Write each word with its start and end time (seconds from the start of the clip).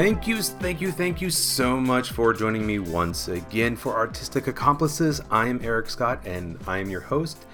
Thank 0.00 0.26
you, 0.26 0.40
thank 0.40 0.80
you, 0.80 0.92
thank 0.92 1.20
you 1.20 1.28
so 1.28 1.78
much 1.78 2.12
for 2.12 2.32
joining 2.32 2.66
me 2.66 2.78
once 2.78 3.28
again 3.28 3.76
for 3.76 3.94
Artistic 3.94 4.46
Accomplices. 4.46 5.20
I 5.30 5.48
am 5.48 5.60
Eric 5.62 5.90
Scott 5.90 6.22
and 6.24 6.58
I 6.66 6.78
am 6.78 6.88
your 6.88 7.02
host. 7.02 7.44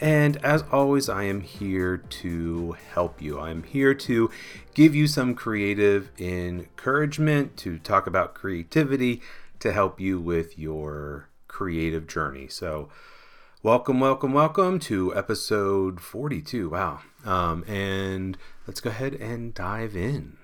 And 0.00 0.36
as 0.38 0.64
always, 0.72 1.08
I 1.08 1.22
am 1.22 1.40
here 1.40 1.98
to 1.98 2.72
help 2.92 3.22
you. 3.22 3.38
I'm 3.38 3.62
here 3.62 3.94
to 3.94 4.28
give 4.74 4.96
you 4.96 5.06
some 5.06 5.36
creative 5.36 6.10
encouragement, 6.18 7.56
to 7.58 7.78
talk 7.78 8.08
about 8.08 8.34
creativity, 8.34 9.22
to 9.60 9.72
help 9.72 10.00
you 10.00 10.18
with 10.18 10.58
your 10.58 11.28
creative 11.46 12.08
journey. 12.08 12.48
So, 12.48 12.88
welcome, 13.62 14.00
welcome, 14.00 14.32
welcome 14.32 14.80
to 14.80 15.14
episode 15.14 16.00
42. 16.00 16.70
Wow. 16.70 17.02
Um, 17.24 17.62
and 17.68 18.36
let's 18.66 18.80
go 18.80 18.90
ahead 18.90 19.14
and 19.14 19.54
dive 19.54 19.94
in. 19.94 20.38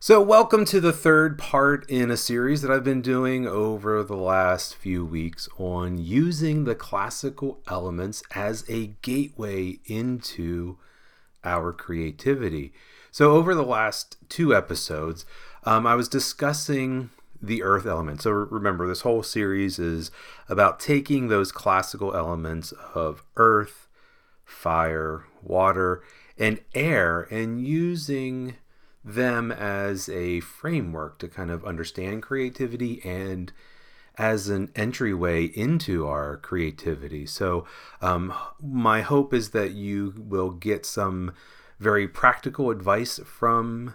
So, 0.00 0.22
welcome 0.22 0.64
to 0.66 0.80
the 0.80 0.92
third 0.92 1.38
part 1.38 1.84
in 1.90 2.08
a 2.08 2.16
series 2.16 2.62
that 2.62 2.70
I've 2.70 2.84
been 2.84 3.02
doing 3.02 3.48
over 3.48 4.04
the 4.04 4.16
last 4.16 4.76
few 4.76 5.04
weeks 5.04 5.48
on 5.58 5.98
using 5.98 6.62
the 6.62 6.76
classical 6.76 7.58
elements 7.68 8.22
as 8.32 8.64
a 8.68 8.92
gateway 9.02 9.80
into 9.86 10.78
our 11.42 11.72
creativity. 11.72 12.72
So, 13.10 13.32
over 13.32 13.56
the 13.56 13.64
last 13.64 14.16
two 14.28 14.54
episodes, 14.54 15.26
um, 15.64 15.84
I 15.84 15.96
was 15.96 16.08
discussing 16.08 17.10
the 17.42 17.64
earth 17.64 17.84
element. 17.84 18.22
So, 18.22 18.30
remember, 18.30 18.86
this 18.86 19.00
whole 19.00 19.24
series 19.24 19.80
is 19.80 20.12
about 20.48 20.78
taking 20.78 21.26
those 21.26 21.50
classical 21.50 22.14
elements 22.14 22.72
of 22.94 23.24
earth, 23.36 23.88
fire, 24.44 25.24
water, 25.42 26.04
and 26.38 26.60
air 26.72 27.22
and 27.32 27.60
using 27.60 28.54
them 29.14 29.50
as 29.50 30.08
a 30.08 30.40
framework 30.40 31.18
to 31.18 31.28
kind 31.28 31.50
of 31.50 31.64
understand 31.64 32.22
creativity 32.22 33.00
and 33.04 33.52
as 34.16 34.48
an 34.48 34.70
entryway 34.74 35.44
into 35.44 36.06
our 36.06 36.36
creativity. 36.38 37.24
So, 37.24 37.66
um, 38.02 38.34
my 38.60 39.00
hope 39.00 39.32
is 39.32 39.50
that 39.50 39.72
you 39.72 40.14
will 40.18 40.50
get 40.50 40.84
some 40.84 41.32
very 41.78 42.08
practical 42.08 42.70
advice 42.70 43.20
from 43.24 43.94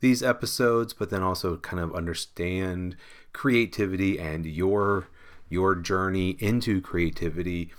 these 0.00 0.22
episodes, 0.22 0.92
but 0.92 1.10
then 1.10 1.22
also 1.22 1.56
kind 1.56 1.82
of 1.82 1.94
understand 1.94 2.96
creativity 3.32 4.18
and 4.18 4.44
your 4.44 5.06
your 5.48 5.74
journey 5.74 6.30
into 6.40 6.80
creativity 6.80 7.70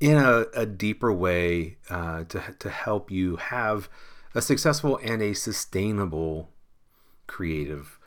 in 0.00 0.16
a, 0.16 0.46
a 0.54 0.66
deeper 0.66 1.12
way 1.12 1.76
uh, 1.88 2.24
to 2.24 2.42
to 2.58 2.70
help 2.70 3.10
you 3.10 3.36
have 3.36 3.88
a 4.34 4.42
successful 4.42 4.98
and 5.02 5.22
a 5.22 5.34
sustainable 5.34 6.50
creative 7.26 7.98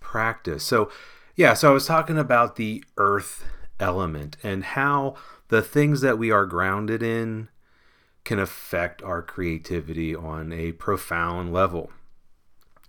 practice. 0.00 0.64
So, 0.64 0.90
yeah, 1.36 1.54
so 1.54 1.70
I 1.70 1.74
was 1.74 1.86
talking 1.86 2.18
about 2.18 2.56
the 2.56 2.84
earth 2.96 3.44
element 3.78 4.36
and 4.42 4.64
how 4.64 5.14
the 5.48 5.62
things 5.62 6.00
that 6.00 6.18
we 6.18 6.30
are 6.30 6.46
grounded 6.46 7.02
in 7.02 7.48
can 8.24 8.38
affect 8.38 9.02
our 9.02 9.22
creativity 9.22 10.14
on 10.14 10.52
a 10.52 10.72
profound 10.72 11.52
level. 11.52 11.90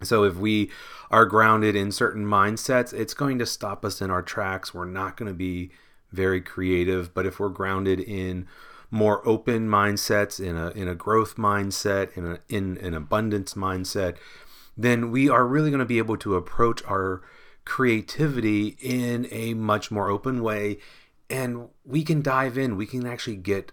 So, 0.03 0.23
if 0.23 0.36
we 0.36 0.72
are 1.11 1.26
grounded 1.26 1.76
in 1.76 1.92
certain 1.92 2.26
mindsets, 2.26 2.92
it's 2.94 3.14
going 3.14 3.38
to 3.39 3.45
stop 3.45 3.86
us 3.86 4.02
in 4.02 4.09
our 4.09 4.22
tracks. 4.22 4.73
We're 4.73 4.86
not 4.86 5.16
going 5.16 5.28
to 5.30 5.38
be 5.38 5.72
very 6.11 6.42
creative. 6.42 7.14
But 7.14 7.26
if 7.26 7.39
we're 7.39 7.50
grounded 7.50 8.00
in 8.00 8.48
more 8.92 9.28
open 9.28 9.67
mindsets, 9.67 10.39
in 10.39 10.56
a 10.56 10.70
in 10.71 10.88
a 10.88 10.95
growth 10.95 11.38
mindset, 11.38 12.15
in 12.15 12.26
a 12.26 12.39
in 12.49 12.77
an 12.77 12.93
abundance 12.93 13.55
mindset, 13.55 14.17
then 14.77 15.10
we 15.10 15.30
are 15.30 15.48
really 15.48 15.71
going 15.71 15.80
to 15.80 15.86
be 15.86 15.98
able 15.98 16.17
to 16.17 16.36
approach 16.36 16.83
our 16.86 17.21
creativity 17.65 18.77
in 18.82 19.27
a 19.32 19.54
much 19.54 19.92
more 19.92 20.10
open 20.10 20.43
way 20.43 20.77
and 21.32 21.70
we 21.86 22.04
can 22.04 22.21
dive 22.21 22.58
in, 22.58 22.76
we 22.76 22.86
can 22.86 23.08
actually 23.08 23.38
get 23.38 23.71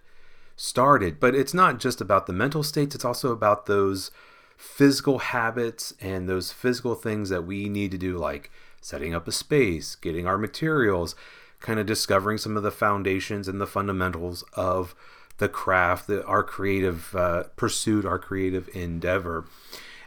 started. 0.57 1.19
But 1.19 1.35
it's 1.35 1.53
not 1.53 1.81
just 1.81 2.01
about 2.01 2.27
the 2.27 2.33
mental 2.33 2.63
states, 2.63 2.95
it's 2.95 3.05
also 3.05 3.33
about 3.33 3.67
those 3.67 4.11
physical 4.57 5.19
habits 5.19 5.93
and 6.01 6.29
those 6.29 6.53
physical 6.53 6.95
things 6.95 7.29
that 7.31 7.45
we 7.45 7.69
need 7.69 7.91
to 7.91 7.99
do 7.99 8.17
like 8.17 8.51
setting 8.81 9.13
up 9.13 9.27
a 9.27 9.33
space, 9.33 9.97
getting 9.97 10.27
our 10.27 10.39
materials, 10.39 11.15
kind 11.61 11.81
of 11.81 11.87
discovering 11.87 12.39
some 12.39 12.57
of 12.57 12.63
the 12.63 12.71
foundations 12.71 13.49
and 13.49 13.61
the 13.61 13.67
fundamentals 13.67 14.45
of 14.53 14.95
the 15.39 15.49
craft, 15.49 16.07
the, 16.07 16.25
our 16.27 16.43
creative 16.43 17.15
uh, 17.15 17.45
pursuit, 17.57 18.05
our 18.05 18.19
creative 18.19 18.69
endeavor. 18.75 19.47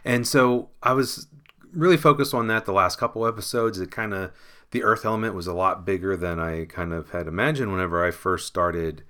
And 0.04 0.26
so 0.26 0.70
I 0.82 0.92
was 0.92 1.26
really 1.72 1.96
focused 1.96 2.34
on 2.34 2.46
that 2.48 2.64
the 2.64 2.72
last 2.72 2.98
couple 2.98 3.26
episodes. 3.26 3.80
It 3.80 3.90
kind 3.90 4.14
of, 4.14 4.30
the 4.70 4.82
earth 4.82 5.04
element 5.04 5.34
was 5.34 5.46
a 5.46 5.54
lot 5.54 5.84
bigger 5.84 6.16
than 6.16 6.38
I 6.38 6.66
kind 6.66 6.92
of 6.92 7.10
had 7.10 7.26
imagined 7.26 7.72
whenever 7.72 8.04
I 8.04 8.10
first 8.10 8.46
started 8.46 9.02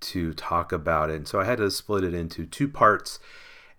to 0.00 0.32
talk 0.32 0.72
about 0.72 1.10
it. 1.10 1.16
And 1.16 1.28
so 1.28 1.40
I 1.40 1.44
had 1.44 1.58
to 1.58 1.70
split 1.70 2.04
it 2.04 2.14
into 2.14 2.46
two 2.46 2.68
parts. 2.68 3.18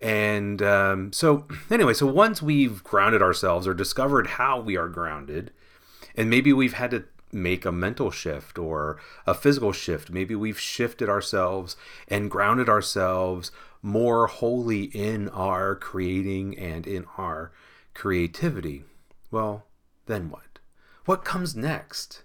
And 0.02 0.62
um, 0.62 1.12
so, 1.12 1.46
anyway, 1.70 1.94
so 1.94 2.06
once 2.06 2.40
we've 2.40 2.82
grounded 2.82 3.22
ourselves 3.22 3.66
or 3.66 3.74
discovered 3.74 4.26
how 4.26 4.60
we 4.60 4.76
are 4.76 4.88
grounded, 4.88 5.50
and 6.16 6.30
maybe 6.30 6.52
we've 6.52 6.72
had 6.74 6.90
to 6.92 7.04
make 7.32 7.64
a 7.64 7.72
mental 7.72 8.10
shift 8.10 8.58
or 8.58 8.98
a 9.26 9.34
physical 9.34 9.72
shift. 9.72 10.10
Maybe 10.10 10.34
we've 10.34 10.58
shifted 10.58 11.08
ourselves 11.08 11.76
and 12.08 12.30
grounded 12.30 12.68
ourselves 12.68 13.50
more 13.82 14.26
wholly 14.26 14.84
in 14.84 15.28
our 15.30 15.74
creating 15.74 16.58
and 16.58 16.86
in 16.86 17.06
our 17.16 17.52
creativity. 17.94 18.84
Well, 19.30 19.66
then 20.06 20.30
what? 20.30 20.58
What 21.04 21.24
comes 21.24 21.56
next? 21.56 22.22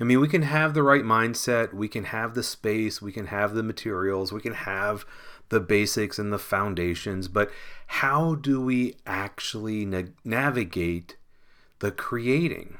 I 0.00 0.04
mean, 0.04 0.20
we 0.20 0.28
can 0.28 0.42
have 0.42 0.74
the 0.74 0.82
right 0.82 1.04
mindset, 1.04 1.72
we 1.72 1.86
can 1.86 2.04
have 2.04 2.34
the 2.34 2.42
space, 2.42 3.00
we 3.00 3.12
can 3.12 3.26
have 3.26 3.54
the 3.54 3.62
materials, 3.62 4.32
we 4.32 4.40
can 4.40 4.54
have 4.54 5.04
the 5.50 5.60
basics 5.60 6.18
and 6.18 6.32
the 6.32 6.38
foundations, 6.38 7.28
but 7.28 7.50
how 7.86 8.34
do 8.34 8.60
we 8.60 8.96
actually 9.06 9.84
na- 9.84 10.04
navigate 10.24 11.16
the 11.80 11.92
creating? 11.92 12.78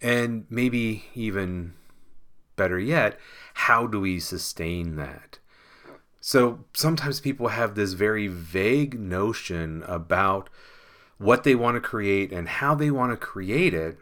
And 0.00 0.46
maybe 0.48 1.04
even 1.14 1.74
better 2.56 2.78
yet, 2.78 3.18
how 3.54 3.86
do 3.86 4.00
we 4.00 4.20
sustain 4.20 4.96
that? 4.96 5.38
So 6.20 6.64
sometimes 6.74 7.20
people 7.20 7.48
have 7.48 7.74
this 7.74 7.94
very 7.94 8.26
vague 8.26 8.98
notion 8.98 9.82
about 9.86 10.50
what 11.18 11.44
they 11.44 11.54
want 11.54 11.76
to 11.76 11.80
create 11.80 12.32
and 12.32 12.48
how 12.48 12.74
they 12.74 12.90
want 12.90 13.12
to 13.12 13.16
create 13.16 13.74
it, 13.74 13.98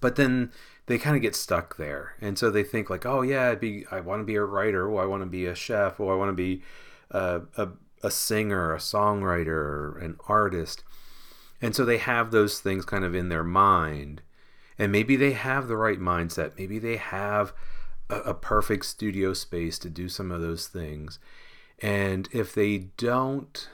but 0.00 0.16
then 0.16 0.52
they 0.86 0.98
kind 0.98 1.16
of 1.16 1.22
get 1.22 1.34
stuck 1.34 1.76
there. 1.76 2.14
And 2.20 2.38
so 2.38 2.50
they 2.50 2.62
think 2.62 2.90
like, 2.90 3.06
oh 3.06 3.22
yeah, 3.22 3.54
be, 3.54 3.86
I 3.90 4.00
want 4.00 4.20
to 4.20 4.24
be 4.24 4.36
a 4.36 4.44
writer, 4.44 4.88
or 4.88 5.02
I 5.02 5.06
want 5.06 5.22
to 5.22 5.28
be 5.28 5.46
a 5.46 5.54
chef, 5.54 5.98
or 5.98 6.12
I 6.12 6.16
want 6.16 6.28
to 6.30 6.34
be 6.34 6.62
a, 7.10 7.42
a, 7.56 7.68
a 8.02 8.10
singer, 8.10 8.74
a 8.74 8.78
songwriter, 8.78 10.02
an 10.02 10.16
artist. 10.28 10.84
And 11.62 11.74
so 11.74 11.84
they 11.84 11.98
have 11.98 12.30
those 12.30 12.60
things 12.60 12.84
kind 12.84 13.04
of 13.04 13.14
in 13.14 13.28
their 13.28 13.44
mind 13.44 14.22
and 14.78 14.90
maybe 14.90 15.16
they 15.16 15.32
have 15.32 15.68
the 15.68 15.76
right 15.76 16.00
mindset. 16.00 16.52
Maybe 16.58 16.78
they 16.78 16.96
have 16.96 17.52
a, 18.10 18.16
a, 18.20 18.34
perfect 18.34 18.86
studio 18.86 19.32
space 19.32 19.78
to 19.80 19.90
do 19.90 20.08
some 20.08 20.30
of 20.30 20.40
those 20.40 20.66
things. 20.66 21.18
And 21.80 22.28
if 22.32 22.54
they 22.54 22.78
don't 22.96 23.68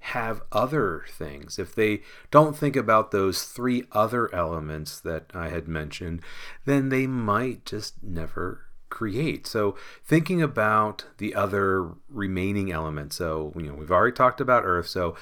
have 0.00 0.40
other 0.52 1.04
things 1.10 1.58
if 1.58 1.74
they 1.74 2.00
don't 2.30 2.56
think 2.56 2.76
about 2.76 3.10
those 3.10 3.42
three 3.42 3.82
other 3.90 4.32
elements 4.32 5.00
that 5.00 5.24
i 5.34 5.48
had 5.48 5.66
mentioned 5.66 6.22
then 6.64 6.88
they 6.88 7.04
might 7.04 7.64
just 7.64 8.00
never 8.02 8.68
create. 8.88 9.46
So 9.46 9.76
thinking 10.04 10.42
about 10.42 11.04
the 11.18 11.34
other 11.34 11.92
remaining 12.08 12.72
elements 12.72 13.16
so 13.16 13.52
you 13.56 13.66
know 13.66 13.74
we've 13.74 13.90
already 13.90 14.14
talked 14.14 14.40
about 14.40 14.64
earth. 14.64 14.88
So 14.88 15.16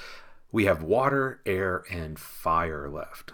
we 0.52 0.64
have 0.64 0.82
water 0.82 1.40
air 1.44 1.84
and 1.90 2.18
fire 2.18 2.88
left 2.88 3.32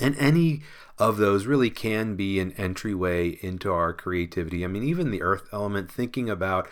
and 0.00 0.16
any 0.18 0.62
of 0.98 1.16
those 1.18 1.46
really 1.46 1.70
can 1.70 2.16
be 2.16 2.40
an 2.40 2.52
entryway 2.52 3.38
into 3.42 3.72
our 3.72 3.92
creativity. 3.92 4.64
I 4.64 4.68
mean, 4.68 4.82
even 4.82 5.10
the 5.10 5.22
earth 5.22 5.48
element, 5.52 5.90
thinking 5.90 6.30
about 6.30 6.68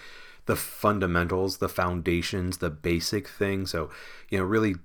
the 0.47 0.57
fundamentals, 0.57 1.59
the 1.59 1.69
foundations, 1.69 2.59
the 2.59 2.71
basic 2.71 3.29
things. 3.29 3.71
So, 3.71 3.91
you 4.29 4.39
know, 4.39 4.45
really 4.45 4.77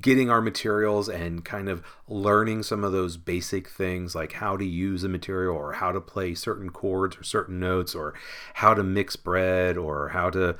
getting 0.00 0.28
our 0.30 0.40
materials 0.40 1.08
and 1.08 1.44
kind 1.44 1.68
of 1.68 1.82
learning 2.08 2.62
some 2.62 2.82
of 2.82 2.92
those 2.92 3.16
basic 3.16 3.68
things 3.68 4.14
like 4.14 4.32
how 4.32 4.56
to 4.56 4.64
use 4.64 5.04
a 5.04 5.08
material 5.08 5.56
or 5.56 5.74
how 5.74 5.92
to 5.92 6.00
play 6.00 6.34
certain 6.34 6.70
chords 6.70 7.16
or 7.16 7.22
certain 7.22 7.60
notes 7.60 7.94
or 7.94 8.12
how 8.54 8.74
to 8.74 8.82
mix 8.82 9.14
bread 9.14 9.76
or 9.76 10.08
how 10.08 10.28
to 10.28 10.56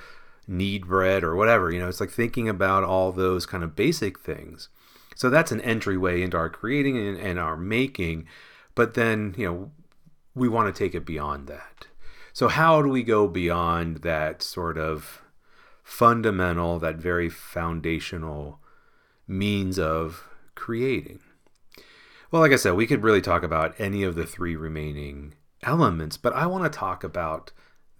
knead 0.46 0.86
bread 0.86 1.24
or 1.24 1.34
whatever. 1.34 1.72
You 1.72 1.80
know, 1.80 1.88
it's 1.88 2.00
like 2.00 2.10
thinking 2.10 2.48
about 2.48 2.84
all 2.84 3.10
those 3.12 3.46
kind 3.46 3.64
of 3.64 3.74
basic 3.74 4.18
things 4.20 4.68
so 5.16 5.28
that's 5.28 5.50
an 5.50 5.60
entryway 5.62 6.22
into 6.22 6.36
our 6.36 6.48
creating 6.48 6.96
and, 6.96 7.18
and 7.18 7.38
our 7.40 7.56
making. 7.56 8.26
But 8.76 8.94
then, 8.94 9.34
you 9.36 9.46
know, 9.46 9.70
we 10.34 10.48
want 10.48 10.72
to 10.72 10.78
take 10.78 10.94
it 10.94 11.04
beyond 11.04 11.48
that. 11.48 11.88
So, 12.32 12.46
how 12.46 12.82
do 12.82 12.88
we 12.88 13.02
go 13.02 13.26
beyond 13.26 13.98
that 14.02 14.42
sort 14.42 14.78
of 14.78 15.22
fundamental, 15.86 16.80
that 16.80 16.96
very 16.96 17.28
foundational 17.28 18.58
means 19.28 19.78
of 19.78 20.24
creating. 20.56 21.20
Well, 22.32 22.42
like 22.42 22.50
I 22.50 22.56
said, 22.56 22.74
we 22.74 22.88
could 22.88 23.04
really 23.04 23.20
talk 23.20 23.44
about 23.44 23.72
any 23.78 24.02
of 24.02 24.16
the 24.16 24.26
three 24.26 24.56
remaining 24.56 25.34
elements, 25.62 26.16
but 26.16 26.34
I 26.34 26.46
want 26.46 26.64
to 26.64 26.76
talk 26.76 27.04
about 27.04 27.52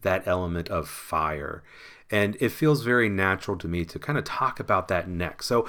that 0.03 0.27
element 0.27 0.69
of 0.69 0.89
fire. 0.89 1.63
And 2.11 2.37
it 2.41 2.49
feels 2.49 2.83
very 2.83 3.09
natural 3.09 3.57
to 3.59 3.69
me 3.69 3.85
to 3.85 4.01
kind 4.01 4.19
of 4.19 4.25
talk 4.25 4.59
about 4.59 4.89
that 4.89 5.09
next. 5.09 5.47
So, 5.47 5.69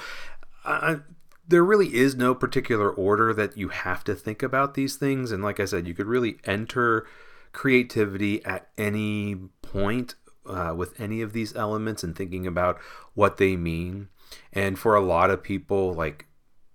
there 1.48 1.64
really 1.64 1.94
is 1.94 2.14
no 2.14 2.34
particular 2.34 2.90
order 2.90 3.32
that 3.32 3.56
you 3.56 3.68
have 3.68 4.04
to 4.04 4.14
think 4.14 4.42
about 4.42 4.74
these 4.74 4.96
things. 4.96 5.32
And 5.32 5.42
like 5.42 5.58
I 5.58 5.64
said, 5.64 5.88
you 5.88 5.94
could 5.94 6.06
really 6.06 6.38
enter 6.44 7.06
creativity 7.52 8.44
at 8.44 8.68
any 8.76 9.34
point 9.62 10.14
uh, 10.46 10.74
with 10.76 10.98
any 11.00 11.22
of 11.22 11.32
these 11.32 11.56
elements 11.56 12.04
and 12.04 12.14
thinking 12.14 12.46
about 12.46 12.78
what 13.14 13.38
they 13.38 13.56
mean. 13.56 14.08
And 14.52 14.78
for 14.78 14.94
a 14.94 15.00
lot 15.00 15.30
of 15.30 15.42
people, 15.42 15.94
like 15.94 16.26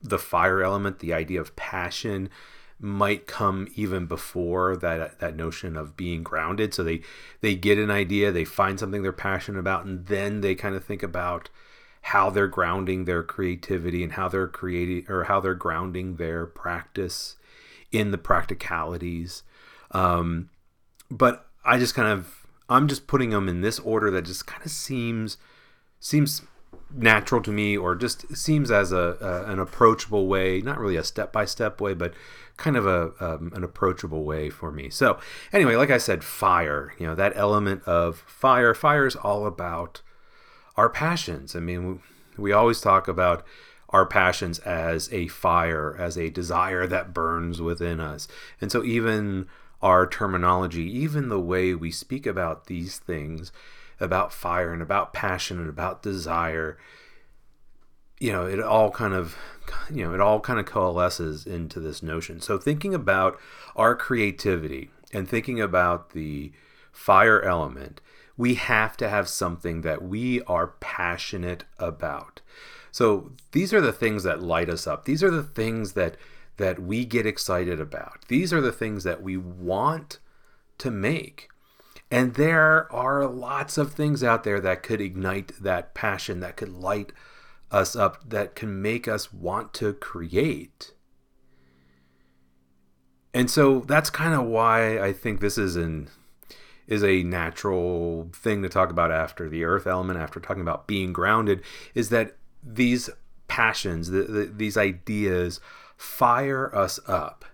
the 0.01 0.19
fire 0.19 0.61
element, 0.63 0.99
the 0.99 1.13
idea 1.13 1.39
of 1.39 1.55
passion 1.55 2.29
might 2.79 3.27
come 3.27 3.67
even 3.75 4.07
before 4.07 4.75
that 4.75 5.19
that 5.19 5.35
notion 5.35 5.77
of 5.77 5.95
being 5.95 6.23
grounded. 6.23 6.73
So 6.73 6.83
they 6.83 7.01
they 7.41 7.55
get 7.55 7.77
an 7.77 7.91
idea, 7.91 8.31
they 8.31 8.43
find 8.43 8.79
something 8.79 9.03
they're 9.03 9.13
passionate 9.13 9.59
about, 9.59 9.85
and 9.85 10.07
then 10.07 10.41
they 10.41 10.55
kind 10.55 10.75
of 10.75 10.83
think 10.83 11.03
about 11.03 11.49
how 12.07 12.29
they're 12.29 12.47
grounding 12.47 13.05
their 13.05 13.23
creativity 13.23 14.03
and 14.03 14.13
how 14.13 14.27
they're 14.27 14.47
creating 14.47 15.05
or 15.09 15.23
how 15.23 15.39
they're 15.39 15.53
grounding 15.53 16.17
their 16.17 16.45
practice 16.45 17.37
in 17.93 18.11
the 18.11 18.17
practicalities. 18.17 19.43
Um, 19.91 20.49
but 21.09 21.47
I 21.63 21.79
just 21.79 21.95
kind 21.95 22.09
of 22.09 22.45
I'm 22.69 22.89
just 22.89 23.07
putting 23.07 23.29
them 23.29 23.47
in 23.47 23.61
this 23.61 23.79
order 23.79 24.11
that 24.11 24.23
just 24.25 24.45
kind 24.45 24.65
of 24.65 24.71
seems 24.71 25.37
seems 26.01 26.41
natural 26.93 27.41
to 27.41 27.51
me 27.51 27.77
or 27.77 27.95
just 27.95 28.35
seems 28.35 28.69
as 28.69 28.91
a, 28.91 29.17
a 29.21 29.51
an 29.51 29.59
approachable 29.59 30.27
way 30.27 30.61
not 30.61 30.77
really 30.77 30.95
a 30.95 31.03
step-by-step 31.03 31.81
way 31.81 31.93
but 31.93 32.13
kind 32.57 32.77
of 32.77 32.85
a 32.85 33.11
um, 33.19 33.51
an 33.55 33.63
approachable 33.63 34.23
way 34.23 34.47
for 34.47 34.71
me 34.71 34.89
so 34.91 35.17
anyway 35.51 35.75
like 35.75 35.89
i 35.89 35.97
said 35.97 36.23
fire 36.23 36.93
you 36.99 37.07
know 37.07 37.15
that 37.15 37.33
element 37.35 37.81
of 37.87 38.17
fire 38.27 38.75
fire 38.75 39.07
is 39.07 39.15
all 39.15 39.47
about 39.47 40.01
our 40.75 40.89
passions. 40.89 41.55
I 41.55 41.59
mean 41.59 41.87
we, 41.87 42.43
we 42.43 42.51
always 42.51 42.81
talk 42.81 43.07
about 43.07 43.45
our 43.89 44.05
passions 44.05 44.59
as 44.59 45.11
a 45.13 45.27
fire 45.27 45.95
as 45.99 46.17
a 46.17 46.29
desire 46.29 46.87
that 46.87 47.13
burns 47.13 47.61
within 47.61 47.99
us. 47.99 48.27
And 48.59 48.71
so 48.71 48.83
even 48.83 49.47
our 49.81 50.07
terminology 50.07 50.83
even 50.83 51.29
the 51.29 51.39
way 51.39 51.73
we 51.73 51.91
speak 51.91 52.25
about 52.25 52.67
these 52.67 52.97
things 52.99 53.51
about 53.99 54.33
fire 54.33 54.71
and 54.71 54.81
about 54.81 55.13
passion 55.13 55.59
and 55.59 55.69
about 55.69 56.01
desire 56.01 56.77
you 58.23 58.31
know 58.31 58.45
it 58.45 58.61
all 58.61 58.89
kind 58.89 59.13
of 59.13 59.37
you 59.91 60.03
know 60.03 60.13
it 60.13 60.21
all 60.21 60.39
kind 60.39 60.57
of 60.57 60.65
coalesces 60.65 61.45
into 61.45 61.79
this 61.79 62.01
notion. 62.01 62.39
So 62.39 62.57
thinking 62.57 62.93
about 62.93 63.37
our 63.75 63.95
creativity 63.95 64.89
and 65.11 65.27
thinking 65.27 65.59
about 65.59 66.11
the 66.11 66.53
fire 66.91 67.41
element 67.41 67.99
we 68.37 68.55
have 68.55 68.97
to 68.97 69.09
have 69.09 69.29
something 69.29 69.81
that 69.81 70.01
we 70.01 70.41
are 70.43 70.67
passionate 70.79 71.65
about. 71.77 72.41
So 72.91 73.31
these 73.51 73.73
are 73.73 73.81
the 73.81 73.93
things 73.93 74.23
that 74.23 74.41
light 74.41 74.69
us 74.69 74.87
up. 74.87 75.05
These 75.05 75.23
are 75.23 75.31
the 75.31 75.43
things 75.43 75.93
that 75.93 76.17
that 76.57 76.79
we 76.79 77.03
get 77.03 77.25
excited 77.25 77.79
about. 77.79 78.25
These 78.27 78.53
are 78.53 78.61
the 78.61 78.71
things 78.71 79.03
that 79.03 79.23
we 79.23 79.37
want 79.37 80.19
to 80.77 80.91
make. 80.91 81.49
And 82.11 82.35
there 82.35 82.91
are 82.93 83.25
lots 83.25 83.79
of 83.79 83.93
things 83.93 84.23
out 84.23 84.43
there 84.43 84.59
that 84.59 84.83
could 84.83 85.01
ignite 85.01 85.51
that 85.63 85.95
passion, 85.95 86.41
that 86.41 86.55
could 86.55 86.69
light 86.69 87.11
us 87.71 87.95
up, 87.95 88.29
that 88.29 88.53
can 88.53 88.83
make 88.83 89.07
us 89.07 89.33
want 89.33 89.73
to 89.75 89.93
create. 89.93 90.93
And 93.33 93.49
so 93.49 93.79
that's 93.79 94.11
kind 94.11 94.35
of 94.35 94.45
why 94.45 94.99
I 94.99 95.11
think 95.11 95.39
this 95.39 95.57
is 95.57 95.75
an 95.75 96.09
is 96.87 97.03
a 97.03 97.23
natural 97.23 98.29
thing 98.33 98.61
to 98.61 98.69
talk 98.69 98.89
about 98.89 99.11
after 99.11 99.49
the 99.49 99.63
earth 99.63 99.87
element, 99.87 100.19
after 100.19 100.39
talking 100.39 100.61
about 100.61 100.87
being 100.87 101.13
grounded, 101.13 101.61
is 101.93 102.09
that 102.09 102.35
these 102.63 103.09
passions, 103.47 104.09
the, 104.09 104.23
the, 104.23 104.45
these 104.45 104.77
ideas 104.77 105.59
fire 105.97 106.73
us 106.75 106.99
up 107.07 107.45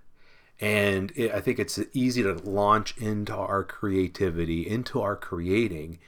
and 0.59 1.11
it, 1.15 1.31
I 1.31 1.39
think 1.39 1.59
it's 1.59 1.79
easy 1.93 2.21
to 2.23 2.33
launch 2.33 2.97
into 2.97 3.33
our 3.33 3.63
creativity, 3.63 4.67
into 4.67 5.01
our 5.01 5.15
creating, 5.15 5.99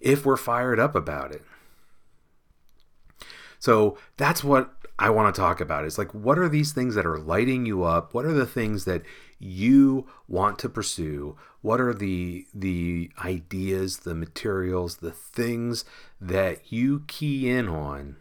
if 0.00 0.24
we're 0.24 0.36
fired 0.36 0.80
up 0.80 0.94
about 0.94 1.32
it. 1.32 1.42
So 3.58 3.98
that's 4.16 4.42
what 4.42 4.74
I 4.98 5.10
want 5.10 5.34
to 5.34 5.40
talk 5.40 5.60
about. 5.60 5.84
Is 5.84 5.98
like, 5.98 6.12
what 6.12 6.38
are 6.38 6.48
these 6.48 6.72
things 6.72 6.94
that 6.94 7.06
are 7.06 7.18
lighting 7.18 7.66
you 7.66 7.84
up? 7.84 8.12
What 8.12 8.24
are 8.24 8.32
the 8.32 8.46
things 8.46 8.84
that 8.84 9.02
you 9.38 10.06
want 10.26 10.58
to 10.60 10.68
pursue? 10.68 11.36
What 11.62 11.80
are 11.80 11.92
the 11.92 12.46
the 12.54 13.10
ideas, 13.22 13.98
the 13.98 14.14
materials, 14.14 14.96
the 14.96 15.12
things 15.12 15.84
that 16.20 16.72
you 16.72 17.04
key 17.06 17.50
in 17.50 17.68
on 17.68 18.16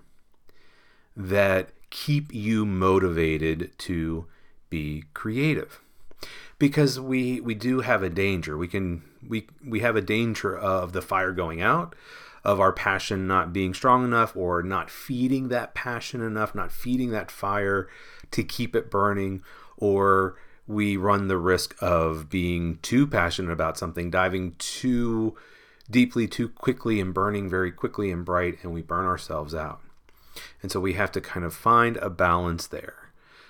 that 1.16 1.70
keep 1.90 2.34
you 2.34 2.66
motivated 2.66 3.72
to 3.80 4.26
be 4.70 5.06
creative? 5.14 5.82
Because 6.58 7.00
we 7.00 7.40
we 7.40 7.56
do 7.56 7.80
have 7.82 8.04
a 8.04 8.10
danger. 8.10 8.58
We 8.58 8.68
can 8.68 9.04
we 9.26 9.48
we 9.66 9.80
have 9.80 9.96
a 9.96 10.02
danger 10.02 10.58
of 10.58 10.92
the 10.92 11.02
fire 11.02 11.32
going 11.32 11.62
out 11.62 11.96
of 12.44 12.60
our 12.60 12.72
passion 12.72 13.28
not 13.28 13.54
being 13.54 13.74
strong 13.74 14.04
enough 14.04 14.36
or 14.36 14.64
not 14.64 14.90
feeding 14.90 15.50
that 15.50 15.74
passion 15.74 16.22
enough 16.22 16.56
not 16.56 16.72
feeding 16.72 17.10
that 17.10 17.30
fire 17.30 17.90
to 18.32 18.44
keep 18.44 18.76
it 18.76 18.90
burning 18.90 19.42
or 19.78 20.38
we 20.70 20.96
run 20.96 21.28
the 21.28 21.38
risk 21.38 21.76
of 21.82 22.30
being 22.30 22.78
too 22.82 23.06
passionate 23.06 23.52
about 23.52 23.78
something 23.78 24.10
diving 24.10 24.56
too 24.58 25.36
deeply 25.92 26.28
too 26.28 26.48
quickly 26.48 27.02
and 27.02 27.14
burning 27.14 27.50
very 27.50 27.72
quickly 27.72 28.12
and 28.12 28.24
bright 28.24 28.58
and 28.64 28.74
we 28.74 28.82
burn 28.82 29.06
ourselves 29.06 29.54
out 29.54 29.82
and 30.62 30.72
so 30.72 30.80
we 30.80 30.94
have 30.94 31.12
to 31.12 31.20
kind 31.20 31.46
of 31.46 31.54
find 31.54 31.98
a 31.98 32.10
balance 32.10 32.68
there 32.68 33.10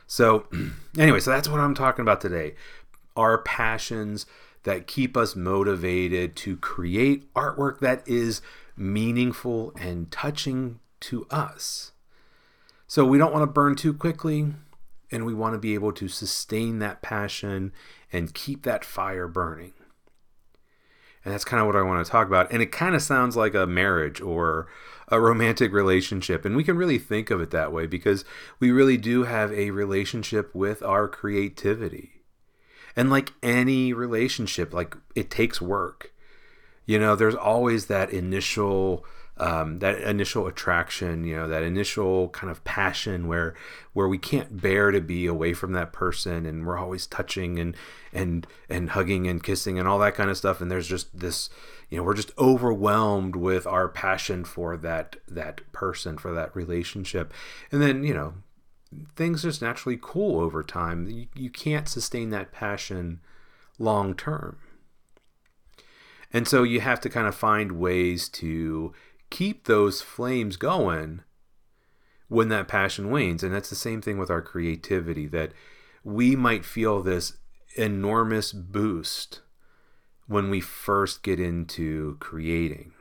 so, 0.09 0.47
anyway, 0.97 1.19
so 1.19 1.29
that's 1.29 1.47
what 1.47 1.59
I'm 1.59 1.75
talking 1.75 2.01
about 2.01 2.19
today. 2.19 2.55
Our 3.15 3.37
passions 3.37 4.25
that 4.63 4.87
keep 4.87 5.15
us 5.15 5.35
motivated 5.35 6.35
to 6.37 6.57
create 6.57 7.31
artwork 7.35 7.79
that 7.79 8.05
is 8.07 8.41
meaningful 8.75 9.71
and 9.79 10.11
touching 10.11 10.79
to 11.01 11.27
us. 11.29 11.91
So, 12.87 13.05
we 13.05 13.19
don't 13.19 13.31
want 13.31 13.43
to 13.43 13.53
burn 13.53 13.75
too 13.75 13.93
quickly, 13.93 14.47
and 15.11 15.25
we 15.25 15.33
want 15.33 15.53
to 15.53 15.59
be 15.59 15.73
able 15.73 15.91
to 15.93 16.07
sustain 16.07 16.79
that 16.79 17.01
passion 17.01 17.71
and 18.11 18.33
keep 18.33 18.63
that 18.63 18.85
fire 18.85 19.27
burning. 19.27 19.73
And 21.23 21.33
that's 21.33 21.45
kind 21.45 21.59
of 21.59 21.67
what 21.67 21.75
I 21.75 21.81
want 21.81 22.05
to 22.05 22.11
talk 22.11 22.27
about. 22.27 22.51
And 22.51 22.61
it 22.61 22.71
kind 22.71 22.95
of 22.95 23.01
sounds 23.01 23.35
like 23.35 23.53
a 23.53 23.67
marriage 23.67 24.21
or 24.21 24.67
a 25.09 25.19
romantic 25.19 25.73
relationship. 25.73 26.45
And 26.45 26.55
we 26.55 26.63
can 26.63 26.77
really 26.77 26.97
think 26.97 27.29
of 27.29 27.41
it 27.41 27.51
that 27.51 27.73
way 27.73 27.87
because 27.87 28.23
we 28.59 28.71
really 28.71 28.97
do 28.97 29.23
have 29.23 29.51
a 29.51 29.71
relationship 29.71 30.53
with 30.55 30.81
our 30.81 31.07
creativity. 31.07 32.23
And 32.95 33.09
like 33.09 33.33
any 33.43 33.93
relationship, 33.93 34.73
like 34.73 34.95
it 35.15 35.29
takes 35.29 35.61
work. 35.61 36.13
You 36.85 36.99
know, 36.99 37.15
there's 37.15 37.35
always 37.35 37.87
that 37.87 38.11
initial 38.11 39.05
um, 39.39 39.79
that 39.79 40.01
initial 40.01 40.47
attraction, 40.47 41.23
you 41.23 41.35
know, 41.35 41.47
that 41.47 41.63
initial 41.63 42.29
kind 42.29 42.51
of 42.51 42.63
passion 42.63 43.27
where 43.27 43.55
where 43.93 44.07
we 44.07 44.17
can't 44.17 44.61
bear 44.61 44.91
to 44.91 44.99
be 44.99 45.25
away 45.25 45.53
from 45.53 45.71
that 45.73 45.93
person, 45.93 46.45
and 46.45 46.65
we're 46.65 46.77
always 46.77 47.07
touching 47.07 47.57
and 47.57 47.75
and 48.13 48.45
and 48.69 48.91
hugging 48.91 49.27
and 49.27 49.43
kissing 49.43 49.79
and 49.79 49.87
all 49.87 49.99
that 49.99 50.15
kind 50.15 50.29
of 50.29 50.37
stuff. 50.37 50.59
And 50.59 50.69
there's 50.69 50.87
just 50.87 51.17
this, 51.17 51.49
you 51.89 51.97
know, 51.97 52.03
we're 52.03 52.15
just 52.15 52.37
overwhelmed 52.37 53.35
with 53.35 53.65
our 53.65 53.87
passion 53.87 54.43
for 54.43 54.75
that 54.77 55.15
that 55.27 55.71
person, 55.71 56.17
for 56.17 56.33
that 56.33 56.53
relationship, 56.55 57.33
and 57.71 57.81
then 57.81 58.03
you 58.03 58.13
know, 58.13 58.33
things 59.15 59.43
just 59.43 59.61
naturally 59.61 59.97
cool 60.01 60.41
over 60.41 60.63
time. 60.63 61.07
You, 61.07 61.27
you 61.33 61.49
can't 61.49 61.87
sustain 61.87 62.29
that 62.31 62.51
passion 62.51 63.21
long 63.77 64.15
term. 64.15 64.57
And 66.31 66.47
so 66.47 66.63
you 66.63 66.81
have 66.81 67.01
to 67.01 67.09
kind 67.09 67.27
of 67.27 67.33
find 67.33 67.73
ways 67.73 68.29
to 68.29 68.93
keep 69.29 69.65
those 69.65 70.01
flames 70.01 70.57
going 70.57 71.21
when 72.27 72.49
that 72.49 72.67
passion 72.67 73.09
wanes. 73.09 73.43
And 73.43 73.53
that's 73.53 73.69
the 73.69 73.75
same 73.75 74.01
thing 74.01 74.17
with 74.17 74.29
our 74.29 74.41
creativity, 74.41 75.27
that 75.27 75.51
we 76.03 76.35
might 76.35 76.65
feel 76.65 77.01
this 77.01 77.37
enormous 77.75 78.51
boost 78.51 79.41
when 80.27 80.49
we 80.49 80.61
first 80.61 81.23
get 81.23 81.39
into 81.39 82.17
creating. 82.19 82.93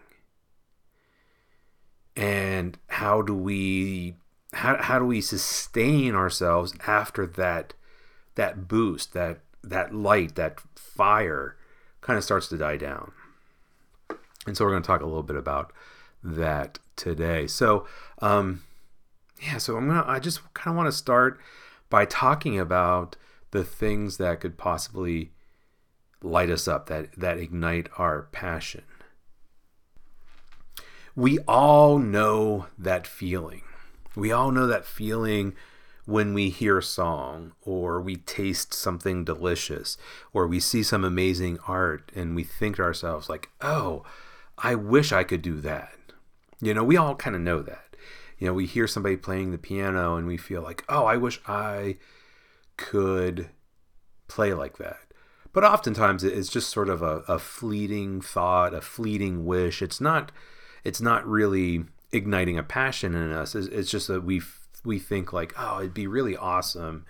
And 2.16 2.78
how 2.88 3.22
do 3.22 3.34
we 3.34 4.16
how, 4.54 4.82
how 4.82 4.98
do 4.98 5.04
we 5.04 5.20
sustain 5.20 6.14
ourselves 6.14 6.74
after 6.86 7.26
that 7.26 7.74
that 8.34 8.66
boost, 8.66 9.12
that 9.12 9.40
that 9.62 9.94
light, 9.94 10.34
that 10.36 10.60
fire 10.74 11.56
kind 12.00 12.16
of 12.16 12.24
starts 12.24 12.48
to 12.48 12.56
die 12.56 12.76
down? 12.78 13.12
And 14.46 14.56
so 14.56 14.64
we're 14.64 14.70
going 14.70 14.82
to 14.82 14.86
talk 14.86 15.02
a 15.02 15.06
little 15.06 15.22
bit 15.22 15.36
about 15.36 15.72
that 16.22 16.78
today. 16.96 17.46
So, 17.46 17.86
um, 18.20 18.62
yeah, 19.42 19.58
so 19.58 19.76
I'm 19.76 19.88
gonna. 19.88 20.04
I 20.06 20.18
just 20.18 20.52
kind 20.54 20.72
of 20.72 20.76
want 20.76 20.88
to 20.88 20.96
start 20.96 21.40
by 21.90 22.04
talking 22.04 22.58
about 22.58 23.16
the 23.50 23.64
things 23.64 24.16
that 24.18 24.40
could 24.40 24.58
possibly 24.58 25.32
light 26.22 26.50
us 26.50 26.66
up, 26.66 26.88
that 26.88 27.12
that 27.16 27.38
ignite 27.38 27.88
our 27.96 28.22
passion. 28.22 28.82
We 31.14 31.38
all 31.40 31.98
know 31.98 32.66
that 32.78 33.06
feeling. 33.06 33.62
We 34.14 34.32
all 34.32 34.50
know 34.50 34.66
that 34.66 34.84
feeling 34.84 35.54
when 36.04 36.32
we 36.32 36.48
hear 36.48 36.78
a 36.78 36.82
song 36.82 37.52
or 37.62 38.00
we 38.00 38.16
taste 38.16 38.72
something 38.72 39.24
delicious 39.24 39.98
or 40.32 40.46
we 40.46 40.58
see 40.58 40.82
some 40.82 41.04
amazing 41.04 41.58
art 41.68 42.10
and 42.14 42.34
we 42.34 42.44
think 42.44 42.76
to 42.76 42.82
ourselves 42.82 43.28
like, 43.28 43.50
"Oh, 43.60 44.04
I 44.56 44.74
wish 44.74 45.12
I 45.12 45.22
could 45.24 45.42
do 45.42 45.60
that." 45.60 45.97
You 46.60 46.74
know, 46.74 46.84
we 46.84 46.96
all 46.96 47.14
kind 47.14 47.36
of 47.36 47.42
know 47.42 47.62
that. 47.62 47.96
You 48.38 48.46
know, 48.46 48.54
we 48.54 48.66
hear 48.66 48.86
somebody 48.86 49.16
playing 49.16 49.50
the 49.50 49.58
piano 49.58 50.16
and 50.16 50.26
we 50.26 50.36
feel 50.36 50.62
like, 50.62 50.84
"Oh, 50.88 51.04
I 51.04 51.16
wish 51.16 51.40
I 51.46 51.96
could 52.76 53.50
play 54.28 54.54
like 54.54 54.78
that." 54.78 55.00
But 55.52 55.64
oftentimes 55.64 56.22
it's 56.22 56.48
just 56.48 56.70
sort 56.70 56.88
of 56.88 57.02
a, 57.02 57.22
a 57.26 57.38
fleeting 57.38 58.20
thought, 58.20 58.74
a 58.74 58.80
fleeting 58.80 59.44
wish. 59.44 59.82
It's 59.82 60.00
not 60.00 60.30
it's 60.84 61.00
not 61.00 61.26
really 61.26 61.84
igniting 62.12 62.58
a 62.58 62.62
passion 62.62 63.14
in 63.14 63.32
us. 63.32 63.54
It's, 63.54 63.66
it's 63.68 63.90
just 63.90 64.08
that 64.08 64.24
we 64.24 64.40
we 64.84 64.98
think 64.98 65.32
like, 65.32 65.52
oh, 65.58 65.80
it'd 65.80 65.94
be 65.94 66.06
really 66.06 66.36
awesome 66.36 67.04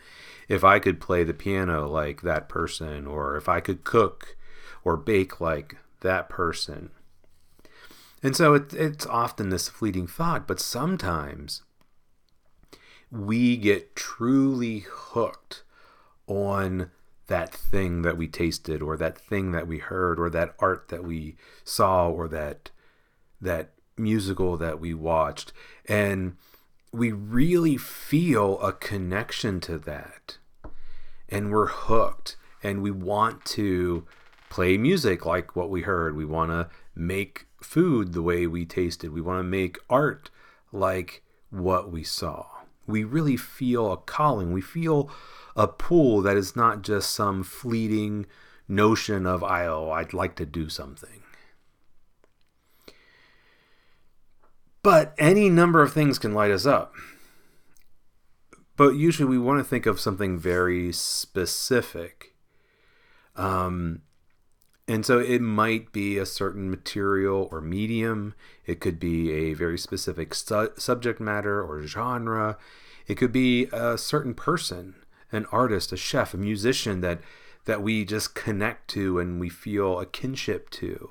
if 0.49 0.65
I 0.65 0.79
could 0.79 1.01
play 1.01 1.25
the 1.25 1.35
piano 1.35 1.87
like 1.87 2.23
that 2.23 2.49
person, 2.49 3.07
or 3.07 3.37
if 3.37 3.49
I 3.49 3.61
could 3.61 3.85
cook 3.85 4.37
or 4.85 4.97
bake 4.97 5.41
like 5.41 5.77
that 6.01 6.29
person. 6.29 6.91
And 8.23 8.35
so 8.35 8.55
it, 8.55 8.73
it's 8.75 9.07
often 9.07 9.49
this 9.49 9.69
fleeting 9.69 10.07
thought, 10.07 10.47
but 10.47 10.61
sometimes 10.61 11.63
we 13.11 13.57
get 13.57 13.95
truly 13.97 14.85
hooked 14.89 15.63
on 16.27 16.91
that 17.29 17.53
thing 17.53 18.03
that 18.03 18.17
we 18.17 18.27
tasted 18.27 18.83
or 18.83 18.97
that 18.97 19.19
thing 19.19 19.53
that 19.53 19.67
we 19.67 19.79
heard 19.79 20.19
or 20.19 20.29
that 20.31 20.55
art 20.59 20.89
that 20.89 21.05
we 21.05 21.37
saw 21.65 22.09
or 22.09 22.27
that 22.29 22.71
that 23.41 23.71
musical 23.97 24.57
that 24.57 24.81
we 24.81 24.95
watched. 24.95 25.53
And 25.87 26.37
we 26.93 27.13
really 27.13 27.77
feel 27.77 28.61
a 28.61 28.73
connection 28.73 29.61
to 29.61 29.79
that. 29.79 30.39
And 31.29 31.53
we're 31.53 31.67
hooked. 31.67 32.37
And 32.63 32.83
we 32.83 32.91
want 32.91 33.45
to 33.47 34.07
play 34.51 34.77
music 34.77 35.25
like 35.25 35.55
what 35.55 35.71
we 35.71 35.83
heard. 35.83 36.17
We 36.17 36.25
want 36.25 36.51
to 36.51 36.69
make 36.95 37.47
food 37.61 38.13
the 38.13 38.23
way 38.23 38.47
we 38.47 38.65
tasted 38.65 39.13
we 39.13 39.21
want 39.21 39.39
to 39.39 39.45
make 39.45 39.79
art 39.91 40.31
like 40.73 41.23
what 41.51 41.91
we 41.91 42.03
saw 42.03 42.47
we 42.87 43.05
really 43.05 43.37
feel 43.37 43.93
a 43.93 43.97
calling 43.97 44.53
we 44.53 44.61
feel 44.61 45.11
a 45.57 45.67
pull 45.67 46.23
that 46.23 46.37
is 46.37 46.55
not 46.55 46.83
just 46.83 47.11
some 47.13 47.43
fleeting 47.43 48.27
notion 48.69 49.27
of 49.27 49.43
oh 49.43 49.91
i'd 49.91 50.13
like 50.13 50.37
to 50.37 50.47
do 50.47 50.69
something 50.69 51.23
But 54.83 55.15
any 55.19 55.51
number 55.51 55.83
of 55.83 55.93
things 55.93 56.19
can 56.19 56.33
light 56.33 56.51
us 56.51 56.65
up. 56.65 56.95
But 58.77 58.95
usually 58.95 59.29
we 59.29 59.39
want 59.39 59.59
to 59.59 59.65
think 59.65 59.87
of 59.87 60.01
something 60.01 60.39
very 60.39 60.93
specific. 60.93 62.35
Um, 63.35 64.03
and 64.89 65.05
so 65.05 65.19
it 65.19 65.43
might 65.43 65.93
be 65.93 66.17
a 66.17 66.25
certain 66.25 66.71
material 66.71 67.47
or 67.53 67.61
medium. 67.61 68.35
It 68.65 68.81
could 68.81 68.99
be 68.99 69.31
a 69.31 69.53
very 69.53 69.77
specific 69.77 70.35
su- 70.35 70.73
subject 70.79 71.21
matter 71.21 71.63
or 71.63 71.83
genre. 71.83 72.57
It 73.07 73.17
could 73.17 73.31
be 73.31 73.67
a 73.71 73.99
certain 73.99 74.33
person, 74.33 74.95
an 75.31 75.45
artist, 75.53 75.93
a 75.93 75.97
chef, 75.99 76.33
a 76.33 76.39
musician 76.39 77.03
that 77.03 77.21
that 77.67 77.83
we 77.83 78.03
just 78.03 78.35
connect 78.35 78.89
to 78.89 79.19
and 79.19 79.39
we 79.39 79.51
feel 79.51 80.01
a 80.01 80.07
kinship 80.07 80.71
to. 80.71 81.11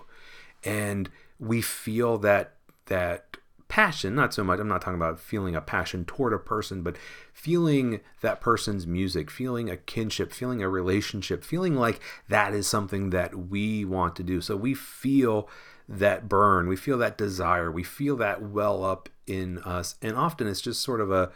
And 0.63 1.11
we 1.39 1.61
feel 1.61 2.17
that 2.17 2.53
that 2.87 3.26
passion, 3.67 4.15
not 4.15 4.33
so 4.33 4.43
much, 4.43 4.59
I'm 4.59 4.67
not 4.67 4.81
talking 4.81 4.95
about 4.99 5.19
feeling 5.19 5.55
a 5.55 5.61
passion 5.61 6.05
toward 6.05 6.33
a 6.33 6.39
person, 6.39 6.81
but 6.81 6.95
feeling 7.33 7.99
that 8.21 8.41
person's 8.41 8.87
music, 8.87 9.29
feeling 9.29 9.69
a 9.69 9.77
kinship, 9.77 10.31
feeling 10.31 10.61
a 10.61 10.69
relationship, 10.69 11.43
feeling 11.43 11.75
like 11.75 11.99
that 12.29 12.53
is 12.53 12.67
something 12.67 13.09
that 13.11 13.35
we 13.35 13.85
want 13.85 14.15
to 14.17 14.23
do. 14.23 14.41
So 14.41 14.55
we 14.55 14.73
feel 14.73 15.49
that 15.89 16.27
burn, 16.27 16.67
we 16.67 16.75
feel 16.75 16.97
that 16.97 17.17
desire, 17.17 17.71
we 17.71 17.83
feel 17.83 18.15
that 18.17 18.41
well 18.41 18.83
up 18.83 19.09
in 19.25 19.59
us. 19.59 19.95
And 20.01 20.15
often 20.15 20.47
it's 20.47 20.61
just 20.61 20.81
sort 20.81 21.01
of 21.01 21.11
a, 21.11 21.31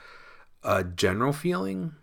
a 0.64 0.84
general 0.84 1.34
feeling 1.34 1.96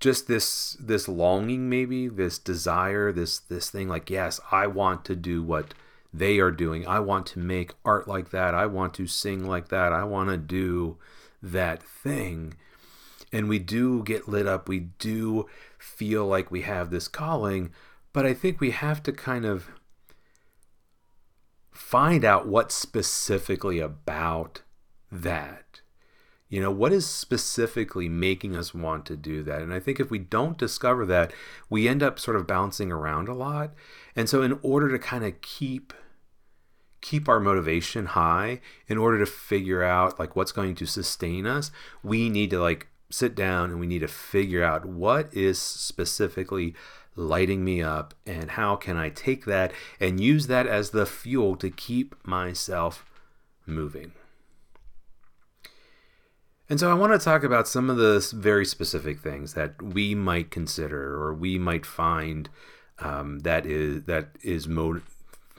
just 0.00 0.26
this 0.28 0.78
this 0.80 1.06
longing 1.08 1.68
maybe 1.68 2.08
this 2.08 2.38
desire 2.38 3.12
this 3.12 3.38
this 3.38 3.68
thing 3.68 3.86
like 3.86 4.08
yes 4.08 4.40
i 4.50 4.66
want 4.66 5.04
to 5.04 5.14
do 5.14 5.42
what 5.42 5.74
they 6.12 6.38
are 6.38 6.50
doing. 6.50 6.86
I 6.86 7.00
want 7.00 7.26
to 7.26 7.38
make 7.38 7.74
art 7.84 8.08
like 8.08 8.30
that. 8.30 8.54
I 8.54 8.66
want 8.66 8.94
to 8.94 9.06
sing 9.06 9.46
like 9.46 9.68
that. 9.68 9.92
I 9.92 10.04
want 10.04 10.30
to 10.30 10.36
do 10.36 10.98
that 11.42 11.82
thing. 11.82 12.54
And 13.32 13.48
we 13.48 13.58
do 13.58 14.02
get 14.02 14.28
lit 14.28 14.46
up. 14.46 14.68
We 14.68 14.80
do 14.80 15.46
feel 15.78 16.26
like 16.26 16.50
we 16.50 16.62
have 16.62 16.90
this 16.90 17.08
calling, 17.08 17.70
but 18.12 18.26
I 18.26 18.34
think 18.34 18.60
we 18.60 18.72
have 18.72 19.02
to 19.04 19.12
kind 19.12 19.44
of 19.44 19.68
find 21.70 22.24
out 22.24 22.46
what's 22.46 22.74
specifically 22.74 23.78
about 23.78 24.62
that. 25.10 25.80
You 26.48 26.60
know, 26.60 26.72
what 26.72 26.92
is 26.92 27.06
specifically 27.06 28.08
making 28.08 28.56
us 28.56 28.74
want 28.74 29.06
to 29.06 29.16
do 29.16 29.44
that? 29.44 29.62
And 29.62 29.72
I 29.72 29.78
think 29.78 30.00
if 30.00 30.10
we 30.10 30.18
don't 30.18 30.58
discover 30.58 31.06
that, 31.06 31.32
we 31.70 31.86
end 31.86 32.02
up 32.02 32.18
sort 32.18 32.36
of 32.36 32.48
bouncing 32.48 32.90
around 32.90 33.28
a 33.28 33.34
lot. 33.34 33.72
And 34.16 34.28
so, 34.28 34.42
in 34.42 34.58
order 34.62 34.90
to 34.90 34.98
kind 34.98 35.24
of 35.24 35.40
keep 35.42 35.92
keep 37.00 37.28
our 37.28 37.40
motivation 37.40 38.06
high 38.06 38.60
in 38.88 38.98
order 38.98 39.18
to 39.18 39.26
figure 39.26 39.82
out 39.82 40.18
like 40.18 40.36
what's 40.36 40.52
going 40.52 40.74
to 40.74 40.86
sustain 40.86 41.46
us 41.46 41.70
we 42.02 42.28
need 42.28 42.50
to 42.50 42.60
like 42.60 42.88
sit 43.10 43.34
down 43.34 43.70
and 43.70 43.80
we 43.80 43.86
need 43.86 44.00
to 44.00 44.08
figure 44.08 44.62
out 44.62 44.84
what 44.84 45.32
is 45.34 45.60
specifically 45.60 46.74
lighting 47.16 47.64
me 47.64 47.82
up 47.82 48.14
and 48.24 48.52
how 48.52 48.76
can 48.76 48.96
i 48.96 49.08
take 49.08 49.44
that 49.44 49.72
and 49.98 50.20
use 50.20 50.46
that 50.46 50.66
as 50.66 50.90
the 50.90 51.06
fuel 51.06 51.56
to 51.56 51.70
keep 51.70 52.14
myself 52.24 53.04
moving. 53.70 54.12
And 56.68 56.78
so 56.78 56.90
I 56.90 56.94
want 56.94 57.12
to 57.12 57.18
talk 57.18 57.42
about 57.42 57.66
some 57.66 57.90
of 57.90 57.96
the 57.96 58.24
very 58.34 58.64
specific 58.64 59.20
things 59.20 59.54
that 59.54 59.80
we 59.82 60.14
might 60.14 60.50
consider 60.50 61.14
or 61.20 61.34
we 61.34 61.58
might 61.58 61.84
find 61.84 62.48
um, 63.00 63.40
that 63.40 63.66
is 63.66 64.04
that 64.04 64.28
is 64.42 64.68
mo- 64.68 65.00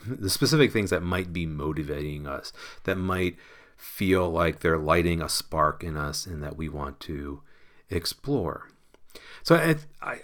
the 0.05 0.29
specific 0.29 0.71
things 0.71 0.89
that 0.89 1.03
might 1.03 1.33
be 1.33 1.45
motivating 1.45 2.27
us, 2.27 2.53
that 2.83 2.97
might 2.97 3.37
feel 3.77 4.29
like 4.29 4.59
they're 4.59 4.77
lighting 4.77 5.21
a 5.21 5.29
spark 5.29 5.83
in 5.83 5.97
us 5.97 6.25
and 6.25 6.43
that 6.43 6.55
we 6.55 6.69
want 6.69 6.99
to 7.01 7.41
explore. 7.89 8.69
So 9.43 9.55
I, 9.55 9.75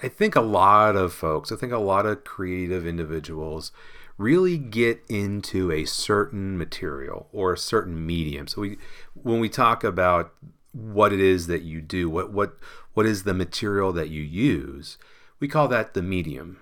I 0.04 0.08
think 0.08 0.36
a 0.36 0.42
lot 0.42 0.96
of 0.96 1.14
folks, 1.14 1.52
I 1.52 1.56
think 1.56 1.74
a 1.74 1.78
lot 1.78 2.06
of 2.06 2.24
creative 2.24 2.86
individuals 2.86 3.72
really 4.18 4.58
get 4.58 5.02
into 5.10 5.72
a 5.72 5.86
certain 5.86 6.58
material 6.58 7.28
or 7.32 7.54
a 7.54 7.58
certain 7.58 8.06
medium. 8.06 8.48
So 8.48 8.62
we 8.62 8.78
when 9.14 9.40
we 9.40 9.50
talk 9.50 9.84
about 9.84 10.34
what 10.72 11.12
it 11.14 11.20
is 11.20 11.48
that 11.48 11.64
you 11.64 11.82
do, 11.82 12.10
what 12.10 12.32
what 12.32 12.58
what 12.94 13.06
is 13.06 13.24
the 13.24 13.34
material 13.34 13.92
that 13.94 14.10
you 14.10 14.22
use, 14.22 14.98
we 15.40 15.48
call 15.48 15.68
that 15.68 15.94
the 15.94 16.02
medium. 16.02 16.60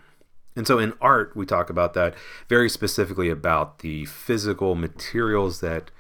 And 0.55 0.65
so 0.65 0.79
in 0.79 0.93
art, 1.01 1.35
we 1.35 1.45
talk 1.45 1.69
about 1.69 1.93
that 1.95 2.15
very 2.47 2.69
specifically 2.69 3.29
about 3.29 3.79
the 3.79 4.05
physical 4.05 4.75
materials 4.75 5.59
that 5.59 5.91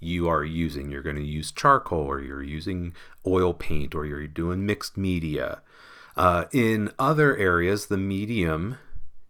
you 0.00 0.28
are 0.28 0.44
using. 0.44 0.90
You're 0.90 1.02
going 1.02 1.16
to 1.16 1.22
use 1.22 1.52
charcoal, 1.52 2.06
or 2.06 2.20
you're 2.20 2.42
using 2.42 2.94
oil 3.26 3.52
paint, 3.52 3.94
or 3.94 4.06
you're 4.06 4.26
doing 4.26 4.64
mixed 4.64 4.96
media. 4.96 5.60
Uh, 6.16 6.46
in 6.52 6.90
other 6.98 7.36
areas, 7.36 7.86
the 7.86 7.98
medium 7.98 8.78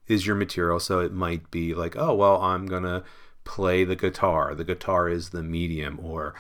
is 0.07 0.27
your 0.27 0.37
material. 0.37 0.79
So 0.79 1.01
it 1.01 1.13
might 1.13 1.51
be 1.51 1.75
like, 1.75 1.97
oh, 1.97 2.15
well, 2.15 2.41
I'm 2.41 2.67
going 2.67 2.85
to 2.85 3.03
play 3.45 3.85
the 3.85 3.97
guitar. 3.97 4.55
The 4.55 4.65
guitar 4.65 5.09
is 5.09 5.31
the 5.31 5.43
medium. 5.43 5.99
Or 6.03 6.35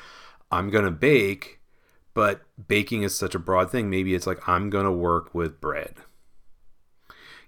I'm 0.50 0.70
going 0.70 0.84
to 0.84 0.90
bake, 0.90 1.60
but 2.14 2.42
baking 2.68 3.02
is 3.02 3.16
such 3.16 3.34
a 3.34 3.38
broad 3.38 3.70
thing. 3.70 3.90
Maybe 3.90 4.14
it's 4.14 4.26
like, 4.26 4.48
I'm 4.48 4.70
going 4.70 4.84
to 4.84 4.92
work 4.92 5.34
with 5.34 5.60
bread 5.60 5.96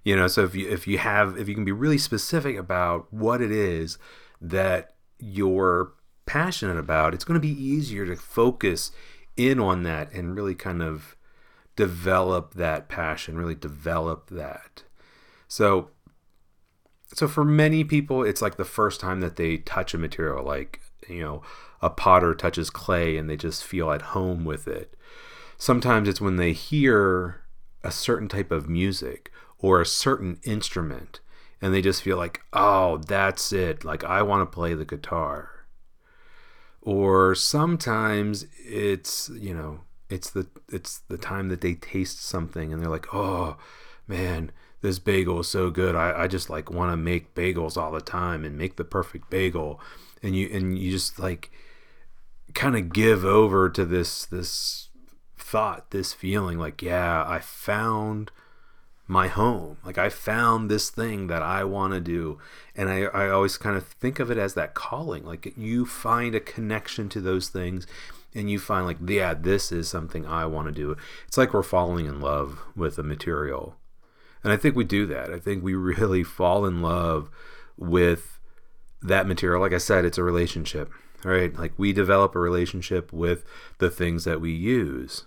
you 0.04 0.16
know 0.16 0.26
so 0.26 0.44
if 0.44 0.54
you 0.54 0.68
if 0.68 0.86
you 0.86 0.98
have 0.98 1.38
if 1.38 1.48
you 1.48 1.54
can 1.54 1.64
be 1.64 1.72
really 1.72 1.98
specific 1.98 2.56
about 2.56 3.12
what 3.12 3.40
it 3.40 3.50
is 3.50 3.98
that 4.40 4.94
you're 5.18 5.92
passionate 6.26 6.78
about 6.78 7.14
it's 7.14 7.24
going 7.24 7.40
to 7.40 7.46
be 7.46 7.62
easier 7.62 8.06
to 8.06 8.16
focus 8.16 8.92
in 9.36 9.58
on 9.58 9.82
that 9.82 10.12
and 10.12 10.36
really 10.36 10.54
kind 10.54 10.82
of 10.82 11.16
develop 11.76 12.54
that 12.54 12.88
passion 12.88 13.36
really 13.36 13.54
develop 13.54 14.28
that 14.30 14.84
so 15.48 15.90
so 17.14 17.26
for 17.26 17.44
many 17.44 17.84
people, 17.84 18.22
it's 18.22 18.42
like 18.42 18.56
the 18.56 18.64
first 18.64 19.00
time 19.00 19.20
that 19.20 19.36
they 19.36 19.58
touch 19.58 19.94
a 19.94 19.98
material, 19.98 20.44
like, 20.44 20.80
you 21.08 21.20
know, 21.20 21.42
a 21.82 21.90
potter 21.90 22.34
touches 22.34 22.70
clay 22.70 23.16
and 23.16 23.28
they 23.28 23.36
just 23.36 23.64
feel 23.64 23.90
at 23.90 24.02
home 24.02 24.44
with 24.44 24.68
it. 24.68 24.96
Sometimes 25.56 26.08
it's 26.08 26.20
when 26.20 26.36
they 26.36 26.52
hear 26.52 27.42
a 27.82 27.90
certain 27.90 28.28
type 28.28 28.50
of 28.50 28.68
music 28.68 29.32
or 29.60 29.80
a 29.80 29.86
certain 29.86 30.38
instrument 30.42 31.20
and 31.60 31.74
they 31.74 31.82
just 31.82 32.02
feel 32.02 32.16
like, 32.16 32.40
oh, 32.52 32.98
that's 32.98 33.52
it. 33.52 33.84
Like, 33.84 34.02
I 34.04 34.22
want 34.22 34.40
to 34.40 34.54
play 34.54 34.74
the 34.74 34.84
guitar. 34.84 35.50
Or 36.80 37.34
sometimes 37.34 38.46
it's, 38.64 39.28
you 39.28 39.52
know, 39.52 39.82
it's 40.08 40.30
the 40.30 40.46
it's 40.70 40.98
the 41.08 41.18
time 41.18 41.48
that 41.50 41.60
they 41.60 41.74
taste 41.74 42.24
something 42.24 42.72
and 42.72 42.82
they're 42.82 42.90
like, 42.90 43.14
oh 43.14 43.58
man, 44.08 44.50
this 44.80 44.98
bagel 44.98 45.40
is 45.40 45.48
so 45.48 45.68
good. 45.68 45.94
I, 45.94 46.22
I 46.22 46.26
just 46.26 46.48
like 46.48 46.70
want 46.70 46.90
to 46.92 46.96
make 46.96 47.34
bagels 47.34 47.76
all 47.76 47.92
the 47.92 48.00
time 48.00 48.44
and 48.44 48.56
make 48.56 48.76
the 48.76 48.84
perfect 48.84 49.28
bagel. 49.28 49.78
And 50.22 50.34
you 50.34 50.48
and 50.50 50.78
you 50.78 50.90
just 50.90 51.18
like 51.18 51.50
kind 52.54 52.76
of 52.76 52.94
give 52.94 53.26
over 53.26 53.68
to 53.68 53.84
this 53.84 54.24
this 54.24 54.88
thought, 55.36 55.90
this 55.90 56.14
feeling 56.14 56.58
like, 56.58 56.80
yeah, 56.80 57.24
I 57.28 57.40
found 57.40 58.30
my 59.10 59.26
home. 59.26 59.76
Like 59.84 59.98
I 59.98 60.08
found 60.08 60.70
this 60.70 60.88
thing 60.88 61.26
that 61.26 61.42
I 61.42 61.64
want 61.64 61.94
to 61.94 62.00
do. 62.00 62.38
And 62.76 62.88
I, 62.88 63.02
I 63.06 63.28
always 63.28 63.56
kind 63.58 63.76
of 63.76 63.84
think 63.84 64.20
of 64.20 64.30
it 64.30 64.38
as 64.38 64.54
that 64.54 64.74
calling. 64.74 65.24
Like 65.26 65.52
you 65.56 65.84
find 65.84 66.32
a 66.36 66.40
connection 66.40 67.08
to 67.08 67.20
those 67.20 67.48
things 67.48 67.88
and 68.36 68.48
you 68.48 68.60
find 68.60 68.86
like, 68.86 68.98
yeah, 69.04 69.34
this 69.34 69.72
is 69.72 69.88
something 69.88 70.24
I 70.24 70.46
want 70.46 70.68
to 70.68 70.72
do. 70.72 70.96
It's 71.26 71.36
like 71.36 71.52
we're 71.52 71.64
falling 71.64 72.06
in 72.06 72.20
love 72.20 72.60
with 72.76 72.98
a 72.98 73.02
material. 73.02 73.74
And 74.44 74.52
I 74.52 74.56
think 74.56 74.76
we 74.76 74.84
do 74.84 75.06
that. 75.06 75.32
I 75.32 75.40
think 75.40 75.64
we 75.64 75.74
really 75.74 76.22
fall 76.22 76.64
in 76.64 76.80
love 76.80 77.30
with 77.76 78.38
that 79.02 79.26
material. 79.26 79.60
Like 79.60 79.72
I 79.72 79.78
said, 79.78 80.04
it's 80.04 80.18
a 80.18 80.22
relationship, 80.22 80.88
right? 81.24 81.52
Like 81.52 81.72
we 81.76 81.92
develop 81.92 82.36
a 82.36 82.38
relationship 82.38 83.12
with 83.12 83.44
the 83.78 83.90
things 83.90 84.22
that 84.22 84.40
we 84.40 84.52
use 84.52 85.24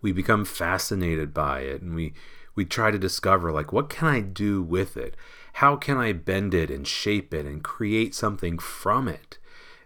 we 0.00 0.12
become 0.12 0.44
fascinated 0.44 1.32
by 1.32 1.60
it 1.60 1.82
and 1.82 1.94
we 1.94 2.14
we 2.54 2.64
try 2.64 2.90
to 2.90 2.98
discover 2.98 3.50
like 3.50 3.72
what 3.72 3.88
can 3.88 4.08
I 4.08 4.20
do 4.20 4.62
with 4.62 4.96
it? 4.96 5.16
How 5.54 5.76
can 5.76 5.96
I 5.96 6.12
bend 6.12 6.54
it 6.54 6.70
and 6.70 6.86
shape 6.86 7.32
it 7.32 7.46
and 7.46 7.62
create 7.62 8.14
something 8.14 8.58
from 8.58 9.08
it? 9.08 9.38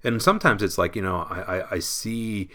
And 0.05 0.23
sometimes 0.23 0.63
it's 0.63 0.79
like, 0.79 0.97
you 0.97 1.03
know, 1.03 1.27
I, 1.29 1.59
I, 1.59 1.71
I 1.73 1.79
see 1.81 2.49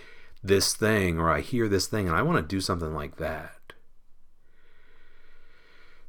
this 0.43 0.73
thing 0.73 1.19
or 1.19 1.29
I 1.29 1.41
hear 1.41 1.67
this 1.67 1.87
thing 1.87 2.07
and 2.07 2.15
I 2.15 2.21
want 2.21 2.37
to 2.37 2.55
do 2.55 2.61
something 2.61 2.93
like 2.93 3.17
that. 3.17 3.73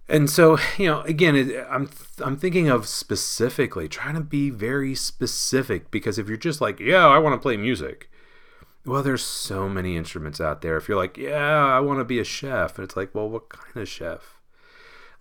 And 0.08 0.28
so, 0.28 0.58
you 0.78 0.86
know, 0.86 1.00
again, 1.02 1.64
I'm 1.70 1.88
I'm 2.22 2.36
thinking 2.36 2.68
of 2.68 2.86
specifically 2.86 3.88
trying 3.88 4.14
to 4.14 4.20
be 4.20 4.50
very 4.50 4.94
specific 4.94 5.90
because 5.90 6.18
if 6.18 6.28
you're 6.28 6.36
just 6.36 6.60
like, 6.60 6.80
yeah, 6.80 7.06
I 7.06 7.18
want 7.18 7.34
to 7.34 7.42
play 7.42 7.56
music, 7.56 8.10
well, 8.86 9.02
there's 9.02 9.24
so 9.24 9.68
many 9.68 9.96
instruments 9.96 10.40
out 10.40 10.60
there. 10.60 10.76
If 10.76 10.88
you're 10.88 10.98
like, 10.98 11.16
yeah, 11.16 11.64
I 11.66 11.80
want 11.80 12.00
to 12.00 12.04
be 12.04 12.18
a 12.18 12.24
chef, 12.24 12.76
and 12.76 12.84
it's 12.84 12.96
like, 12.96 13.14
well, 13.14 13.28
what 13.28 13.48
kind 13.48 13.76
of 13.76 13.88
chef? 13.88 14.40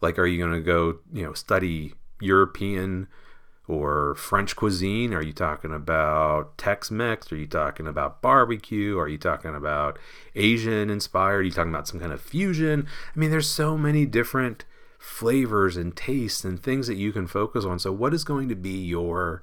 Like, 0.02 0.20
are 0.20 0.26
you 0.26 0.38
going 0.38 0.54
to 0.54 0.62
go, 0.62 1.00
you 1.14 1.24
know, 1.24 1.34
study 1.34 1.94
European 2.20 3.08
or 3.68 4.16
French 4.16 4.58
cuisine? 4.58 5.14
Are 5.14 5.22
you 5.22 5.32
talking 5.32 5.74
about 5.74 6.58
Tex 6.58 6.92
Mex? 6.92 7.32
Are 7.32 7.38
you 7.38 7.48
talking 7.48 7.88
about 7.88 8.22
barbecue? 8.22 9.00
Are 9.00 9.08
you 9.08 9.18
talking 9.18 9.56
about 9.56 9.98
Asian 10.36 10.90
inspired? 10.90 11.38
Are 11.38 11.44
you 11.44 11.52
talking 11.52 11.74
about 11.74 11.88
some 11.88 12.02
kind 12.02 12.12
of 12.12 12.22
fusion? 12.22 12.86
I 13.16 13.20
mean, 13.20 13.32
there's 13.32 13.50
so 13.50 13.78
many 13.78 14.06
different 14.06 14.66
flavors 15.00 15.78
and 15.78 15.96
tastes 15.96 16.44
and 16.44 16.62
things 16.62 16.88
that 16.88 16.96
you 16.96 17.14
can 17.14 17.28
focus 17.28 17.64
on. 17.64 17.80
So, 17.80 17.94
what 17.94 18.14
is 18.14 18.26
going 18.26 18.50
to 18.50 18.56
be 18.56 18.84
your 18.84 19.42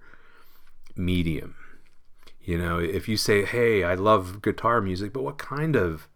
medium? 0.95 1.55
You 2.51 2.59
know, 2.59 2.81
if 2.81 3.09
you 3.09 3.17
say, 3.17 3.45
"Hey, 3.45 3.85
I 3.85 3.95
love 3.95 4.43
guitar 4.43 4.81
music," 4.81 5.13
but 5.13 5.23
what 5.23 5.39
kind 5.39 5.77
of 5.77 6.09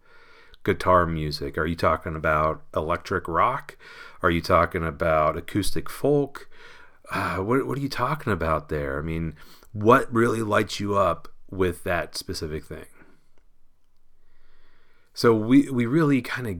guitar 0.65 1.05
music? 1.05 1.57
Are 1.57 1.65
you 1.65 1.77
talking 1.77 2.13
about 2.13 2.61
electric 2.75 3.29
rock? 3.29 3.77
Are 4.21 4.29
you 4.29 4.41
talking 4.41 4.85
about 4.85 5.37
acoustic 5.37 5.89
folk? 5.89 6.49
Uh, 7.09 7.37
what 7.37 7.65
what 7.65 7.77
are 7.77 7.81
you 7.81 7.87
talking 7.87 8.33
about 8.33 8.67
there? 8.67 8.99
I 8.99 9.01
mean, 9.01 9.35
what 9.71 10.13
really 10.13 10.41
lights 10.41 10.77
you 10.77 10.97
up 10.97 11.29
with 11.49 11.85
that 11.85 12.17
specific 12.17 12.65
thing? 12.65 12.87
So 15.13 15.33
we 15.33 15.69
we 15.69 15.85
really 15.85 16.21
kind 16.21 16.47
of 16.47 16.55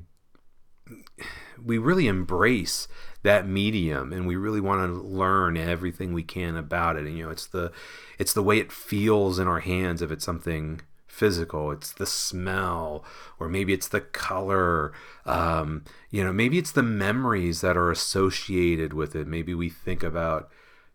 we 1.64 1.78
really 1.78 2.08
embrace 2.08 2.88
that 3.26 3.48
medium 3.48 4.14
and 4.14 4.28
we 4.28 4.36
really 4.36 4.62
want 4.62 4.82
to 4.82 5.02
learn 5.02 5.58
everything 5.58 6.14
we 6.14 6.24
can 6.24 6.56
about 6.56 6.96
it. 6.96 7.06
And 7.06 7.18
you 7.18 7.26
know 7.26 7.32
it's 7.32 7.48
the 7.48 7.72
it's 8.18 8.34
the 8.34 8.44
way 8.44 8.60
it 8.60 8.72
feels 8.72 9.40
in 9.40 9.48
our 9.48 9.60
hands 9.60 10.02
if 10.02 10.12
it's 10.12 10.24
something 10.24 10.82
physical. 11.08 11.72
It's 11.72 11.92
the 11.92 12.06
smell 12.06 13.04
or 13.40 13.50
maybe 13.50 13.74
it's 13.74 13.88
the 13.88 14.02
color 14.02 14.94
um, 15.26 15.84
you 16.10 16.24
know 16.24 16.32
maybe 16.32 16.58
it's 16.58 16.72
the 16.72 16.84
memories 16.84 17.62
that 17.62 17.76
are 17.76 17.92
associated 17.92 18.94
with 18.94 19.16
it. 19.16 19.28
Maybe 19.28 19.54
we 19.54 19.70
think 19.70 20.04
about 20.04 20.50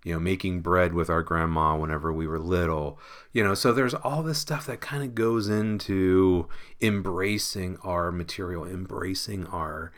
you 0.04 0.12
know 0.12 0.20
making 0.20 0.60
bread 0.60 0.94
with 0.94 1.10
our 1.10 1.22
grandma 1.22 1.76
whenever 1.76 2.12
we 2.12 2.26
were 2.26 2.38
little 2.38 2.98
you 3.32 3.42
know. 3.42 3.54
So 3.54 3.72
there's 3.72 3.94
all 3.94 4.22
this 4.22 4.38
stuff 4.38 4.66
that 4.66 4.80
kind 4.80 5.02
of 5.02 5.14
goes 5.14 5.48
into 5.48 6.48
embracing 6.80 7.76
our 7.82 8.12
material 8.12 8.64
embracing 8.64 9.46
our 9.46 9.92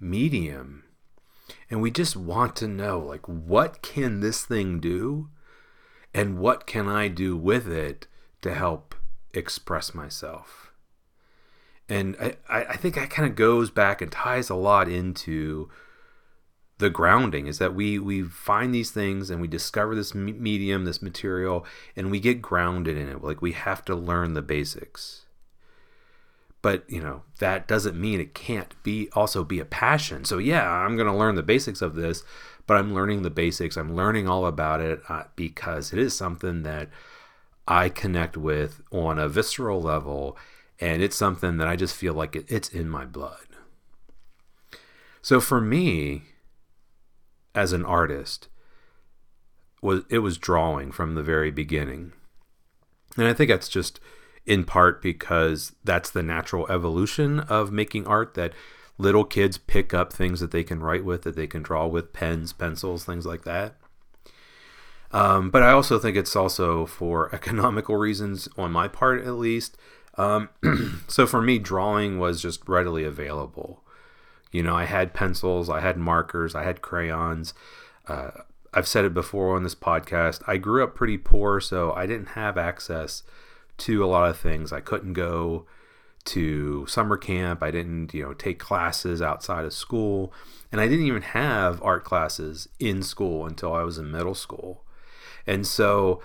medium. 0.00 0.84
And 1.70 1.80
we 1.80 1.90
just 1.90 2.16
want 2.16 2.56
to 2.56 2.68
know 2.68 2.98
like 2.98 3.26
what 3.28 3.82
can 3.82 4.20
this 4.20 4.44
thing 4.44 4.80
do? 4.80 5.28
And 6.14 6.38
what 6.38 6.66
can 6.66 6.88
I 6.88 7.08
do 7.08 7.36
with 7.36 7.68
it 7.68 8.06
to 8.42 8.54
help 8.54 8.94
express 9.34 9.94
myself? 9.94 10.72
And 11.88 12.16
I, 12.48 12.64
I 12.64 12.76
think 12.76 12.94
that 12.94 13.10
kind 13.10 13.28
of 13.28 13.34
goes 13.34 13.70
back 13.70 14.02
and 14.02 14.12
ties 14.12 14.50
a 14.50 14.54
lot 14.54 14.88
into 14.88 15.70
the 16.78 16.90
grounding 16.90 17.46
is 17.46 17.58
that 17.58 17.74
we 17.74 17.98
we 17.98 18.22
find 18.22 18.72
these 18.72 18.90
things 18.90 19.30
and 19.30 19.40
we 19.40 19.48
discover 19.48 19.94
this 19.94 20.14
medium 20.14 20.84
this 20.84 21.02
material 21.02 21.66
and 21.96 22.10
we 22.10 22.20
get 22.20 22.40
grounded 22.40 22.96
in 22.96 23.08
it. 23.08 23.22
Like 23.22 23.42
we 23.42 23.52
have 23.52 23.84
to 23.86 23.94
learn 23.94 24.34
the 24.34 24.42
basics 24.42 25.26
but 26.62 26.88
you 26.88 27.00
know 27.00 27.22
that 27.38 27.68
doesn't 27.68 28.00
mean 28.00 28.20
it 28.20 28.34
can't 28.34 28.80
be 28.82 29.08
also 29.12 29.44
be 29.44 29.60
a 29.60 29.64
passion. 29.64 30.24
So 30.24 30.38
yeah 30.38 30.68
i'm 30.68 30.96
going 30.96 31.10
to 31.10 31.16
learn 31.16 31.34
the 31.34 31.42
basics 31.42 31.82
of 31.82 31.94
this 31.94 32.22
but 32.66 32.76
i'm 32.76 32.94
learning 32.94 33.22
the 33.22 33.30
basics. 33.30 33.76
I'm 33.76 33.94
learning 33.94 34.28
all 34.28 34.46
about 34.46 34.80
it 34.80 35.00
uh, 35.08 35.24
because 35.36 35.92
it 35.92 35.98
is 35.98 36.16
something 36.16 36.62
that 36.62 36.88
i 37.66 37.88
connect 37.88 38.36
with 38.36 38.80
on 38.90 39.18
a 39.18 39.28
visceral 39.28 39.80
level 39.80 40.36
and 40.80 41.02
it's 41.02 41.16
something 41.16 41.56
that 41.58 41.68
i 41.68 41.76
just 41.76 41.96
feel 41.96 42.14
like 42.14 42.36
it, 42.36 42.46
it's 42.48 42.68
in 42.68 42.88
my 42.88 43.04
blood. 43.04 43.46
So 45.22 45.40
for 45.40 45.60
me 45.60 46.22
as 47.54 47.72
an 47.72 47.84
artist 47.84 48.48
was 49.82 50.02
it 50.10 50.18
was 50.18 50.38
drawing 50.38 50.92
from 50.92 51.14
the 51.14 51.22
very 51.22 51.50
beginning. 51.50 52.12
And 53.16 53.26
i 53.26 53.32
think 53.32 53.50
that's 53.50 53.68
just 53.68 54.00
in 54.48 54.64
part 54.64 55.02
because 55.02 55.72
that's 55.84 56.08
the 56.10 56.22
natural 56.22 56.66
evolution 56.68 57.40
of 57.40 57.70
making 57.70 58.06
art 58.06 58.32
that 58.34 58.54
little 58.96 59.24
kids 59.24 59.58
pick 59.58 59.92
up 59.92 60.10
things 60.10 60.40
that 60.40 60.50
they 60.50 60.64
can 60.64 60.80
write 60.80 61.04
with, 61.04 61.22
that 61.22 61.36
they 61.36 61.46
can 61.46 61.62
draw 61.62 61.86
with 61.86 62.14
pens, 62.14 62.54
pencils, 62.54 63.04
things 63.04 63.26
like 63.26 63.44
that. 63.44 63.74
Um, 65.12 65.50
but 65.50 65.62
I 65.62 65.70
also 65.70 65.98
think 65.98 66.16
it's 66.16 66.34
also 66.34 66.86
for 66.86 67.32
economical 67.34 67.96
reasons, 67.96 68.48
on 68.56 68.72
my 68.72 68.88
part 68.88 69.22
at 69.24 69.34
least. 69.34 69.76
Um, 70.16 70.48
so 71.08 71.26
for 71.26 71.42
me, 71.42 71.58
drawing 71.58 72.18
was 72.18 72.40
just 72.40 72.66
readily 72.66 73.04
available. 73.04 73.84
You 74.50 74.62
know, 74.62 74.74
I 74.74 74.86
had 74.86 75.12
pencils, 75.12 75.68
I 75.68 75.80
had 75.80 75.98
markers, 75.98 76.54
I 76.54 76.64
had 76.64 76.80
crayons. 76.80 77.52
Uh, 78.06 78.30
I've 78.72 78.88
said 78.88 79.04
it 79.04 79.12
before 79.12 79.54
on 79.56 79.62
this 79.62 79.74
podcast. 79.74 80.42
I 80.46 80.56
grew 80.56 80.82
up 80.82 80.94
pretty 80.94 81.18
poor, 81.18 81.60
so 81.60 81.92
I 81.92 82.06
didn't 82.06 82.30
have 82.30 82.56
access 82.56 83.22
to 83.78 84.04
a 84.04 84.06
lot 84.06 84.28
of 84.28 84.38
things. 84.38 84.72
I 84.72 84.80
couldn't 84.80 85.14
go 85.14 85.66
to 86.26 86.86
summer 86.86 87.16
camp. 87.16 87.62
I 87.62 87.70
didn't, 87.70 88.12
you 88.12 88.22
know, 88.22 88.34
take 88.34 88.58
classes 88.58 89.22
outside 89.22 89.64
of 89.64 89.72
school. 89.72 90.32
And 90.70 90.80
I 90.80 90.86
didn't 90.86 91.06
even 91.06 91.22
have 91.22 91.82
art 91.82 92.04
classes 92.04 92.68
in 92.78 93.02
school 93.02 93.46
until 93.46 93.72
I 93.72 93.82
was 93.82 93.98
in 93.98 94.10
middle 94.10 94.34
school. 94.34 94.84
And 95.46 95.66
so, 95.66 96.20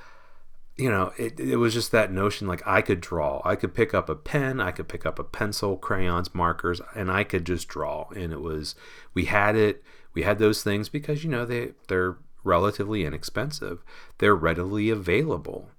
you 0.76 0.90
know, 0.90 1.14
it, 1.18 1.40
it 1.40 1.58
was 1.58 1.74
just 1.74 1.92
that 1.92 2.12
notion 2.12 2.48
like 2.48 2.62
I 2.66 2.82
could 2.82 3.00
draw. 3.00 3.42
I 3.46 3.56
could 3.56 3.74
pick 3.74 3.94
up 3.94 4.10
a 4.10 4.16
pen, 4.16 4.60
I 4.60 4.72
could 4.72 4.90
pick 4.90 5.06
up 5.06 5.20
a 5.20 5.24
pencil, 5.24 5.78
crayons, 5.78 6.34
markers, 6.34 6.82
and 6.96 7.10
I 7.10 7.24
could 7.24 7.46
just 7.46 7.68
draw. 7.68 8.10
And 8.16 8.34
it 8.34 8.42
was, 8.42 8.76
we 9.14 9.26
had 9.26 9.56
it, 9.56 9.84
we 10.14 10.24
had 10.24 10.40
those 10.40 10.64
things 10.64 10.90
because, 10.90 11.24
you 11.24 11.30
know, 11.30 11.46
they, 11.46 11.74
they're 11.88 12.18
relatively 12.44 13.06
inexpensive, 13.06 13.84
they're 14.18 14.36
readily 14.36 14.90
available. 14.90 15.70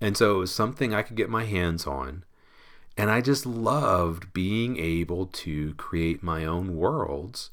And 0.00 0.16
so 0.16 0.36
it 0.36 0.38
was 0.38 0.54
something 0.54 0.94
I 0.94 1.02
could 1.02 1.16
get 1.16 1.30
my 1.30 1.44
hands 1.44 1.86
on. 1.86 2.24
And 2.96 3.10
I 3.10 3.20
just 3.20 3.44
loved 3.44 4.32
being 4.32 4.78
able 4.78 5.26
to 5.26 5.74
create 5.74 6.22
my 6.22 6.44
own 6.44 6.76
worlds 6.76 7.50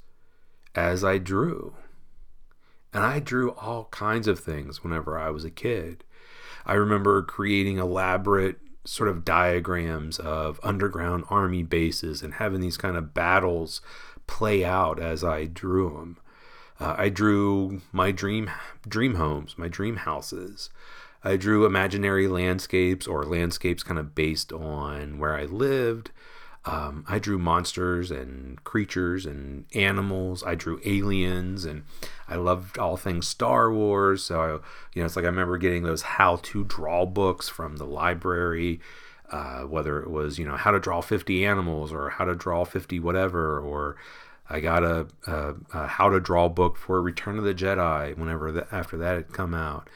as 0.74 1.04
I 1.04 1.18
drew. 1.18 1.74
And 2.92 3.04
I 3.04 3.18
drew 3.18 3.52
all 3.52 3.88
kinds 3.90 4.26
of 4.28 4.38
things 4.38 4.82
whenever 4.82 5.18
I 5.18 5.30
was 5.30 5.44
a 5.44 5.50
kid. 5.50 6.04
I 6.64 6.74
remember 6.74 7.22
creating 7.22 7.78
elaborate 7.78 8.58
sort 8.84 9.08
of 9.08 9.24
diagrams 9.24 10.18
of 10.18 10.60
underground 10.62 11.24
army 11.30 11.62
bases 11.62 12.22
and 12.22 12.34
having 12.34 12.60
these 12.60 12.76
kind 12.76 12.96
of 12.96 13.14
battles 13.14 13.80
play 14.26 14.64
out 14.64 15.00
as 15.00 15.24
I 15.24 15.46
drew 15.46 15.90
them. 15.90 16.18
Uh, 16.80 16.94
I 16.98 17.08
drew 17.08 17.82
my 17.92 18.10
dream 18.10 18.50
dream 18.86 19.14
homes, 19.14 19.56
my 19.56 19.68
dream 19.68 19.96
houses. 19.96 20.70
I 21.24 21.36
drew 21.36 21.64
imaginary 21.64 22.28
landscapes 22.28 23.06
or 23.06 23.24
landscapes 23.24 23.82
kind 23.82 23.98
of 23.98 24.14
based 24.14 24.52
on 24.52 25.18
where 25.18 25.34
I 25.34 25.44
lived. 25.44 26.10
Um, 26.66 27.04
I 27.08 27.18
drew 27.18 27.38
monsters 27.38 28.10
and 28.10 28.62
creatures 28.64 29.26
and 29.26 29.64
animals. 29.74 30.42
I 30.44 30.54
drew 30.54 30.80
aliens, 30.84 31.64
and 31.64 31.84
I 32.28 32.36
loved 32.36 32.78
all 32.78 32.96
things 32.96 33.26
Star 33.26 33.72
Wars. 33.72 34.22
So, 34.22 34.40
I, 34.40 34.48
you 34.94 35.02
know, 35.02 35.04
it's 35.04 35.16
like 35.16 35.24
I 35.24 35.28
remember 35.28 35.58
getting 35.58 35.82
those 35.82 36.02
how-to 36.02 36.64
draw 36.64 37.04
books 37.04 37.48
from 37.48 37.76
the 37.76 37.84
library, 37.84 38.80
uh, 39.30 39.62
whether 39.62 40.00
it 40.00 40.10
was 40.10 40.38
you 40.38 40.46
know 40.46 40.56
how 40.56 40.70
to 40.70 40.80
draw 40.80 41.00
50 41.02 41.44
animals 41.44 41.92
or 41.92 42.10
how 42.10 42.24
to 42.24 42.34
draw 42.34 42.64
50 42.64 42.98
whatever, 43.00 43.58
or 43.60 43.96
I 44.48 44.60
got 44.60 44.84
a, 44.84 45.06
a, 45.26 45.54
a 45.72 45.86
how 45.86 46.08
to 46.08 46.20
draw 46.20 46.48
book 46.48 46.76
for 46.76 47.00
Return 47.02 47.38
of 47.38 47.44
the 47.44 47.54
Jedi 47.54 48.16
whenever 48.16 48.52
the, 48.52 48.66
after 48.72 48.96
that 48.98 49.16
had 49.16 49.32
come 49.32 49.52
out, 49.52 49.88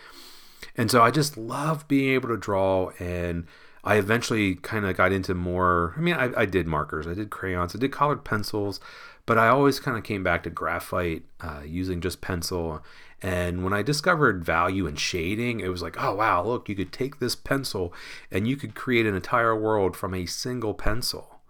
and 0.76 0.90
so 0.90 1.02
I 1.02 1.10
just 1.10 1.36
love 1.36 1.86
being 1.88 2.14
able 2.14 2.28
to 2.28 2.36
draw 2.36 2.90
and 2.98 3.46
I 3.84 3.96
eventually 3.96 4.56
kind 4.56 4.84
of 4.84 4.96
got 4.96 5.12
into 5.12 5.34
more. 5.34 5.94
I 5.96 6.00
mean, 6.00 6.14
I, 6.14 6.30
I, 6.42 6.46
did 6.46 6.66
markers, 6.66 7.06
I 7.06 7.14
did 7.14 7.30
crayons, 7.30 7.74
I 7.74 7.78
did 7.78 7.92
colored 7.92 8.24
pencils, 8.24 8.80
but 9.24 9.38
I 9.38 9.48
always 9.48 9.80
kind 9.80 9.96
of 9.96 10.04
came 10.04 10.22
back 10.22 10.42
to 10.42 10.50
graphite 10.50 11.24
uh, 11.40 11.62
using 11.64 12.00
just 12.00 12.20
pencil. 12.20 12.82
And 13.22 13.64
when 13.64 13.72
I 13.72 13.82
discovered 13.82 14.44
value 14.44 14.86
in 14.86 14.96
shading, 14.96 15.60
it 15.60 15.68
was 15.68 15.82
like, 15.82 16.02
oh 16.02 16.14
wow, 16.14 16.44
look, 16.44 16.68
you 16.68 16.74
could 16.74 16.92
take 16.92 17.18
this 17.18 17.34
pencil 17.34 17.92
and 18.30 18.46
you 18.46 18.56
could 18.56 18.74
create 18.74 19.06
an 19.06 19.14
entire 19.14 19.56
world 19.56 19.96
from 19.96 20.14
a 20.14 20.26
single 20.26 20.74
pencil. 20.74 21.40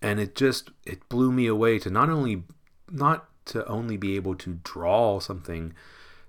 And 0.00 0.18
it 0.18 0.34
just 0.34 0.70
it 0.86 1.06
blew 1.08 1.32
me 1.32 1.46
away 1.46 1.78
to 1.80 1.90
not 1.90 2.08
only 2.08 2.44
not 2.90 3.28
to 3.46 3.66
only 3.66 3.96
be 3.96 4.16
able 4.16 4.34
to 4.36 4.60
draw 4.62 5.20
something 5.20 5.74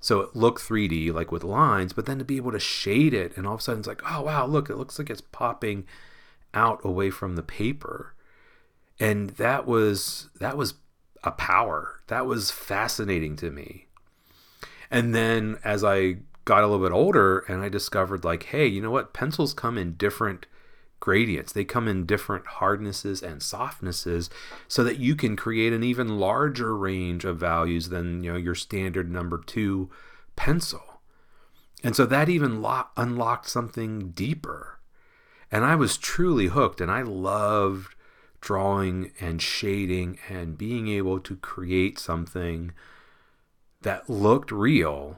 so 0.01 0.19
it 0.19 0.35
looked 0.35 0.61
3D, 0.61 1.13
like 1.13 1.31
with 1.31 1.43
lines, 1.43 1.93
but 1.93 2.07
then 2.07 2.17
to 2.17 2.25
be 2.25 2.37
able 2.37 2.51
to 2.51 2.59
shade 2.59 3.13
it, 3.13 3.37
and 3.37 3.47
all 3.47 3.53
of 3.53 3.59
a 3.59 3.63
sudden 3.63 3.79
it's 3.79 3.87
like, 3.87 4.01
oh 4.11 4.23
wow, 4.23 4.45
look, 4.45 4.69
it 4.69 4.75
looks 4.75 4.99
like 4.99 5.09
it's 5.09 5.21
popping 5.21 5.85
out 6.53 6.83
away 6.83 7.09
from 7.09 7.35
the 7.35 7.43
paper. 7.43 8.13
And 8.99 9.31
that 9.31 9.65
was 9.65 10.29
that 10.39 10.57
was 10.57 10.73
a 11.23 11.31
power. 11.31 12.01
That 12.07 12.25
was 12.25 12.51
fascinating 12.51 13.35
to 13.37 13.51
me. 13.51 13.87
And 14.89 15.15
then 15.15 15.59
as 15.63 15.83
I 15.83 16.17
got 16.45 16.63
a 16.63 16.67
little 16.67 16.85
bit 16.85 16.93
older 16.93 17.39
and 17.47 17.61
I 17.61 17.69
discovered 17.69 18.23
like, 18.23 18.43
hey, 18.43 18.65
you 18.65 18.81
know 18.81 18.91
what? 18.91 19.13
Pencils 19.13 19.53
come 19.53 19.77
in 19.77 19.93
different 19.93 20.47
gradients. 21.01 21.51
They 21.51 21.65
come 21.65 21.89
in 21.89 22.05
different 22.05 22.45
hardnesses 22.45 23.21
and 23.21 23.43
softnesses 23.43 24.29
so 24.69 24.85
that 24.85 24.99
you 24.99 25.15
can 25.15 25.35
create 25.35 25.73
an 25.73 25.83
even 25.83 26.19
larger 26.19 26.77
range 26.77 27.25
of 27.25 27.37
values 27.37 27.89
than 27.89 28.23
you 28.23 28.31
know 28.31 28.37
your 28.37 28.55
standard 28.55 29.11
number 29.11 29.37
2 29.45 29.89
pencil. 30.37 31.01
And 31.83 31.95
so 31.95 32.05
that 32.05 32.29
even 32.29 32.61
lo- 32.61 32.87
unlocked 32.95 33.49
something 33.49 34.11
deeper. 34.11 34.79
And 35.51 35.65
I 35.65 35.75
was 35.75 35.97
truly 35.97 36.45
hooked 36.45 36.79
and 36.79 36.89
I 36.89 37.01
loved 37.01 37.95
drawing 38.39 39.11
and 39.19 39.41
shading 39.41 40.17
and 40.29 40.57
being 40.57 40.87
able 40.87 41.19
to 41.19 41.35
create 41.35 41.99
something 41.99 42.71
that 43.81 44.09
looked 44.09 44.51
real 44.51 45.17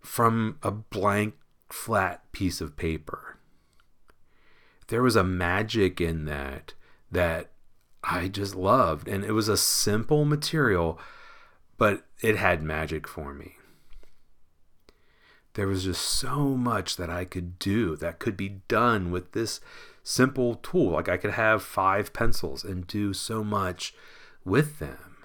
from 0.00 0.58
a 0.62 0.70
blank 0.70 1.34
flat 1.70 2.30
piece 2.32 2.60
of 2.60 2.76
paper 2.76 3.33
there 4.88 5.02
was 5.02 5.16
a 5.16 5.24
magic 5.24 6.00
in 6.00 6.24
that 6.24 6.74
that 7.10 7.50
I 8.02 8.28
just 8.28 8.54
loved. 8.54 9.08
And 9.08 9.24
it 9.24 9.32
was 9.32 9.48
a 9.48 9.56
simple 9.56 10.24
material, 10.24 10.98
but 11.78 12.04
it 12.20 12.36
had 12.36 12.62
magic 12.62 13.08
for 13.08 13.32
me. 13.32 13.56
There 15.54 15.68
was 15.68 15.84
just 15.84 16.02
so 16.02 16.56
much 16.56 16.96
that 16.96 17.10
I 17.10 17.24
could 17.24 17.58
do 17.58 17.96
that 17.96 18.18
could 18.18 18.36
be 18.36 18.60
done 18.68 19.10
with 19.10 19.32
this 19.32 19.60
simple 20.02 20.56
tool. 20.56 20.90
Like 20.90 21.08
I 21.08 21.16
could 21.16 21.32
have 21.32 21.62
five 21.62 22.12
pencils 22.12 22.64
and 22.64 22.86
do 22.86 23.12
so 23.12 23.44
much 23.44 23.94
with 24.44 24.78
them. 24.80 25.16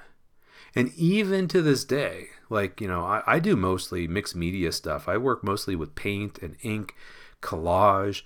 And 0.75 0.93
even 0.95 1.47
to 1.47 1.63
this 1.63 1.83
day, 1.83 2.27
like, 2.49 2.79
you 2.79 2.87
know, 2.87 3.03
I, 3.03 3.23
I 3.25 3.39
do 3.39 3.55
mostly 3.55 4.07
mixed 4.07 4.35
media 4.35 4.71
stuff. 4.71 5.09
I 5.09 5.17
work 5.17 5.43
mostly 5.43 5.75
with 5.75 5.95
paint 5.95 6.37
and 6.39 6.55
ink, 6.61 6.95
collage. 7.41 8.21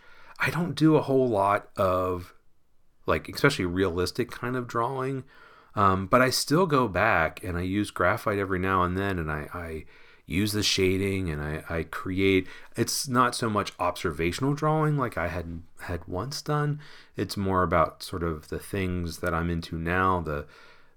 I 0.46 0.50
don't 0.50 0.76
do 0.76 0.98
a 0.98 1.02
whole 1.02 1.30
lot 1.30 1.70
of 1.78 2.34
like 3.06 3.30
especially 3.30 3.66
realistic 3.66 4.30
kind 4.30 4.58
of 4.58 4.68
drawing. 4.68 5.24
Um, 5.74 6.06
but 6.06 6.22
I 6.22 6.32
still 6.32 6.66
go 6.66 6.88
back 6.90 7.42
and 7.44 7.58
I 7.58 7.62
use 7.62 7.92
graphite 7.92 8.38
every 8.38 8.60
now 8.60 8.84
and 8.84 8.98
then 8.98 9.20
and 9.20 9.32
I, 9.32 9.48
I 9.54 9.86
use 10.26 10.52
the 10.52 10.62
shading 10.62 11.30
and 11.30 11.42
I, 11.42 11.64
I 11.70 11.84
create 11.84 12.48
it's 12.76 13.08
not 13.08 13.36
so 13.36 13.50
much 13.50 13.72
observational 13.80 14.54
drawing 14.54 14.98
like 14.98 15.18
I 15.18 15.30
had 15.30 15.64
had 15.84 16.06
once 16.08 16.42
done. 16.42 16.82
It's 17.16 17.38
more 17.38 17.64
about 17.64 18.04
sort 18.04 18.22
of 18.22 18.50
the 18.50 18.60
things 18.60 19.20
that 19.20 19.34
I'm 19.34 19.50
into 19.50 19.78
now, 19.78 20.20
the 20.20 20.46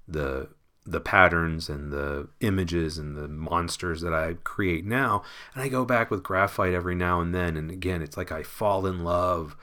the 0.09 0.49
the 0.87 1.01
patterns 1.01 1.69
and 1.69 1.93
the 1.93 2.29
images 2.41 2.97
and 2.97 3.17
the 3.17 3.29
monsters 3.29 4.01
that 4.03 4.15
I 4.15 4.35
create 4.45 4.85
now. 4.85 5.23
And 5.55 5.63
I 5.63 5.69
go 5.69 5.85
back 5.85 6.11
with 6.11 6.23
graphite 6.23 6.75
every 6.75 6.95
now 6.95 7.21
and 7.21 7.35
then. 7.35 7.57
And 7.57 7.71
again, 7.71 8.03
it's 8.03 8.17
like 8.17 8.31
I 8.31 8.43
fall 8.43 8.87
in 8.87 9.03
love 9.03 9.57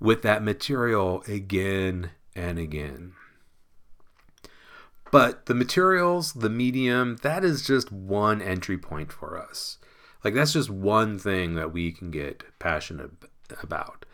with 0.00 0.22
that 0.22 0.42
material 0.42 1.22
again 1.28 2.10
and 2.34 2.58
again. 2.58 3.12
But 5.10 5.46
the 5.46 5.54
materials, 5.54 6.32
the 6.34 6.50
medium, 6.50 7.18
that 7.22 7.44
is 7.44 7.66
just 7.66 7.90
one 7.90 8.40
entry 8.40 8.78
point 8.78 9.12
for 9.12 9.36
us. 9.36 9.78
Like, 10.22 10.34
that's 10.34 10.52
just 10.52 10.70
one 10.70 11.18
thing 11.18 11.54
that 11.54 11.72
we 11.72 11.92
can 11.92 12.10
get 12.10 12.44
passionate 12.58 13.10
about. 13.62 14.04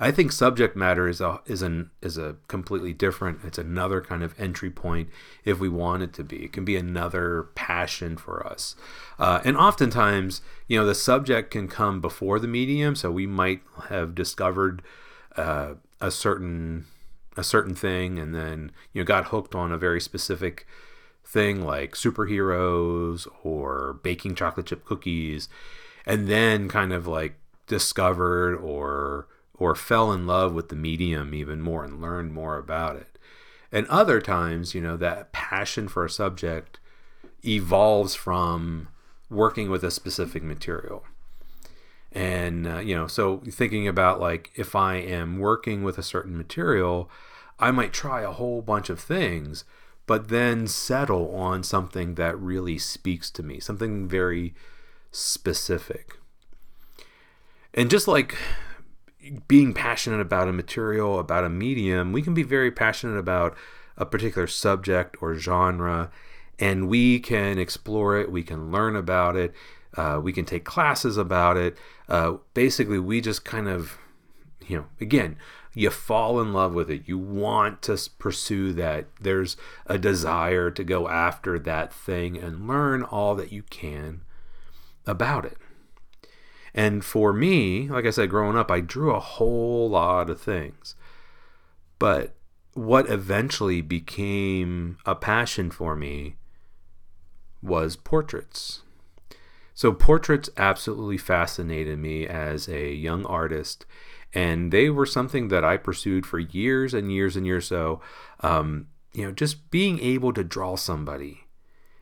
I 0.00 0.10
think 0.10 0.32
subject 0.32 0.76
matter 0.76 1.08
is 1.08 1.20
a 1.20 1.40
is 1.46 1.62
an 1.62 1.90
is 2.00 2.18
a 2.18 2.36
completely 2.48 2.92
different. 2.92 3.40
It's 3.44 3.58
another 3.58 4.00
kind 4.00 4.22
of 4.22 4.38
entry 4.38 4.70
point 4.70 5.08
if 5.44 5.58
we 5.60 5.68
want 5.68 6.02
it 6.02 6.12
to 6.14 6.24
be. 6.24 6.44
It 6.44 6.52
can 6.52 6.64
be 6.64 6.76
another 6.76 7.48
passion 7.54 8.16
for 8.16 8.46
us, 8.46 8.74
uh, 9.18 9.40
and 9.44 9.56
oftentimes, 9.56 10.42
you 10.66 10.78
know, 10.78 10.86
the 10.86 10.94
subject 10.94 11.50
can 11.50 11.68
come 11.68 12.00
before 12.00 12.38
the 12.38 12.48
medium. 12.48 12.94
So 12.96 13.10
we 13.10 13.26
might 13.26 13.62
have 13.88 14.14
discovered 14.14 14.82
uh, 15.36 15.74
a 16.00 16.10
certain 16.10 16.86
a 17.36 17.44
certain 17.44 17.74
thing, 17.74 18.18
and 18.18 18.34
then 18.34 18.72
you 18.92 19.00
know 19.00 19.06
got 19.06 19.26
hooked 19.26 19.54
on 19.54 19.72
a 19.72 19.78
very 19.78 20.00
specific 20.00 20.66
thing 21.24 21.64
like 21.64 21.92
superheroes 21.94 23.26
or 23.42 24.00
baking 24.02 24.34
chocolate 24.34 24.66
chip 24.66 24.84
cookies, 24.84 25.48
and 26.04 26.28
then 26.28 26.68
kind 26.68 26.92
of 26.92 27.06
like 27.06 27.34
discovered 27.66 28.56
or 28.56 29.28
or 29.58 29.74
fell 29.74 30.12
in 30.12 30.26
love 30.26 30.52
with 30.52 30.68
the 30.68 30.76
medium 30.76 31.34
even 31.34 31.60
more 31.60 31.84
and 31.84 32.00
learned 32.00 32.32
more 32.32 32.56
about 32.58 32.96
it. 32.96 33.18
And 33.70 33.86
other 33.86 34.20
times, 34.20 34.74
you 34.74 34.80
know, 34.80 34.96
that 34.98 35.32
passion 35.32 35.88
for 35.88 36.04
a 36.04 36.10
subject 36.10 36.78
evolves 37.44 38.14
from 38.14 38.88
working 39.30 39.70
with 39.70 39.82
a 39.82 39.90
specific 39.90 40.42
material. 40.42 41.04
And, 42.12 42.66
uh, 42.66 42.78
you 42.80 42.94
know, 42.94 43.06
so 43.06 43.38
thinking 43.48 43.88
about 43.88 44.20
like 44.20 44.50
if 44.54 44.76
I 44.76 44.96
am 44.96 45.38
working 45.38 45.82
with 45.82 45.96
a 45.96 46.02
certain 46.02 46.36
material, 46.36 47.10
I 47.58 47.70
might 47.70 47.92
try 47.92 48.20
a 48.20 48.32
whole 48.32 48.60
bunch 48.60 48.90
of 48.90 49.00
things, 49.00 49.64
but 50.06 50.28
then 50.28 50.66
settle 50.66 51.34
on 51.34 51.62
something 51.62 52.16
that 52.16 52.38
really 52.38 52.76
speaks 52.76 53.30
to 53.30 53.42
me, 53.42 53.60
something 53.60 54.06
very 54.06 54.54
specific. 55.10 56.18
And 57.72 57.90
just 57.90 58.06
like 58.06 58.36
being 59.48 59.72
passionate 59.72 60.20
about 60.20 60.48
a 60.48 60.52
material, 60.52 61.18
about 61.18 61.44
a 61.44 61.48
medium, 61.48 62.12
we 62.12 62.22
can 62.22 62.34
be 62.34 62.42
very 62.42 62.70
passionate 62.70 63.18
about 63.18 63.56
a 63.96 64.06
particular 64.06 64.46
subject 64.46 65.16
or 65.20 65.34
genre, 65.34 66.10
and 66.58 66.88
we 66.88 67.20
can 67.20 67.58
explore 67.58 68.16
it, 68.18 68.30
we 68.30 68.42
can 68.42 68.70
learn 68.70 68.96
about 68.96 69.36
it, 69.36 69.52
uh, 69.96 70.20
we 70.22 70.32
can 70.32 70.44
take 70.44 70.64
classes 70.64 71.16
about 71.16 71.56
it. 71.56 71.76
Uh, 72.08 72.34
basically, 72.54 72.98
we 72.98 73.20
just 73.20 73.44
kind 73.44 73.68
of, 73.68 73.98
you 74.66 74.76
know, 74.76 74.86
again, 75.00 75.36
you 75.74 75.90
fall 75.90 76.40
in 76.40 76.52
love 76.52 76.74
with 76.74 76.90
it. 76.90 77.02
You 77.06 77.18
want 77.18 77.82
to 77.82 77.98
pursue 78.18 78.72
that. 78.74 79.06
There's 79.20 79.56
a 79.86 79.98
desire 79.98 80.70
to 80.70 80.84
go 80.84 81.08
after 81.08 81.58
that 81.60 81.92
thing 81.92 82.36
and 82.36 82.68
learn 82.68 83.02
all 83.02 83.34
that 83.36 83.52
you 83.52 83.62
can 83.62 84.20
about 85.06 85.44
it. 85.44 85.56
And 86.74 87.04
for 87.04 87.32
me, 87.32 87.88
like 87.88 88.06
I 88.06 88.10
said, 88.10 88.30
growing 88.30 88.56
up, 88.56 88.70
I 88.70 88.80
drew 88.80 89.12
a 89.12 89.20
whole 89.20 89.90
lot 89.90 90.30
of 90.30 90.40
things. 90.40 90.94
But 91.98 92.34
what 92.74 93.10
eventually 93.10 93.82
became 93.82 94.96
a 95.04 95.14
passion 95.14 95.70
for 95.70 95.94
me 95.94 96.36
was 97.62 97.96
portraits. 97.96 98.82
So, 99.74 99.92
portraits 99.92 100.50
absolutely 100.56 101.18
fascinated 101.18 101.98
me 101.98 102.26
as 102.26 102.68
a 102.68 102.92
young 102.92 103.24
artist, 103.26 103.86
and 104.34 104.72
they 104.72 104.90
were 104.90 105.06
something 105.06 105.48
that 105.48 105.64
I 105.64 105.76
pursued 105.76 106.26
for 106.26 106.38
years 106.38 106.92
and 106.94 107.10
years 107.12 107.36
and 107.36 107.46
years. 107.46 107.66
So, 107.66 108.00
um, 108.40 108.88
you 109.12 109.24
know, 109.24 109.32
just 109.32 109.70
being 109.70 109.98
able 110.00 110.32
to 110.34 110.44
draw 110.44 110.76
somebody 110.76 111.42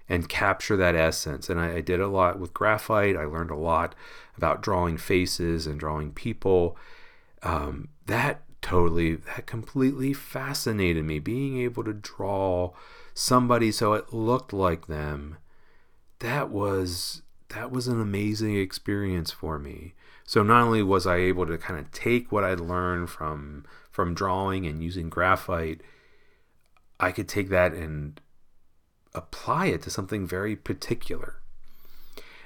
and 0.09 0.28
capture 0.28 0.76
that 0.76 0.96
essence. 0.96 1.48
And 1.48 1.61
I, 1.61 1.76
I, 1.76 1.80
did 1.80 2.00
a 2.00 2.09
lot 2.09 2.40
with 2.40 2.52
graphite. 2.52 3.16
I 3.16 3.24
learned 3.24 3.52
a 3.52 3.56
lot 3.56 3.94
about 4.40 4.62
drawing 4.62 4.96
faces 4.96 5.66
and 5.66 5.79
drawing 5.79 6.12
people. 6.12 6.79
Um, 7.42 7.88
that 8.07 8.42
totally, 8.62 9.16
that 9.16 9.46
completely 9.46 10.14
fascinated 10.14 11.05
me. 11.05 11.18
Being 11.18 11.59
able 11.59 11.85
to 11.85 11.92
draw 11.92 12.72
somebody 13.12 13.70
so 13.70 13.92
it 13.92 14.14
looked 14.14 14.55
like 14.55 14.87
them. 14.87 15.37
That 16.20 16.48
was 16.48 17.20
that 17.50 17.70
was 17.70 17.87
an 17.87 18.00
amazing 18.00 18.57
experience 18.57 19.31
for 19.31 19.59
me. 19.59 19.94
So 20.24 20.42
not 20.42 20.62
only 20.62 20.83
was 20.83 21.07
I 21.07 21.16
able 21.16 21.46
to 21.46 21.59
kind 21.59 21.79
of 21.79 21.90
take 21.92 22.33
what 22.33 22.44
I'd 22.44 22.61
learned 22.61 23.11
from 23.11 23.66
from 23.90 24.14
drawing 24.14 24.64
and 24.64 24.83
using 24.83 25.11
graphite, 25.11 25.83
I 26.98 27.12
could 27.12 27.29
take 27.29 27.50
that 27.50 27.74
and 27.74 28.18
apply 29.14 29.66
it 29.66 29.83
to 29.83 29.90
something 29.90 30.26
very 30.26 30.57
particular. 30.57 31.39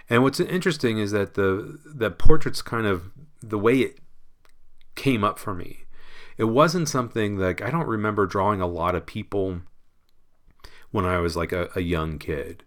And 0.08 0.22
what's 0.22 0.40
interesting 0.40 0.98
is 0.98 1.12
that 1.12 1.34
the 1.34 1.78
the 1.84 2.10
portraits 2.10 2.62
kind 2.62 2.86
of 2.86 3.10
the 3.42 3.58
way 3.58 3.80
it 3.80 3.98
came 4.94 5.24
up 5.24 5.38
for 5.38 5.54
me. 5.54 5.84
It 6.36 6.44
wasn't 6.44 6.88
something 6.88 7.38
like 7.38 7.62
I 7.62 7.70
don't 7.70 7.86
remember 7.86 8.26
drawing 8.26 8.60
a 8.60 8.66
lot 8.66 8.94
of 8.94 9.06
people 9.06 9.60
when 10.90 11.04
I 11.04 11.18
was 11.18 11.36
like 11.36 11.52
a, 11.52 11.68
a 11.74 11.80
young 11.80 12.18
kid. 12.18 12.64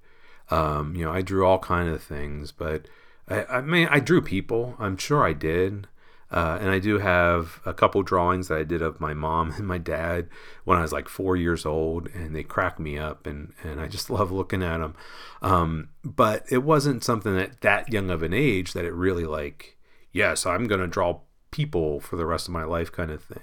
Um, 0.50 0.96
you 0.96 1.04
know, 1.04 1.12
I 1.12 1.22
drew 1.22 1.46
all 1.46 1.60
kind 1.60 1.90
of 1.90 2.02
things, 2.02 2.52
but 2.52 2.88
I, 3.28 3.44
I 3.46 3.62
mean, 3.62 3.88
I 3.92 4.00
drew 4.00 4.22
people. 4.22 4.76
I'm 4.80 4.98
sure 4.98 5.26
I 5.26 5.34
did. 5.34 5.88
Uh, 6.30 6.58
and 6.60 6.70
I 6.70 6.80
do 6.80 7.00
have 7.00 7.62
a 7.66 7.74
couple 7.74 8.04
drawings 8.04 8.50
that 8.50 8.58
I 8.58 8.64
did 8.64 8.82
of 8.82 9.00
my 9.00 9.14
mom 9.14 9.52
and 9.58 9.68
my 9.68 9.78
dad 9.78 10.30
when 10.66 10.78
I 10.78 10.82
was 10.82 10.92
like 10.92 11.08
four 11.08 11.36
years 11.36 11.66
old, 11.66 12.08
and 12.14 12.36
they 12.36 12.44
crack 12.44 12.80
me 12.80 12.98
up, 12.98 13.26
and, 13.26 13.54
and 13.64 13.80
I 13.80 13.88
just 13.88 14.10
love 14.12 14.32
looking 14.32 14.64
at 14.64 14.80
them. 14.80 14.96
Um, 15.42 15.90
but 16.04 16.46
it 16.52 16.64
wasn't 16.64 17.04
something 17.04 17.38
at 17.38 17.62
that 17.62 17.92
young 17.92 18.10
of 18.10 18.24
an 18.24 18.34
age 18.34 18.74
that 18.74 18.86
it 18.86 18.94
really 18.94 19.26
like, 19.26 19.78
yes, 20.12 20.46
I'm 20.46 20.68
going 20.68 20.82
to 20.82 20.88
draw 20.88 21.22
people 21.52 22.00
for 22.00 22.18
the 22.18 22.26
rest 22.26 22.48
of 22.48 22.54
my 22.54 22.64
life 22.64 22.92
kind 22.92 23.12
of 23.12 23.24
thing. 23.24 23.40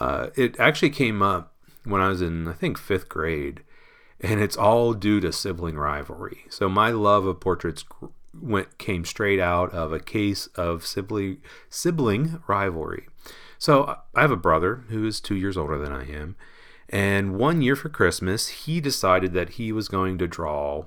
Uh, 0.00 0.28
it 0.36 0.58
actually 0.58 0.90
came 0.90 1.22
up 1.22 1.54
when 1.84 2.00
I 2.00 2.08
was 2.08 2.22
in, 2.22 2.48
I 2.48 2.52
think, 2.52 2.78
fifth 2.78 3.08
grade, 3.08 3.62
and 4.20 4.40
it's 4.40 4.56
all 4.56 4.94
due 4.94 5.20
to 5.20 5.32
sibling 5.32 5.76
rivalry. 5.76 6.44
So 6.48 6.68
my 6.68 6.90
love 6.90 7.26
of 7.26 7.40
portraits 7.40 7.84
went 8.40 8.78
came 8.78 9.04
straight 9.04 9.40
out 9.40 9.72
of 9.72 9.92
a 9.92 10.00
case 10.00 10.46
of 10.48 10.86
sibling 10.86 11.38
sibling 11.68 12.42
rivalry. 12.46 13.06
So 13.58 13.98
I 14.14 14.20
have 14.22 14.30
a 14.30 14.36
brother 14.36 14.84
who 14.88 15.06
is 15.06 15.20
two 15.20 15.36
years 15.36 15.56
older 15.56 15.78
than 15.78 15.92
I 15.92 16.10
am, 16.10 16.36
and 16.88 17.36
one 17.36 17.62
year 17.62 17.76
for 17.76 17.88
Christmas, 17.88 18.48
he 18.48 18.80
decided 18.80 19.32
that 19.34 19.50
he 19.50 19.72
was 19.72 19.88
going 19.88 20.18
to 20.18 20.26
draw 20.26 20.86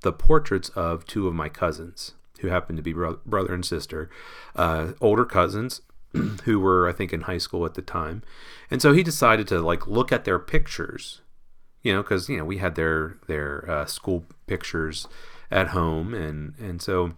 the 0.00 0.12
portraits 0.12 0.68
of 0.70 1.04
two 1.06 1.28
of 1.28 1.34
my 1.34 1.48
cousins 1.48 2.12
who 2.40 2.48
happened 2.48 2.76
to 2.76 2.82
be 2.82 2.92
bro- 2.92 3.20
brother 3.26 3.52
and 3.52 3.64
sister, 3.64 4.08
uh, 4.54 4.92
older 5.00 5.24
cousins 5.24 5.80
who 6.44 6.60
were 6.60 6.88
I 6.88 6.92
think 6.92 7.12
in 7.12 7.22
high 7.22 7.38
school 7.38 7.66
at 7.66 7.74
the 7.74 7.82
time, 7.82 8.22
and 8.70 8.80
so 8.80 8.92
he 8.92 9.02
decided 9.02 9.46
to 9.48 9.60
like 9.60 9.86
look 9.86 10.12
at 10.12 10.24
their 10.24 10.38
pictures, 10.38 11.20
you 11.82 11.92
know, 11.92 12.02
because 12.02 12.28
you 12.28 12.38
know 12.38 12.44
we 12.44 12.58
had 12.58 12.74
their 12.74 13.18
their 13.26 13.68
uh, 13.70 13.86
school 13.86 14.24
pictures 14.46 15.06
at 15.50 15.68
home, 15.68 16.14
and 16.14 16.54
and 16.58 16.80
so 16.82 17.12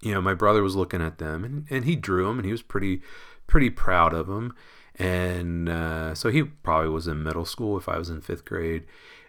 you 0.00 0.12
know 0.12 0.20
my 0.20 0.34
brother 0.34 0.62
was 0.62 0.76
looking 0.76 1.02
at 1.02 1.18
them, 1.18 1.44
and 1.44 1.66
and 1.70 1.84
he 1.84 1.96
drew 1.96 2.26
them, 2.26 2.38
and 2.38 2.46
he 2.46 2.52
was 2.52 2.62
pretty 2.62 3.02
pretty 3.46 3.70
proud 3.70 4.12
of 4.12 4.26
them, 4.26 4.54
and 4.96 5.68
uh, 5.68 6.14
so 6.14 6.30
he 6.30 6.42
probably 6.42 6.90
was 6.90 7.08
in 7.08 7.22
middle 7.22 7.44
school 7.44 7.76
if 7.76 7.88
I 7.88 7.98
was 7.98 8.10
in 8.10 8.20
fifth 8.20 8.44
grade, 8.44 8.84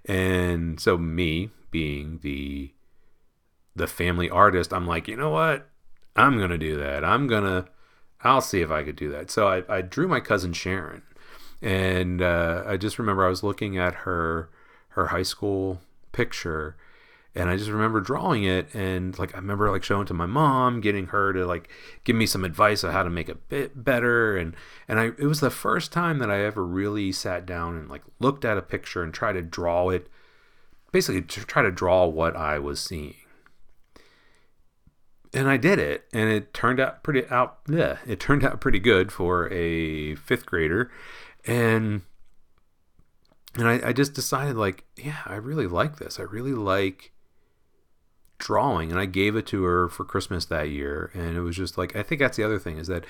and 0.06 0.80
so 0.80 0.98
me 0.98 1.52
being 1.72 2.20
the 2.22 2.74
the 3.76 3.88
family 3.88 4.30
artist, 4.30 4.74
I'm 4.74 4.88
like, 4.88 5.08
you 5.08 5.16
know 5.16 5.30
what, 5.30 5.70
I'm 6.16 6.40
gonna 6.40 6.58
do 6.58 6.78
that. 6.78 7.04
I'm 7.04 7.28
gonna 7.28 7.68
I'll 8.22 8.42
see 8.42 8.62
if 8.62 8.72
I 8.72 8.84
could 8.84 8.96
do 8.96 9.12
that. 9.12 9.30
So 9.30 9.48
I, 9.48 9.64
I 9.70 9.82
drew 9.82 10.08
my 10.08 10.20
cousin 10.20 10.54
Sharon, 10.54 11.04
and 11.62 12.22
uh, 12.22 12.64
I 12.66 12.78
just 12.78 12.98
remember 13.00 13.26
I 13.26 13.30
was 13.30 13.44
looking 13.44 13.78
at 13.78 13.94
her 13.96 14.50
her 14.90 15.08
high 15.08 15.24
school 15.24 15.82
picture, 16.12 16.76
and 17.38 17.52
I 17.52 17.56
just 17.56 17.70
remember 17.70 18.02
drawing 18.02 18.46
it 18.46 18.74
and 18.74 19.18
like 19.20 19.36
I 19.36 19.38
remember 19.38 19.70
like 19.70 19.84
showing 19.84 20.08
to 20.08 20.14
my 20.14 20.26
mom, 20.26 20.82
getting 20.82 21.08
her 21.08 21.34
to 21.34 21.46
like 21.46 21.70
give 22.04 22.16
me 22.16 22.26
some 22.26 22.44
advice 22.44 22.84
on 22.84 22.92
how 22.92 23.04
to 23.04 23.12
make 23.12 23.30
it 23.30 23.48
bit 23.48 23.84
better. 23.84 24.36
And 24.36 24.56
and 24.88 25.00
I 25.00 25.06
it 25.20 25.28
was 25.28 25.40
the 25.40 25.52
first 25.52 25.94
time 25.94 26.18
that 26.18 26.32
I 26.32 26.44
ever 26.44 26.66
really 26.66 27.12
sat 27.12 27.46
down 27.46 27.78
and 27.78 27.90
like 27.90 28.02
looked 28.20 28.44
at 28.44 28.58
a 28.58 28.64
picture 28.64 29.04
and 29.04 29.14
tried 29.14 29.34
to 29.34 29.44
draw 29.44 29.90
it 29.90 30.10
basically 30.92 31.22
to 31.22 31.46
try 31.46 31.62
to 31.62 31.70
draw 31.70 32.08
what 32.08 32.36
I 32.36 32.58
was 32.58 32.80
seeing. 32.80 33.14
And 35.32 35.48
I 35.48 35.58
did 35.58 35.78
it 35.78 36.06
and 36.12 36.32
it 36.32 36.56
turned 36.56 36.80
out 36.80 37.04
pretty 37.04 37.28
out 37.28 37.60
yeah, 37.70 37.98
it 38.08 38.20
turned 38.20 38.44
out 38.44 38.60
pretty 38.60 38.80
good 38.80 39.12
for 39.12 39.48
a 39.54 40.16
5th 40.16 40.46
grader. 40.48 40.90
And 41.46 42.02
and 43.56 43.68
I, 43.68 43.90
I 43.90 43.94
just 43.94 44.14
decided 44.14 44.56
like 44.56 44.86
yeah 44.96 45.22
i 45.28 45.36
really 45.36 45.68
like 45.68 45.98
this. 45.98 46.20
I 46.20 46.24
really 46.24 46.54
like 46.54 47.12
drawing 48.38 48.92
and 48.92 49.00
I 49.00 49.06
gave 49.06 49.36
it 49.36 49.48
to 49.48 49.64
her 49.64 49.90
for 49.90 50.04
Christmas 50.04 50.46
that 50.46 50.70
year 50.70 51.12
and 51.14 51.36
it 51.36 51.42
was 51.42 51.56
just 51.56 51.78
like 51.78 51.96
I 51.96 52.04
think 52.04 52.20
that's 52.20 52.38
the 52.38 52.44
other 52.44 52.60
thing 52.60 52.78
is 52.78 52.88
that 52.88 53.06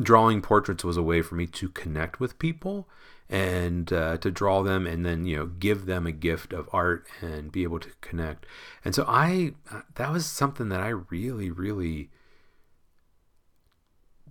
drawing 0.00 0.42
portraits 0.42 0.84
was 0.84 0.96
a 0.96 1.02
way 1.02 1.22
for 1.22 1.34
me 1.34 1.46
to 1.46 1.68
connect 1.68 2.20
with 2.20 2.38
people 2.38 2.88
and 3.28 3.92
uh, 3.92 4.16
to 4.18 4.30
draw 4.30 4.62
them 4.62 4.86
and 4.86 5.04
then 5.04 5.24
you 5.24 5.36
know 5.36 5.46
give 5.46 5.86
them 5.86 6.06
a 6.06 6.12
gift 6.12 6.52
of 6.52 6.68
art 6.72 7.06
and 7.20 7.50
be 7.50 7.62
able 7.62 7.80
to 7.80 7.90
connect. 8.00 8.46
And 8.84 8.94
so 8.94 9.04
I 9.08 9.54
uh, 9.72 9.82
that 9.94 10.12
was 10.12 10.26
something 10.26 10.68
that 10.68 10.80
I 10.80 10.88
really 10.88 11.50
really 11.50 12.10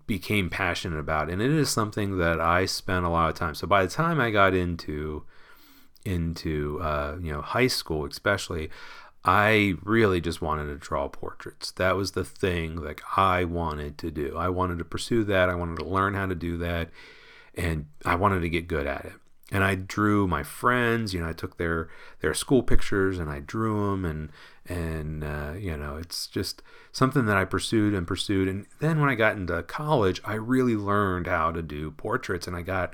became 0.06 0.50
passionate 0.50 1.00
about 1.00 1.30
and 1.30 1.42
it 1.42 1.52
is 1.52 1.70
something 1.70 2.18
that 2.18 2.40
I 2.40 2.66
spent 2.66 3.06
a 3.06 3.10
lot 3.10 3.30
of 3.30 3.36
time 3.36 3.56
so 3.56 3.66
by 3.66 3.86
the 3.86 3.92
time 3.92 4.20
I 4.20 4.32
got 4.32 4.54
into 4.54 5.24
into 6.04 6.80
uh, 6.82 7.18
you 7.22 7.32
know 7.32 7.42
high 7.42 7.68
school 7.68 8.06
especially 8.06 8.70
I 9.26 9.76
really 9.84 10.20
just 10.20 10.42
wanted 10.42 10.66
to 10.66 10.76
draw 10.76 11.08
portraits. 11.08 11.72
That 11.72 11.96
was 11.96 12.12
the 12.12 12.26
thing 12.26 12.76
like 12.76 13.02
I 13.16 13.46
wanted 13.46 13.98
to 14.00 14.12
do. 14.12 14.36
I 14.38 14.50
wanted 14.50 14.80
to 14.80 14.86
pursue 14.86 15.24
that. 15.26 15.50
I 15.50 15.56
wanted 15.56 15.80
to 15.80 15.86
learn 15.86 16.14
how 16.14 16.26
to 16.26 16.36
do 16.36 16.58
that 16.58 16.90
and 17.56 17.86
I 18.04 18.16
wanted 18.16 18.42
to 18.42 18.50
get 18.50 18.68
good 18.68 18.88
at 18.88 19.06
it. 19.06 19.14
And 19.52 19.64
I 19.64 19.76
drew 19.76 20.28
my 20.28 20.42
friends, 20.42 21.14
you 21.14 21.22
know, 21.22 21.30
I 21.30 21.34
took 21.34 21.58
their 21.58 21.90
their 22.22 22.34
school 22.34 22.64
pictures 22.64 23.20
and 23.20 23.30
I 23.30 23.40
drew 23.40 23.92
them 23.92 24.04
and 24.04 24.30
and 24.68 25.24
uh, 25.24 25.54
you 25.58 25.78
know, 25.78 25.96
it's 25.96 26.28
just 26.28 26.62
something 26.92 27.26
that 27.26 27.38
I 27.38 27.46
pursued 27.46 27.94
and 27.94 28.08
pursued 28.08 28.48
and 28.48 28.66
then 28.80 29.00
when 29.00 29.10
I 29.10 29.16
got 29.16 29.36
into 29.38 29.62
college, 29.64 30.22
I 30.26 30.34
really 30.34 30.76
learned 30.76 31.28
how 31.28 31.52
to 31.52 31.62
do 31.62 31.92
portraits 31.92 32.48
and 32.48 32.56
I 32.56 32.62
got 32.62 32.94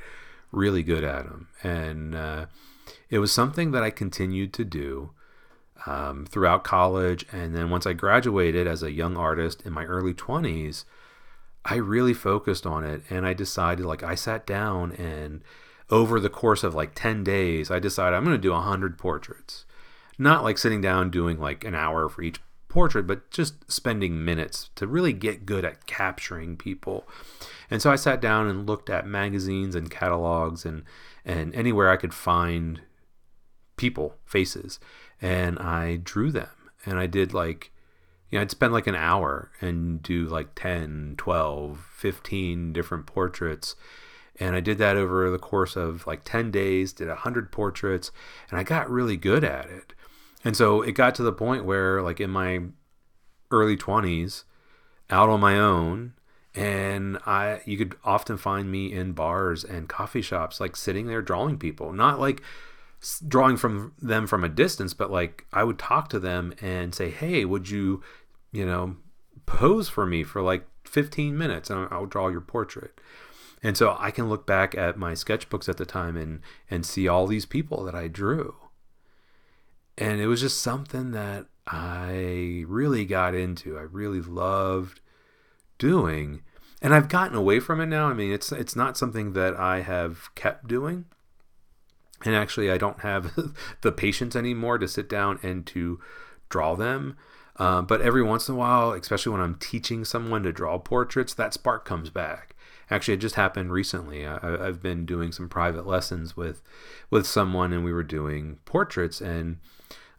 really 0.51 0.83
good 0.83 1.03
at 1.03 1.25
them. 1.25 1.47
And 1.63 2.13
uh, 2.13 2.45
it 3.09 3.19
was 3.19 3.31
something 3.31 3.71
that 3.71 3.83
I 3.83 3.89
continued 3.89 4.53
to 4.53 4.65
do 4.65 5.11
um, 5.85 6.25
throughout 6.25 6.63
college. 6.63 7.25
And 7.31 7.55
then 7.55 7.69
once 7.69 7.85
I 7.85 7.93
graduated 7.93 8.67
as 8.67 8.83
a 8.83 8.91
young 8.91 9.17
artist 9.17 9.61
in 9.65 9.73
my 9.73 9.85
early 9.85 10.13
20s, 10.13 10.85
I 11.65 11.75
really 11.75 12.13
focused 12.13 12.65
on 12.65 12.83
it. 12.83 13.03
And 13.09 13.25
I 13.25 13.33
decided, 13.33 13.85
like, 13.85 14.03
I 14.03 14.15
sat 14.15 14.45
down 14.45 14.91
and 14.93 15.43
over 15.89 16.19
the 16.19 16.29
course 16.29 16.63
of 16.63 16.75
like 16.75 16.93
10 16.93 17.23
days, 17.23 17.71
I 17.71 17.79
decided 17.79 18.15
I'm 18.15 18.23
going 18.23 18.35
to 18.35 18.41
do 18.41 18.51
100 18.51 18.97
portraits. 18.97 19.65
Not 20.17 20.43
like 20.43 20.57
sitting 20.57 20.81
down 20.81 21.09
doing 21.09 21.39
like 21.39 21.63
an 21.63 21.75
hour 21.75 22.09
for 22.09 22.21
each 22.21 22.39
portrait, 22.67 23.07
but 23.07 23.31
just 23.31 23.71
spending 23.71 24.23
minutes 24.23 24.69
to 24.75 24.85
really 24.85 25.13
get 25.13 25.45
good 25.45 25.65
at 25.65 25.87
capturing 25.87 26.57
people. 26.57 27.07
And 27.71 27.81
so 27.81 27.91
I 27.91 27.95
sat 27.95 28.21
down 28.21 28.47
and 28.47 28.67
looked 28.67 28.89
at 28.89 29.07
magazines 29.07 29.73
and 29.75 29.89
catalogs 29.89 30.65
and, 30.65 30.83
and 31.25 31.55
anywhere 31.55 31.89
I 31.89 31.97
could 31.97 32.13
find 32.13 32.81
people, 33.77 34.15
faces 34.25 34.79
and 35.21 35.59
I 35.59 35.97
drew 35.97 36.31
them. 36.31 36.49
And 36.85 36.97
I 36.97 37.07
did 37.07 37.33
like, 37.33 37.71
you 38.29 38.37
know, 38.37 38.41
I'd 38.41 38.51
spend 38.51 38.73
like 38.73 38.87
an 38.87 38.95
hour 38.95 39.51
and 39.61 40.01
do 40.01 40.25
like 40.25 40.55
10, 40.55 41.15
12, 41.17 41.85
15 41.95 42.73
different 42.73 43.05
portraits. 43.05 43.75
And 44.39 44.55
I 44.55 44.61
did 44.61 44.77
that 44.77 44.95
over 44.95 45.29
the 45.29 45.39
course 45.39 45.75
of 45.75 46.07
like 46.07 46.23
10 46.23 46.51
days, 46.51 46.93
did 46.93 47.09
100 47.09 47.51
portraits, 47.51 48.11
and 48.49 48.59
I 48.59 48.63
got 48.63 48.89
really 48.89 49.17
good 49.17 49.43
at 49.43 49.69
it. 49.69 49.93
And 50.43 50.55
so 50.55 50.81
it 50.81 50.93
got 50.93 51.15
to 51.15 51.23
the 51.23 51.33
point 51.33 51.65
where, 51.65 52.01
like, 52.01 52.21
in 52.21 52.29
my 52.29 52.61
early 53.51 53.75
20s, 53.75 54.45
out 55.09 55.27
on 55.27 55.41
my 55.41 55.59
own, 55.59 56.13
and 56.55 57.17
I 57.25 57.61
you 57.65 57.77
could 57.77 57.95
often 58.03 58.37
find 58.37 58.71
me 58.71 58.91
in 58.91 59.13
bars 59.13 59.63
and 59.63 59.87
coffee 59.87 60.21
shops 60.21 60.59
like 60.59 60.75
sitting 60.75 61.07
there 61.07 61.21
drawing 61.21 61.57
people 61.57 61.93
not 61.93 62.19
like 62.19 62.41
drawing 63.27 63.57
from 63.57 63.93
them 63.99 64.27
from 64.27 64.43
a 64.43 64.49
distance, 64.49 64.93
but 64.93 65.11
like 65.11 65.45
I 65.53 65.63
would 65.63 65.79
talk 65.79 66.09
to 66.09 66.19
them 66.19 66.53
and 66.61 66.93
say, 66.93 67.09
"Hey, 67.09 67.45
would 67.45 67.69
you, 67.69 68.01
you 68.51 68.65
know, 68.65 68.97
pose 69.45 69.89
for 69.89 70.05
me 70.05 70.23
for 70.23 70.41
like 70.41 70.67
15 70.85 71.37
minutes 71.37 71.69
and 71.69 71.87
I'll 71.91 72.05
draw 72.05 72.27
your 72.29 72.41
portrait." 72.41 72.99
And 73.61 73.75
so 73.75 73.95
I 73.99 74.11
can 74.11 74.29
look 74.29 74.45
back 74.45 74.75
at 74.75 74.97
my 74.97 75.13
sketchbooks 75.13 75.67
at 75.67 75.77
the 75.77 75.85
time 75.85 76.15
and 76.15 76.41
and 76.69 76.85
see 76.85 77.07
all 77.07 77.27
these 77.27 77.45
people 77.45 77.83
that 77.83 77.95
I 77.95 78.07
drew. 78.07 78.55
And 79.97 80.21
it 80.21 80.27
was 80.27 80.41
just 80.41 80.61
something 80.61 81.11
that 81.11 81.47
I 81.67 82.63
really 82.67 83.05
got 83.05 83.35
into. 83.35 83.77
I 83.77 83.81
really 83.81 84.21
loved 84.21 85.01
doing. 85.77 86.41
And 86.81 86.93
I've 86.93 87.09
gotten 87.09 87.35
away 87.35 87.59
from 87.59 87.81
it 87.81 87.87
now. 87.87 88.07
I 88.07 88.13
mean, 88.13 88.31
it's 88.31 88.51
it's 88.51 88.75
not 88.75 88.97
something 88.97 89.33
that 89.33 89.55
I 89.55 89.81
have 89.81 90.33
kept 90.35 90.67
doing. 90.67 91.05
And 92.25 92.35
actually, 92.35 92.69
I 92.69 92.77
don't 92.77 92.99
have 93.01 93.31
the 93.81 93.91
patience 93.91 94.35
anymore 94.35 94.77
to 94.77 94.87
sit 94.87 95.09
down 95.09 95.39
and 95.41 95.65
to 95.67 95.99
draw 96.49 96.75
them. 96.75 97.17
Uh, 97.55 97.81
but 97.81 98.01
every 98.01 98.23
once 98.23 98.47
in 98.47 98.55
a 98.55 98.57
while, 98.57 98.91
especially 98.93 99.33
when 99.33 99.41
I'm 99.41 99.55
teaching 99.55 100.05
someone 100.05 100.43
to 100.43 100.53
draw 100.53 100.77
portraits, 100.79 101.33
that 101.33 101.53
spark 101.53 101.83
comes 101.83 102.09
back. 102.09 102.55
Actually, 102.89 103.15
it 103.15 103.17
just 103.17 103.35
happened 103.35 103.71
recently. 103.71 104.25
I, 104.25 104.39
have 104.65 104.81
been 104.81 105.05
doing 105.05 105.31
some 105.31 105.49
private 105.49 105.85
lessons 105.85 106.35
with 106.35 106.63
with 107.11 107.27
someone, 107.27 107.71
and 107.73 107.83
we 107.83 107.93
were 107.93 108.03
doing 108.03 108.59
portraits, 108.65 109.21
and 109.21 109.57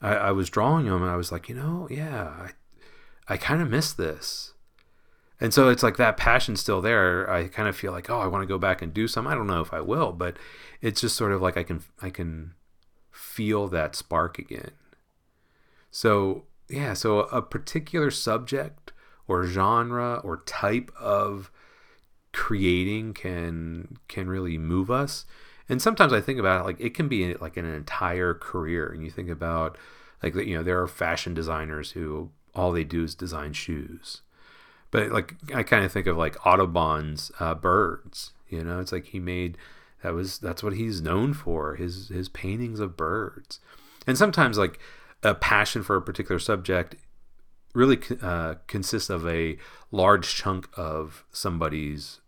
I, 0.01 0.15
I 0.15 0.31
was 0.33 0.51
drawing 0.51 0.87
them, 0.87 1.03
and 1.03 1.11
I 1.11 1.17
was 1.17 1.33
like, 1.33 1.49
you 1.49 1.55
know, 1.55 1.89
yeah, 1.91 2.27
I, 2.29 2.51
I 3.27 3.37
kind 3.39 3.61
of 3.61 3.71
miss 3.71 3.93
this. 3.93 4.53
And 5.41 5.55
so 5.55 5.69
it's 5.69 5.83
like 5.83 5.97
that 5.97 6.19
passion 6.19 6.55
still 6.55 6.83
there. 6.83 7.31
I 7.31 7.49
kind 7.49 7.69
of 7.69 7.77
feel 7.77 7.93
like, 7.93 8.11
oh, 8.11 8.21
I 8.21 8.27
want 8.27 8.43
to 8.43 8.47
go 8.47 8.59
back 8.59 8.83
and 8.83 8.93
do 8.93 9.09
some. 9.09 9.27
I 9.27 9.35
don't 9.35 9.47
know 9.47 9.63
if 9.63 9.73
I 9.73 9.81
will, 9.81 10.13
but 10.13 10.37
it's 10.83 11.01
just 11.01 11.17
sort 11.17 11.33
of 11.33 11.41
like 11.41 11.57
I 11.57 11.63
can 11.63 11.83
I 12.03 12.11
can 12.11 12.53
feel 13.11 13.67
that 13.69 13.97
spark 13.97 14.39
again. 14.39 14.73
So 15.91 16.45
yeah, 16.69 16.93
so 16.93 17.21
a 17.21 17.43
particular 17.43 18.11
subject 18.11 18.93
or 19.27 19.45
genre 19.45 20.21
or 20.23 20.39
type 20.39 20.91
of 20.99 21.51
creating 22.33 23.15
can 23.15 23.97
can 24.09 24.29
really 24.29 24.59
move 24.59 24.91
us. 24.91 25.25
And 25.69 25.81
sometimes 25.81 26.13
I 26.13 26.21
think 26.21 26.39
about 26.39 26.61
it 26.61 26.65
like 26.65 26.81
it 26.81 26.95
can 26.95 27.09
be 27.09 27.35
like 27.35 27.57
an 27.57 27.65
entire 27.65 28.35
career. 28.35 28.89
And 28.89 29.03
you 29.03 29.11
think 29.11 29.31
about 29.31 29.79
like 30.23 30.35
you 30.35 30.57
know 30.57 30.63
there 30.63 30.81
are 30.81 30.87
fashion 30.89 31.33
designers 31.33 31.93
who 31.93 32.31
all 32.55 32.73
they 32.73 32.85
do 32.85 33.05
is 33.05 33.15
design 33.15 33.53
shoes. 33.53 34.23
But 34.91 35.11
like 35.11 35.35
I 35.55 35.63
kind 35.63 35.85
of 35.85 35.93
think 35.93 36.07
of 36.07 36.17
like 36.17 36.45
Audubon's 36.47 37.31
uh, 37.39 37.55
birds. 37.55 38.33
You 38.49 38.65
know, 38.65 38.81
it's 38.81 38.93
like 38.93 39.07
he 39.07 39.21
made 39.21 39.57
that 40.03 40.15
was 40.15 40.39
that's 40.39 40.63
what 40.63 40.75
he's 40.75 41.01
known 41.01 41.35
for 41.35 41.77
his 41.77 42.09
his 42.09 42.29
paintings 42.29 42.81
of 42.81 42.97
birds. 42.97 43.61
And 44.07 44.17
sometimes 44.19 44.59
like 44.59 44.79
a 45.23 45.35
passion 45.35 45.83
for 45.83 45.97
a 45.97 46.03
particular 46.03 46.39
subject 46.39 46.97
really 47.75 47.99
uh, 48.23 48.57
consists 48.67 49.11
of 49.11 49.27
a 49.27 49.57
large 49.93 50.35
chunk 50.35 50.69
of 50.77 51.25
somebody's 51.31 52.21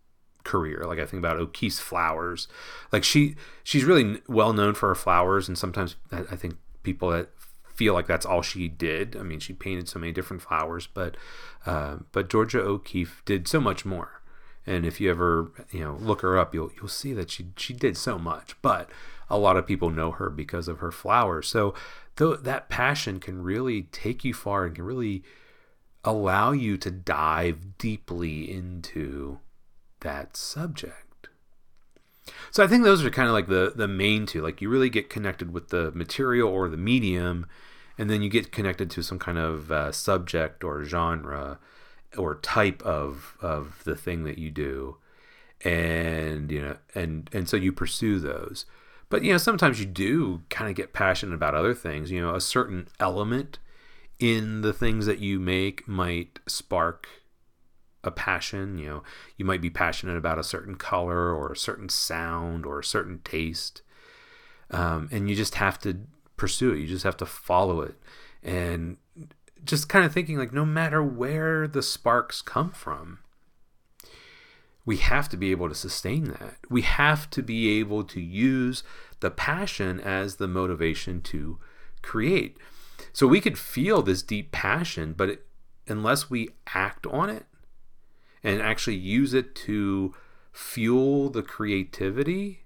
career. 0.44 0.84
Like 0.86 0.98
I 0.98 1.06
think 1.06 1.20
about 1.20 1.38
O'Keeffe's 1.38 1.80
flowers. 1.80 2.48
Like 2.92 3.04
she 3.04 3.36
she's 3.64 3.84
really 3.84 4.20
well 4.28 4.52
known 4.52 4.74
for 4.74 4.88
her 4.88 4.94
flowers, 4.94 5.48
and 5.48 5.56
sometimes 5.56 5.96
I 6.10 6.36
think 6.36 6.56
people 6.82 7.10
that 7.10 7.30
feel 7.74 7.94
like 7.94 8.06
that's 8.06 8.26
all 8.26 8.42
she 8.42 8.68
did. 8.68 9.16
I 9.16 9.22
mean, 9.22 9.40
she 9.40 9.52
painted 9.52 9.88
so 9.88 9.98
many 9.98 10.12
different 10.12 10.42
flowers, 10.42 10.86
but 10.86 11.16
uh, 11.66 11.98
but 12.12 12.28
Georgia 12.28 12.60
O'Keeffe 12.60 13.22
did 13.24 13.48
so 13.48 13.60
much 13.60 13.84
more. 13.84 14.22
And 14.66 14.86
if 14.86 15.00
you 15.00 15.10
ever 15.10 15.50
you 15.70 15.80
know 15.80 15.96
look 16.00 16.20
her 16.22 16.38
up, 16.38 16.54
you'll 16.54 16.70
you'll 16.76 16.88
see 16.88 17.12
that 17.14 17.30
she 17.30 17.46
she 17.56 17.72
did 17.72 17.96
so 17.96 18.18
much. 18.18 18.56
But 18.62 18.90
a 19.28 19.38
lot 19.38 19.56
of 19.56 19.66
people 19.66 19.90
know 19.90 20.10
her 20.12 20.28
because 20.30 20.68
of 20.68 20.78
her 20.78 20.92
flowers. 20.92 21.48
So 21.48 21.74
that 22.16 22.68
passion 22.68 23.18
can 23.18 23.42
really 23.42 23.82
take 23.84 24.24
you 24.24 24.34
far 24.34 24.66
and 24.66 24.74
can 24.74 24.84
really 24.84 25.22
allow 26.04 26.52
you 26.52 26.76
to 26.76 26.90
dive 26.90 27.78
deeply 27.78 28.50
into 28.50 29.38
that 30.00 30.36
subject. 30.36 31.11
So 32.50 32.62
I 32.62 32.66
think 32.66 32.84
those 32.84 33.04
are 33.04 33.10
kind 33.10 33.28
of 33.28 33.34
like 33.34 33.48
the 33.48 33.72
the 33.74 33.88
main 33.88 34.26
two. 34.26 34.42
Like 34.42 34.60
you 34.60 34.68
really 34.68 34.90
get 34.90 35.10
connected 35.10 35.52
with 35.52 35.68
the 35.68 35.90
material 35.92 36.50
or 36.50 36.68
the 36.68 36.76
medium, 36.76 37.46
and 37.98 38.08
then 38.08 38.22
you 38.22 38.28
get 38.28 38.52
connected 38.52 38.90
to 38.90 39.02
some 39.02 39.18
kind 39.18 39.38
of 39.38 39.70
uh, 39.72 39.92
subject 39.92 40.64
or 40.64 40.84
genre 40.84 41.58
or 42.16 42.36
type 42.36 42.82
of 42.82 43.36
of 43.40 43.82
the 43.84 43.96
thing 43.96 44.24
that 44.24 44.38
you 44.38 44.50
do, 44.50 44.96
and 45.64 46.50
you 46.50 46.62
know, 46.62 46.76
and 46.94 47.28
and 47.32 47.48
so 47.48 47.56
you 47.56 47.72
pursue 47.72 48.18
those. 48.18 48.66
But 49.08 49.24
you 49.24 49.32
know, 49.32 49.38
sometimes 49.38 49.80
you 49.80 49.86
do 49.86 50.42
kind 50.48 50.70
of 50.70 50.76
get 50.76 50.92
passionate 50.92 51.34
about 51.34 51.54
other 51.54 51.74
things. 51.74 52.10
You 52.10 52.20
know, 52.20 52.34
a 52.34 52.40
certain 52.40 52.88
element 53.00 53.58
in 54.18 54.60
the 54.60 54.72
things 54.72 55.06
that 55.06 55.18
you 55.18 55.40
make 55.40 55.86
might 55.88 56.38
spark 56.46 57.08
a 58.04 58.10
passion. 58.10 58.78
You 58.78 58.88
know, 58.88 59.02
you 59.36 59.44
might 59.44 59.60
be 59.60 59.70
passionate 59.70 60.16
about 60.16 60.38
a 60.38 60.44
certain 60.44 60.74
color 60.74 61.34
or 61.34 61.52
a 61.52 61.56
certain 61.56 61.88
sound 61.88 62.66
or 62.66 62.80
a 62.80 62.84
certain 62.84 63.20
taste, 63.24 63.82
um, 64.70 65.08
and 65.12 65.28
you 65.28 65.36
just 65.36 65.56
have 65.56 65.78
to 65.80 66.00
pursue 66.36 66.72
it. 66.72 66.78
You 66.78 66.86
just 66.86 67.04
have 67.04 67.16
to 67.18 67.26
follow 67.26 67.80
it, 67.80 67.96
and 68.42 68.96
just 69.64 69.88
kind 69.88 70.04
of 70.04 70.12
thinking 70.12 70.36
like, 70.36 70.52
no 70.52 70.64
matter 70.64 71.02
where 71.02 71.68
the 71.68 71.82
sparks 71.82 72.42
come 72.42 72.70
from, 72.70 73.20
we 74.84 74.96
have 74.96 75.28
to 75.28 75.36
be 75.36 75.50
able 75.50 75.68
to 75.68 75.74
sustain 75.74 76.24
that. 76.24 76.56
We 76.68 76.82
have 76.82 77.30
to 77.30 77.42
be 77.42 77.78
able 77.78 78.04
to 78.04 78.20
use 78.20 78.82
the 79.20 79.30
passion 79.30 80.00
as 80.00 80.36
the 80.36 80.48
motivation 80.48 81.20
to 81.22 81.58
create. 82.02 82.56
So 83.12 83.26
we 83.26 83.40
could 83.40 83.58
feel 83.58 84.02
this 84.02 84.22
deep 84.22 84.50
passion, 84.50 85.14
but 85.16 85.28
it, 85.28 85.46
unless 85.86 86.28
we 86.28 86.50
act 86.74 87.06
on 87.06 87.30
it, 87.30 87.46
and 88.42 88.60
actually 88.60 88.96
use 88.96 89.34
it 89.34 89.54
to 89.54 90.14
fuel 90.52 91.30
the 91.30 91.42
creativity, 91.42 92.64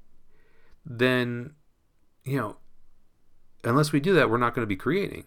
then, 0.85 1.55
you 2.25 2.37
know, 2.37 2.57
unless 3.65 3.93
we 3.93 4.01
do 4.01 4.15
that, 4.15 4.31
we're 4.31 4.39
not 4.39 4.55
going 4.55 4.63
to 4.63 4.69
be 4.69 4.77
creating. 4.77 5.25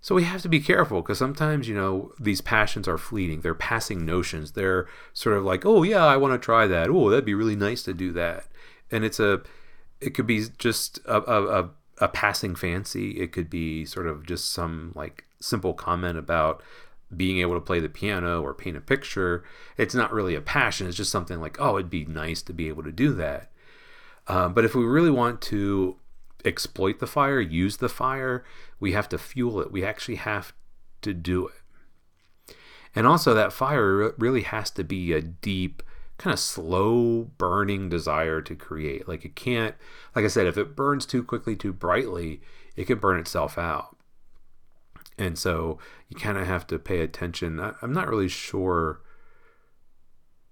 So 0.00 0.16
we 0.16 0.24
have 0.24 0.42
to 0.42 0.48
be 0.48 0.60
careful 0.60 1.00
because 1.00 1.18
sometimes, 1.18 1.68
you 1.68 1.76
know, 1.76 2.12
these 2.18 2.40
passions 2.40 2.88
are 2.88 2.98
fleeting. 2.98 3.40
They're 3.40 3.54
passing 3.54 4.04
notions. 4.04 4.52
They're 4.52 4.88
sort 5.12 5.36
of 5.36 5.44
like, 5.44 5.64
oh, 5.64 5.84
yeah, 5.84 6.04
I 6.04 6.16
want 6.16 6.34
to 6.34 6.44
try 6.44 6.66
that. 6.66 6.88
Oh, 6.90 7.08
that'd 7.08 7.24
be 7.24 7.34
really 7.34 7.54
nice 7.54 7.84
to 7.84 7.94
do 7.94 8.12
that. 8.12 8.46
And 8.90 9.04
it's 9.04 9.20
a, 9.20 9.42
it 10.00 10.10
could 10.10 10.26
be 10.26 10.44
just 10.58 10.98
a, 11.06 11.22
a, 11.22 11.70
a, 11.98 12.08
passing 12.08 12.56
fancy. 12.56 13.12
It 13.20 13.30
could 13.30 13.48
be 13.48 13.84
sort 13.84 14.08
of 14.08 14.26
just 14.26 14.50
some 14.50 14.90
like 14.96 15.24
simple 15.38 15.72
comment 15.72 16.18
about 16.18 16.64
being 17.16 17.40
able 17.40 17.54
to 17.54 17.60
play 17.60 17.80
the 17.80 17.88
piano 17.88 18.42
or 18.42 18.54
paint 18.54 18.76
a 18.76 18.80
picture, 18.80 19.44
it's 19.76 19.94
not 19.94 20.12
really 20.12 20.34
a 20.34 20.40
passion. 20.40 20.86
It's 20.86 20.96
just 20.96 21.10
something 21.10 21.40
like, 21.40 21.60
oh, 21.60 21.76
it'd 21.76 21.90
be 21.90 22.04
nice 22.04 22.42
to 22.42 22.52
be 22.52 22.68
able 22.68 22.82
to 22.84 22.92
do 22.92 23.12
that. 23.14 23.50
Um, 24.28 24.54
but 24.54 24.64
if 24.64 24.74
we 24.74 24.84
really 24.84 25.10
want 25.10 25.40
to 25.42 25.96
exploit 26.44 27.00
the 27.00 27.06
fire, 27.06 27.40
use 27.40 27.78
the 27.78 27.88
fire, 27.88 28.44
we 28.80 28.92
have 28.92 29.08
to 29.10 29.18
fuel 29.18 29.60
it. 29.60 29.72
We 29.72 29.84
actually 29.84 30.16
have 30.16 30.52
to 31.02 31.12
do 31.12 31.48
it. 31.48 32.54
And 32.94 33.06
also, 33.06 33.32
that 33.34 33.52
fire 33.52 34.12
really 34.18 34.42
has 34.42 34.70
to 34.72 34.84
be 34.84 35.12
a 35.12 35.22
deep, 35.22 35.82
kind 36.18 36.32
of 36.32 36.38
slow 36.38 37.30
burning 37.38 37.88
desire 37.88 38.42
to 38.42 38.54
create. 38.54 39.08
Like, 39.08 39.24
it 39.24 39.34
can't, 39.34 39.74
like 40.14 40.24
I 40.24 40.28
said, 40.28 40.46
if 40.46 40.58
it 40.58 40.76
burns 40.76 41.06
too 41.06 41.24
quickly, 41.24 41.56
too 41.56 41.72
brightly, 41.72 42.42
it 42.76 42.86
can 42.86 42.98
burn 42.98 43.18
itself 43.18 43.56
out 43.56 43.96
and 45.18 45.38
so 45.38 45.78
you 46.08 46.16
kind 46.16 46.38
of 46.38 46.46
have 46.46 46.66
to 46.68 46.78
pay 46.78 47.00
attention. 47.00 47.60
I, 47.60 47.74
I'm 47.82 47.92
not 47.92 48.08
really 48.08 48.28
sure 48.28 49.00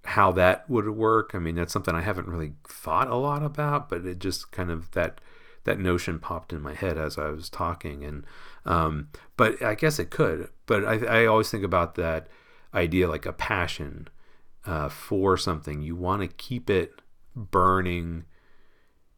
how 0.04 0.32
that 0.32 0.68
would 0.68 0.88
work. 0.90 1.32
I 1.34 1.38
mean, 1.38 1.56
that's 1.56 1.72
something 1.72 1.94
I 1.94 2.00
haven't 2.00 2.28
really 2.28 2.52
thought 2.68 3.08
a 3.08 3.16
lot 3.16 3.42
about, 3.42 3.88
but 3.88 4.06
it 4.06 4.18
just 4.18 4.50
kind 4.50 4.70
of 4.70 4.90
that 4.92 5.20
that 5.64 5.78
notion 5.78 6.18
popped 6.18 6.52
in 6.52 6.62
my 6.62 6.74
head 6.74 6.96
as 6.96 7.18
I 7.18 7.28
was 7.28 7.50
talking, 7.50 8.04
and 8.04 8.24
um, 8.64 9.08
but 9.36 9.62
I 9.62 9.74
guess 9.74 9.98
it 9.98 10.10
could. 10.10 10.48
But 10.66 10.84
I, 10.84 11.22
I 11.22 11.26
always 11.26 11.50
think 11.50 11.64
about 11.64 11.96
that 11.96 12.28
idea 12.72 13.08
like 13.08 13.26
a 13.26 13.32
passion 13.32 14.08
uh, 14.64 14.88
for 14.88 15.36
something. 15.36 15.82
You 15.82 15.96
want 15.96 16.22
to 16.22 16.28
keep 16.28 16.70
it 16.70 17.02
burning. 17.36 18.24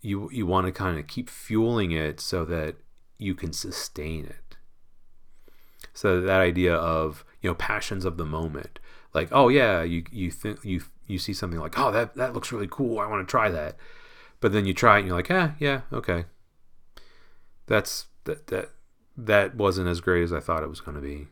You 0.01 0.28
you 0.32 0.47
want 0.47 0.66
to 0.66 0.72
kind 0.72 0.99
of 0.99 1.07
keep 1.07 1.30
fueling 1.30 1.93
it 1.93 2.18
so 2.20 2.45
that 2.47 2.76
you 3.18 3.34
can 3.34 3.53
sustain 3.53 4.24
it. 4.24 4.41
So 5.95 6.20
that 6.20 6.40
idea 6.40 6.74
of 6.74 7.24
you 7.40 7.51
know 7.51 7.55
passions 7.55 8.05
of 8.05 8.16
the 8.16 8.24
moment, 8.24 8.78
like 9.14 9.28
oh 9.32 9.49
yeah, 9.49 9.82
you 9.82 10.05
you 10.11 10.30
think 10.30 10.64
you 10.64 10.82
you 11.07 11.18
see 11.18 11.32
something 11.34 11.61
like 11.61 11.78
oh 11.78 11.90
that 11.93 12.14
that 12.16 12.34
looks 12.34 12.53
really 12.53 12.68
cool, 12.70 12.99
I 12.99 13.07
want 13.07 13.26
to 13.26 13.30
try 13.30 13.51
that, 13.51 13.76
but 14.40 14.53
then 14.53 14.66
you 14.66 14.74
try 14.74 14.97
it 14.97 15.01
and 15.01 15.09
you're 15.09 15.16
like 15.16 15.30
ah 15.30 15.55
yeah 15.59 15.82
okay, 15.93 16.24
that's 17.66 18.07
that 18.24 18.47
that 18.49 18.70
that 19.16 19.55
wasn't 19.55 19.88
as 19.88 20.01
great 20.01 20.22
as 20.22 20.32
I 20.32 20.40
thought 20.40 20.62
it 20.62 20.70
was 20.70 20.80
going 20.80 20.95
to 20.95 21.03
be. 21.03 21.28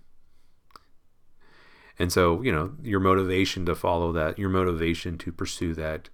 And 1.98 2.10
so, 2.10 2.40
you 2.42 2.50
know, 2.52 2.72
your 2.82 3.00
motivation 3.00 3.66
to 3.66 3.74
follow 3.74 4.10
that, 4.12 4.38
your 4.38 4.48
motivation 4.48 5.18
to 5.18 5.32
pursue 5.32 5.74
that 5.74 6.08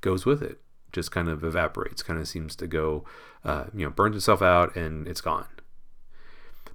goes 0.00 0.24
with 0.24 0.42
it. 0.42 0.60
just 0.92 1.10
kind 1.10 1.28
of 1.28 1.42
evaporates, 1.42 2.02
kind 2.02 2.20
of 2.20 2.28
seems 2.28 2.54
to 2.56 2.66
go, 2.66 3.04
uh, 3.44 3.64
you 3.74 3.84
know, 3.84 3.90
burns 3.90 4.16
itself 4.16 4.42
out 4.42 4.76
and 4.76 5.08
it's 5.08 5.20
gone. 5.20 5.46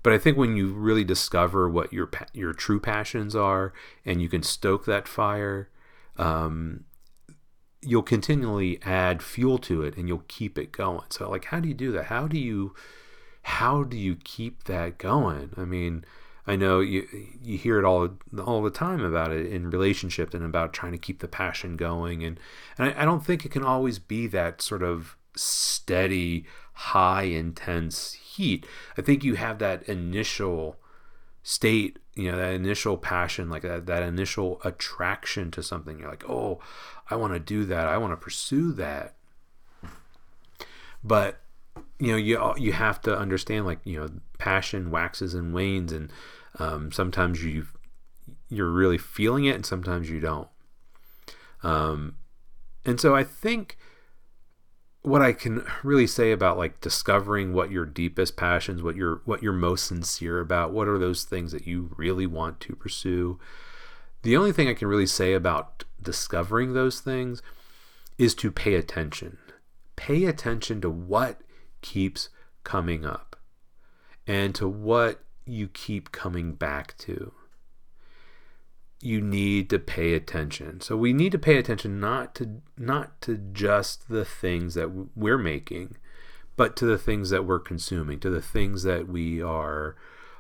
But 0.04 0.14
I 0.14 0.18
think 0.18 0.38
when 0.38 0.56
you 0.56 0.74
really 0.74 1.04
discover 1.04 1.70
what 1.70 1.92
your 1.92 2.10
your 2.34 2.54
true 2.54 2.80
passions 2.80 3.36
are, 3.36 3.74
and 4.06 4.22
you 4.22 4.30
can 4.30 4.44
stoke 4.44 4.86
that 4.86 5.08
fire, 5.08 5.70
um, 6.18 6.86
you'll 7.82 8.04
continually 8.04 8.80
add 8.84 9.22
fuel 9.22 9.58
to 9.60 9.82
it, 9.84 9.98
and 9.98 10.08
you'll 10.08 10.24
keep 10.28 10.58
it 10.58 10.72
going. 10.72 11.06
So, 11.10 11.30
like, 11.30 11.46
how 11.46 11.60
do 11.60 11.68
you 11.68 11.74
do 11.74 11.92
that? 11.94 12.06
How 12.06 12.28
do 12.28 12.38
you 12.38 12.74
how 13.42 13.84
do 13.84 13.98
you 13.98 14.18
keep 14.18 14.66
that 14.66 14.98
going? 14.98 15.54
I 15.56 15.64
mean, 15.64 16.04
I 16.46 16.56
know 16.56 16.80
you 16.80 17.08
you 17.42 17.58
hear 17.58 17.80
it 17.80 17.86
all 17.86 18.10
all 18.46 18.62
the 18.62 18.70
time 18.70 19.04
about 19.04 19.32
it 19.32 19.46
in 19.48 19.70
relationships 19.70 20.34
and 20.34 20.44
about 20.44 20.74
trying 20.74 20.94
to 20.94 20.98
keep 20.98 21.20
the 21.20 21.28
passion 21.28 21.78
going, 21.78 22.24
and 22.24 22.40
and 22.78 22.90
I, 22.90 23.04
I 23.04 23.06
don't 23.06 23.26
think 23.26 23.46
it 23.46 23.52
can 23.52 23.64
always 23.64 24.00
be 24.00 24.28
that 24.28 24.62
sort 24.62 24.84
of 24.84 25.18
steady, 25.36 26.46
high 26.78 27.24
intense 27.24 28.14
heat. 28.14 28.66
I 28.98 29.02
think 29.02 29.24
you 29.24 29.34
have 29.34 29.58
that 29.58 29.82
initial 29.90 30.78
state, 31.42 31.98
you 32.14 32.32
know, 32.32 32.38
that 32.38 32.54
initial 32.54 32.98
passion, 32.98 33.50
like 33.50 33.64
that 33.64 33.88
that 33.88 34.04
initial 34.04 34.62
attraction 34.64 35.50
to 35.52 35.64
something. 35.64 35.98
You're 35.98 36.10
like, 36.10 36.30
oh, 36.30 36.60
I 37.10 37.16
want 37.16 37.34
to 37.34 37.40
do 37.40 37.66
that. 37.66 37.88
I 37.88 37.98
want 37.98 38.14
to 38.14 38.18
pursue 38.18 38.74
that. 38.74 39.16
But 41.04 41.40
you 42.00 42.12
know, 42.12 42.18
you 42.18 42.54
you 42.58 42.74
have 42.74 43.02
to 43.02 43.18
understand, 43.18 43.66
like 43.66 43.80
you 43.84 44.00
know, 44.00 44.10
passion 44.38 44.92
waxes 44.92 45.34
and 45.34 45.56
wanes, 45.56 45.92
and 45.92 46.12
um, 46.60 46.92
sometimes 46.92 47.44
you 47.44 47.66
you're 48.50 48.70
really 48.70 49.00
feeling 49.00 49.46
it, 49.46 49.56
and 49.56 49.66
sometimes 49.66 50.12
you 50.12 50.20
don't. 50.20 50.48
Um, 51.64 52.18
and 52.86 53.02
so 53.02 53.16
I 53.16 53.24
think 53.24 53.78
what 55.02 55.22
I 55.22 55.32
can 55.32 55.66
really 55.84 56.08
say 56.08 56.32
about 56.32 56.58
like 56.58 56.82
discovering 56.82 57.54
what 57.54 57.72
your 57.72 57.86
deepest 57.86 58.36
passions, 58.36 58.84
what 58.84 58.96
you're 58.96 59.22
what 59.26 59.42
you're 59.42 59.54
most 59.54 59.86
sincere 59.86 60.40
about, 60.40 60.74
what 60.74 60.88
are 60.88 60.98
those 60.98 61.24
things 61.24 61.52
that 61.52 61.66
you 61.68 61.94
really 61.98 62.26
want 62.26 62.60
to 62.62 62.76
pursue. 62.76 63.40
The 64.24 64.36
only 64.36 64.52
thing 64.52 64.68
I 64.68 64.74
can 64.74 64.88
really 64.88 65.06
say 65.06 65.34
about 65.34 65.84
discovering 66.02 66.74
those 66.74 67.00
things 67.00 67.42
is 68.18 68.34
to 68.36 68.52
pay 68.52 68.76
attention. 68.76 69.38
Pay 69.96 70.26
attention 70.26 70.82
to 70.82 70.90
what 70.90 71.42
keeps 71.82 72.30
coming 72.64 73.06
up 73.06 73.36
and 74.26 74.54
to 74.56 74.68
what 74.68 75.22
you 75.46 75.68
keep 75.68 76.12
coming 76.12 76.54
back 76.54 76.98
to. 76.98 77.32
You 79.00 79.22
need 79.22 79.70
to 79.70 79.80
pay 79.80 80.14
attention. 80.14 80.82
So 80.82 80.98
we 80.98 81.14
need 81.14 81.32
to 81.32 81.40
pay 81.40 81.58
attention 81.58 82.00
not 82.00 82.34
to 82.36 82.62
not 82.78 83.22
to 83.22 83.38
just 83.38 84.10
the 84.10 84.26
things 84.26 84.74
that 84.74 84.90
we're 85.16 85.38
making, 85.38 85.98
but 86.56 86.76
to 86.78 86.86
the 86.86 86.98
things 86.98 87.30
that 87.30 87.46
we're 87.46 87.60
consuming, 87.60 88.20
to 88.22 88.30
the 88.30 88.42
things 88.42 88.84
that 88.84 89.08
we 89.08 89.42
are 89.42 89.96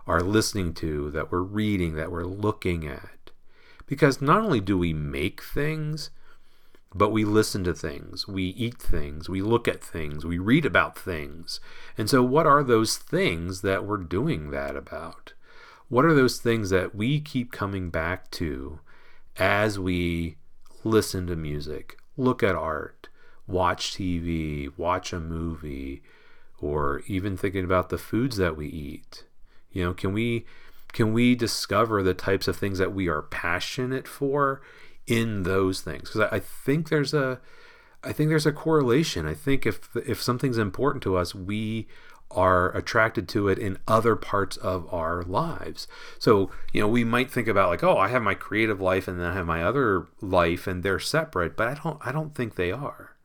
are 0.07 0.21
listening 0.21 0.73
to, 0.73 1.11
that 1.11 1.31
we're 1.31 1.41
reading, 1.41 1.95
that 1.95 2.11
we're 2.11 2.23
looking 2.23 2.87
at. 2.87 3.31
Because 3.85 4.21
not 4.21 4.41
only 4.41 4.59
do 4.59 4.77
we 4.77 4.93
make 4.93 5.43
things, 5.43 6.09
but 6.95 7.09
we 7.09 7.25
listen 7.25 7.63
to 7.65 7.73
things, 7.73 8.27
we 8.27 8.43
eat 8.43 8.77
things, 8.79 9.29
we 9.29 9.41
look 9.41 9.67
at 9.67 9.83
things, 9.83 10.25
we 10.25 10.37
read 10.37 10.65
about 10.65 10.97
things. 10.97 11.59
And 11.97 12.09
so, 12.09 12.23
what 12.23 12.47
are 12.47 12.63
those 12.63 12.97
things 12.97 13.61
that 13.61 13.85
we're 13.85 13.97
doing 13.97 14.49
that 14.51 14.75
about? 14.75 15.33
What 15.89 16.05
are 16.05 16.13
those 16.13 16.39
things 16.39 16.69
that 16.69 16.95
we 16.95 17.19
keep 17.19 17.51
coming 17.51 17.89
back 17.89 18.29
to 18.31 18.79
as 19.37 19.79
we 19.79 20.35
listen 20.83 21.27
to 21.27 21.35
music, 21.35 21.97
look 22.17 22.43
at 22.43 22.55
art, 22.55 23.07
watch 23.47 23.93
TV, 23.93 24.71
watch 24.77 25.13
a 25.13 25.19
movie, 25.19 26.01
or 26.59 27.03
even 27.07 27.37
thinking 27.37 27.63
about 27.63 27.89
the 27.89 27.97
foods 27.97 28.37
that 28.37 28.57
we 28.57 28.67
eat? 28.67 29.23
You 29.71 29.85
know, 29.85 29.93
can 29.93 30.11
we 30.11 30.45
can 30.93 31.13
we 31.13 31.35
discover 31.35 32.01
the 32.01 32.13
types 32.13 32.47
of 32.47 32.57
things 32.57 32.79
that 32.79 32.93
we 32.93 33.07
are 33.07 33.21
passionate 33.21 34.07
for 34.07 34.61
in 35.05 35.43
those 35.43 35.81
things 35.81 36.09
because 36.09 36.21
I, 36.21 36.37
I, 36.37 36.39
think 36.39 36.89
there's 36.89 37.13
a 37.13 37.39
I 38.03 38.11
think 38.11 38.29
there's 38.29 38.45
a 38.45 38.51
correlation. 38.51 39.25
I 39.25 39.33
think 39.33 39.65
if 39.65 39.95
if 39.95 40.21
something's 40.21 40.57
important 40.57 41.03
to 41.03 41.15
us, 41.15 41.33
we 41.33 41.87
are 42.31 42.75
attracted 42.75 43.27
to 43.29 43.47
it 43.47 43.57
in 43.57 43.77
other 43.87 44.15
parts 44.15 44.57
of 44.57 44.91
our 44.93 45.23
lives. 45.23 45.87
So, 46.19 46.51
you 46.73 46.81
know, 46.81 46.87
we 46.87 47.03
might 47.03 47.31
think 47.31 47.47
about 47.47 47.69
like, 47.69 47.83
oh, 47.83 47.97
I 47.97 48.09
have 48.09 48.21
my 48.21 48.33
creative 48.33 48.81
life 48.81 49.07
and 49.07 49.19
then 49.19 49.27
I 49.27 49.33
have 49.33 49.45
my 49.45 49.63
other 49.63 50.07
life 50.21 50.67
and 50.67 50.83
they're 50.83 50.99
separate, 50.99 51.55
but 51.55 51.67
I 51.67 51.73
don't 51.75 51.99
I 52.05 52.11
don't 52.11 52.35
think 52.35 52.55
they 52.55 52.71
are. 52.71 53.15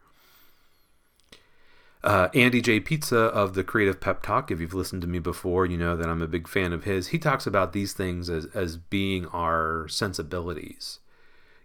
Uh, 2.05 2.29
Andy 2.35 2.61
J. 2.61 2.81
Pizza 2.81 3.17
of 3.17 3.55
the 3.55 3.63
Creative 3.63 4.01
Pep 4.01 4.23
Talk, 4.23 4.51
if 4.51 4.61
you've 4.61 4.75
listened 4.75 5.03
to 5.03 5.09
me 5.09 5.21
before, 5.21 5.67
you 5.67 5.77
know 5.79 5.97
that 5.97 6.09
I'm 6.09 6.23
a 6.23 6.27
big 6.27 6.49
fan 6.49 6.73
of 6.73 6.83
his. 6.83 7.09
He 7.09 7.19
talks 7.19 7.47
about 7.47 7.73
these 7.73 7.93
things 7.93 8.29
as, 8.29 8.47
as 8.55 8.77
being 8.77 9.27
our 9.27 9.87
sensibilities. 9.89 10.99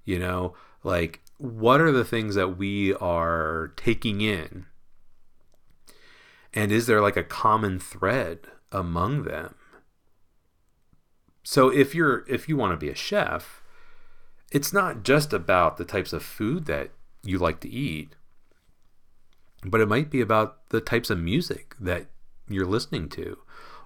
You 0.05 0.19
know, 0.19 0.53
like 0.83 1.21
what 1.37 1.81
are 1.81 1.91
the 1.91 2.05
things 2.05 2.35
that 2.35 2.57
we 2.57 2.93
are 2.95 3.73
taking 3.75 4.21
in? 4.21 4.65
And 6.57 6.71
is 6.71 6.87
there 6.87 7.01
like 7.01 7.15
a 7.15 7.23
common 7.23 7.77
thread 7.77 8.39
among 8.71 9.25
them? 9.25 9.53
So 11.43 11.69
if 11.69 11.93
you're 11.93 12.25
if 12.27 12.49
you 12.49 12.57
want 12.57 12.73
to 12.73 12.83
be 12.83 12.89
a 12.89 12.95
chef, 12.95 13.61
it's 14.51 14.73
not 14.73 15.03
just 15.03 15.33
about 15.33 15.77
the 15.77 15.85
types 15.85 16.13
of 16.13 16.23
food 16.23 16.65
that 16.65 16.89
you 17.21 17.37
like 17.37 17.59
to 17.59 17.69
eat, 17.69 18.15
but 19.63 19.81
it 19.81 19.87
might 19.87 20.09
be 20.09 20.19
about 20.19 20.67
the 20.69 20.81
types 20.81 21.11
of 21.11 21.19
music 21.19 21.75
that 21.79 22.07
you're 22.49 22.65
listening 22.65 23.07
to 23.09 23.37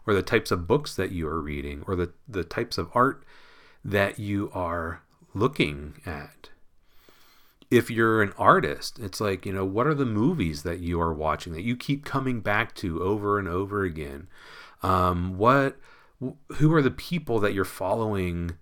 or 0.08 0.14
the 0.14 0.24
types 0.24 0.50
of 0.50 0.66
books 0.66 0.96
that 0.96 1.12
you 1.12 1.28
are 1.28 1.42
reading 1.42 1.84
or 1.88 1.98
the, 1.98 2.14
the 2.26 2.46
types 2.46 2.78
of 2.78 2.90
art 2.94 3.26
that 3.84 4.18
you 4.18 4.50
are 4.54 5.04
looking 5.34 5.96
at. 6.06 6.51
If 7.72 7.90
you're 7.90 8.22
an 8.22 8.34
artist, 8.38 9.00
it's 9.00 9.22
like, 9.22 9.46
you 9.46 9.54
know, 9.54 9.66
what 9.66 9.88
are 9.88 9.94
the 9.94 10.06
movies 10.06 10.64
that 10.64 10.80
you 10.80 11.00
are 11.00 11.14
watching 11.14 11.54
that 11.54 11.64
you 11.64 11.78
keep 11.78 12.04
coming 12.04 12.42
back 12.42 12.76
to 12.76 13.02
over 13.02 13.40
and 13.40 13.48
over 13.48 13.84
again? 13.84 14.28
Um, 14.84 15.38
what, 15.38 15.78
who 16.56 16.74
are 16.74 16.82
the 16.82 16.92
people 16.92 17.40
that 17.40 17.54
you're 17.54 17.64
following 17.64 18.58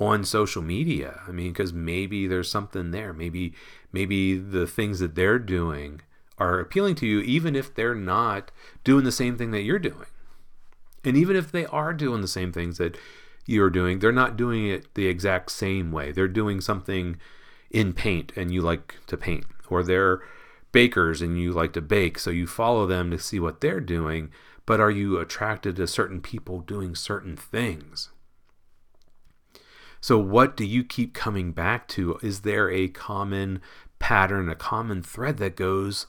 on 0.00 0.24
social 0.24 0.62
media? 0.62 1.20
I 1.28 1.30
mean, 1.30 1.52
because 1.52 1.74
maybe 1.74 2.26
there's 2.26 2.50
something 2.50 2.90
there. 2.90 3.12
Maybe, 3.12 3.52
maybe 3.92 4.38
the 4.38 4.66
things 4.66 4.98
that 5.00 5.14
they're 5.14 5.38
doing 5.38 6.00
are 6.38 6.58
appealing 6.58 6.94
to 6.96 7.06
you, 7.06 7.20
even 7.20 7.54
if 7.54 7.74
they're 7.74 7.94
not 7.94 8.50
doing 8.82 9.04
the 9.04 9.12
same 9.12 9.36
thing 9.36 9.50
that 9.50 9.62
you're 9.62 9.78
doing. 9.78 10.06
And 11.04 11.16
even 11.16 11.36
if 11.36 11.52
they 11.52 11.66
are 11.66 11.92
doing 11.92 12.22
the 12.22 12.28
same 12.28 12.52
things 12.52 12.78
that 12.78 12.96
you're 13.44 13.70
doing, 13.70 13.98
they're 13.98 14.12
not 14.12 14.36
doing 14.36 14.66
it 14.66 14.94
the 14.94 15.06
exact 15.06 15.50
same 15.50 15.92
way. 15.92 16.12
They're 16.12 16.28
doing 16.28 16.60
something 16.60 17.18
in 17.70 17.92
paint 17.92 18.32
and 18.36 18.52
you 18.52 18.62
like 18.62 18.96
to 19.06 19.16
paint, 19.16 19.44
or 19.68 19.82
they're 19.82 20.22
bakers 20.72 21.22
and 21.22 21.38
you 21.40 21.52
like 21.52 21.72
to 21.72 21.80
bake, 21.80 22.18
so 22.18 22.30
you 22.30 22.46
follow 22.46 22.86
them 22.86 23.10
to 23.10 23.18
see 23.18 23.40
what 23.40 23.60
they're 23.60 23.80
doing. 23.80 24.30
But 24.66 24.80
are 24.80 24.90
you 24.90 25.18
attracted 25.18 25.76
to 25.76 25.86
certain 25.86 26.20
people 26.20 26.60
doing 26.60 26.94
certain 26.94 27.36
things? 27.36 28.10
So, 30.00 30.18
what 30.18 30.56
do 30.56 30.64
you 30.64 30.84
keep 30.84 31.14
coming 31.14 31.52
back 31.52 31.88
to? 31.88 32.18
Is 32.22 32.42
there 32.42 32.70
a 32.70 32.88
common 32.88 33.60
pattern, 33.98 34.48
a 34.48 34.54
common 34.54 35.02
thread 35.02 35.38
that 35.38 35.56
goes 35.56 36.06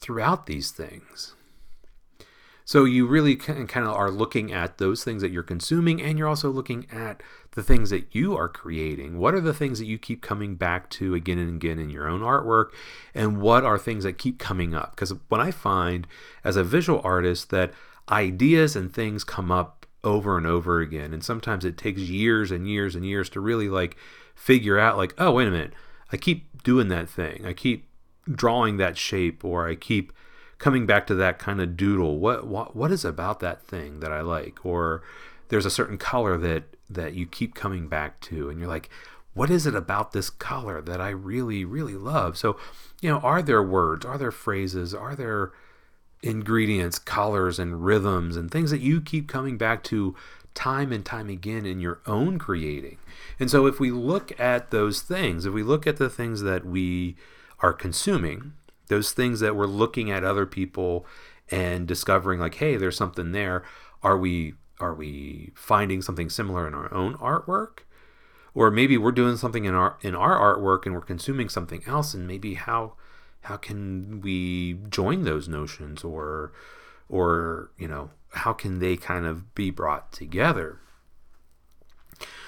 throughout 0.00 0.46
these 0.46 0.70
things? 0.70 1.34
So 2.68 2.84
you 2.84 3.06
really 3.06 3.34
kind 3.34 3.86
of 3.86 3.94
are 3.94 4.10
looking 4.10 4.52
at 4.52 4.76
those 4.76 5.02
things 5.02 5.22
that 5.22 5.30
you're 5.30 5.42
consuming, 5.42 6.02
and 6.02 6.18
you're 6.18 6.28
also 6.28 6.50
looking 6.50 6.86
at 6.92 7.22
the 7.58 7.64
things 7.64 7.90
that 7.90 8.14
you 8.14 8.36
are 8.36 8.48
creating. 8.48 9.18
What 9.18 9.34
are 9.34 9.40
the 9.40 9.52
things 9.52 9.80
that 9.80 9.86
you 9.86 9.98
keep 9.98 10.22
coming 10.22 10.54
back 10.54 10.88
to 10.90 11.12
again 11.14 11.38
and 11.38 11.56
again 11.56 11.80
in 11.80 11.90
your 11.90 12.06
own 12.06 12.20
artwork? 12.20 12.66
And 13.16 13.40
what 13.40 13.64
are 13.64 13.76
things 13.76 14.04
that 14.04 14.16
keep 14.16 14.38
coming 14.38 14.76
up? 14.76 14.92
Because 14.92 15.12
when 15.28 15.40
I 15.40 15.50
find 15.50 16.06
as 16.44 16.54
a 16.54 16.62
visual 16.62 17.00
artist 17.02 17.50
that 17.50 17.72
ideas 18.08 18.76
and 18.76 18.94
things 18.94 19.24
come 19.24 19.50
up 19.50 19.86
over 20.04 20.38
and 20.38 20.46
over 20.46 20.80
again, 20.80 21.12
and 21.12 21.24
sometimes 21.24 21.64
it 21.64 21.76
takes 21.76 22.02
years 22.02 22.52
and 22.52 22.68
years 22.68 22.94
and 22.94 23.04
years 23.04 23.28
to 23.30 23.40
really 23.40 23.68
like 23.68 23.96
figure 24.36 24.78
out, 24.78 24.96
like, 24.96 25.12
oh, 25.18 25.32
wait 25.32 25.48
a 25.48 25.50
minute, 25.50 25.72
I 26.12 26.16
keep 26.16 26.62
doing 26.62 26.86
that 26.90 27.10
thing. 27.10 27.44
I 27.44 27.54
keep 27.54 27.88
drawing 28.30 28.76
that 28.76 28.96
shape, 28.96 29.44
or 29.44 29.68
I 29.68 29.74
keep 29.74 30.12
coming 30.58 30.86
back 30.86 31.08
to 31.08 31.14
that 31.16 31.40
kind 31.40 31.60
of 31.60 31.76
doodle. 31.76 32.20
What 32.20 32.46
what 32.46 32.76
what 32.76 32.92
is 32.92 33.04
about 33.04 33.40
that 33.40 33.64
thing 33.64 33.98
that 33.98 34.12
I 34.12 34.20
like? 34.20 34.64
Or 34.64 35.02
there's 35.48 35.66
a 35.66 35.72
certain 35.72 35.98
color 35.98 36.38
that 36.38 36.76
that 36.88 37.14
you 37.14 37.26
keep 37.26 37.54
coming 37.54 37.88
back 37.88 38.20
to, 38.22 38.48
and 38.48 38.58
you're 38.58 38.68
like, 38.68 38.90
what 39.34 39.50
is 39.50 39.66
it 39.66 39.74
about 39.74 40.12
this 40.12 40.30
color 40.30 40.80
that 40.82 41.00
I 41.00 41.10
really 41.10 41.64
really 41.64 41.94
love? 41.94 42.36
So, 42.36 42.58
you 43.00 43.08
know, 43.08 43.18
are 43.18 43.42
there 43.42 43.62
words? 43.62 44.04
Are 44.04 44.18
there 44.18 44.32
phrases? 44.32 44.94
Are 44.94 45.14
there 45.14 45.52
ingredients, 46.22 46.98
colors, 46.98 47.58
and 47.58 47.84
rhythms, 47.84 48.36
and 48.36 48.50
things 48.50 48.70
that 48.70 48.80
you 48.80 49.00
keep 49.00 49.28
coming 49.28 49.56
back 49.56 49.84
to 49.84 50.16
time 50.54 50.92
and 50.92 51.04
time 51.04 51.28
again 51.28 51.64
in 51.64 51.78
your 51.80 52.00
own 52.06 52.38
creating? 52.38 52.98
And 53.38 53.50
so, 53.50 53.66
if 53.66 53.78
we 53.78 53.90
look 53.90 54.38
at 54.40 54.70
those 54.70 55.02
things, 55.02 55.46
if 55.46 55.52
we 55.52 55.62
look 55.62 55.86
at 55.86 55.98
the 55.98 56.10
things 56.10 56.42
that 56.42 56.64
we 56.64 57.16
are 57.60 57.72
consuming, 57.72 58.54
those 58.88 59.12
things 59.12 59.40
that 59.40 59.54
we're 59.54 59.66
looking 59.66 60.10
at 60.10 60.24
other 60.24 60.46
people 60.46 61.06
and 61.50 61.86
discovering 61.86 62.40
like 62.40 62.56
hey 62.56 62.76
there's 62.76 62.96
something 62.96 63.32
there 63.32 63.62
are 64.02 64.18
we 64.18 64.54
are 64.80 64.94
we 64.94 65.52
finding 65.54 66.02
something 66.02 66.30
similar 66.30 66.66
in 66.66 66.74
our 66.74 66.92
own 66.92 67.14
artwork? 67.14 67.80
Or 68.54 68.70
maybe 68.70 68.96
we're 68.96 69.12
doing 69.12 69.36
something 69.36 69.64
in 69.64 69.74
our 69.74 69.98
in 70.00 70.14
our 70.14 70.56
artwork 70.56 70.86
and 70.86 70.94
we're 70.94 71.00
consuming 71.02 71.48
something 71.48 71.82
else 71.86 72.14
and 72.14 72.26
maybe 72.26 72.54
how 72.54 72.94
how 73.42 73.56
can 73.56 74.20
we 74.20 74.74
join 74.88 75.24
those 75.24 75.48
notions 75.48 76.02
or 76.02 76.52
or 77.08 77.70
you 77.78 77.86
know 77.86 78.10
how 78.32 78.52
can 78.52 78.78
they 78.78 78.96
kind 78.96 79.26
of 79.26 79.54
be 79.54 79.70
brought 79.70 80.12
together? 80.12 80.78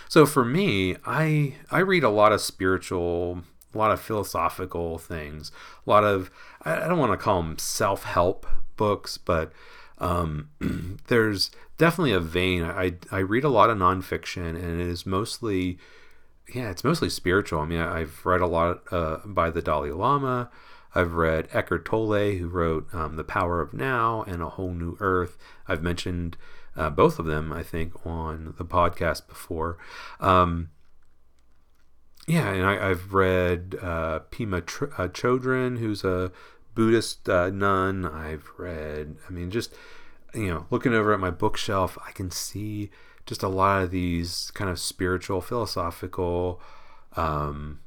So 0.09 0.27
for 0.27 0.45
me 0.45 0.97
i 1.07 1.55
i 1.71 1.79
read 1.79 2.03
a 2.03 2.11
lot 2.11 2.33
of 2.33 2.41
spiritual 2.41 3.43
a 3.73 3.79
lot 3.79 3.93
of 3.93 4.01
philosophical 4.01 4.99
things 4.99 5.53
a 5.87 5.91
lot 5.91 6.03
of 6.03 6.33
i 6.63 6.89
don't 6.89 6.99
want 6.99 7.13
to 7.13 7.17
call 7.17 7.41
them 7.41 7.57
self-help 7.57 8.45
books 8.77 9.17
but 9.17 9.53
um, 10.01 10.49
there's 11.09 11.51
definitely 11.81 12.13
a 12.13 12.21
vein 12.21 12.63
I, 12.63 12.97
I 13.11 13.21
read 13.21 13.43
a 13.43 13.49
lot 13.49 13.71
of 13.71 13.79
nonfiction 13.79 14.51
and 14.51 14.81
it 14.81 14.87
is 14.87 15.07
mostly 15.07 15.79
yeah 16.55 16.71
it's 16.71 16.85
mostly 16.85 17.09
spiritual 17.09 17.61
i 17.61 17.65
mean 17.65 17.81
i've 17.81 18.25
read 18.27 18.43
a 18.43 18.47
lot 18.47 18.83
uh, 18.93 19.17
by 19.25 19.49
the 19.49 19.63
dalai 19.63 19.91
lama 19.91 20.51
I've 20.93 21.13
read 21.13 21.49
Eckhart 21.53 21.85
Tolle, 21.85 22.37
who 22.37 22.49
wrote 22.49 22.93
um, 22.93 23.15
The 23.15 23.23
Power 23.23 23.61
of 23.61 23.73
Now 23.73 24.25
and 24.27 24.43
A 24.43 24.49
Whole 24.49 24.73
New 24.73 24.97
Earth. 24.99 25.39
I've 25.69 25.83
mentioned 25.85 26.37
uh, 26.77 26.91
both 26.91 27.19
of 27.19 27.27
them, 27.27 27.53
I 27.53 27.63
think, 27.63 28.05
on 28.05 28.55
the 28.59 28.65
podcast 28.65 29.29
before. 29.29 29.79
Um, 30.19 30.71
yeah, 32.27 32.51
and 32.51 32.67
I, 32.67 32.89
have 32.89 33.15
read 33.15 33.77
uh, 33.81 34.21
Pema 34.33 34.67
Tr- 34.67 34.93
uh, 34.99 35.09
Chodron, 35.09 35.79
who's 35.79 36.03
a 36.03 36.33
Buddhist 36.75 37.29
uh, 37.29 37.51
nun. 37.51 38.05
I've 38.05 38.51
read, 38.59 39.17
I 39.29 39.33
mean, 39.33 39.53
just, 39.53 39.73
you 40.35 40.49
know, 40.49 40.67
looking 40.71 40.95
over 40.95 41.13
at 41.13 41.21
my 41.21 41.31
bookshelf, 41.31 41.99
I 42.07 42.13
can 42.13 42.31
see 42.31 42.91
just 43.27 43.43
a 43.43 43.49
lot 43.49 43.83
of 43.83 43.91
these 43.91 44.51
kind 44.55 44.71
of 44.71 44.79
spiritual, 44.79 45.41
philosophical, 45.41 46.61
um, 47.17 47.81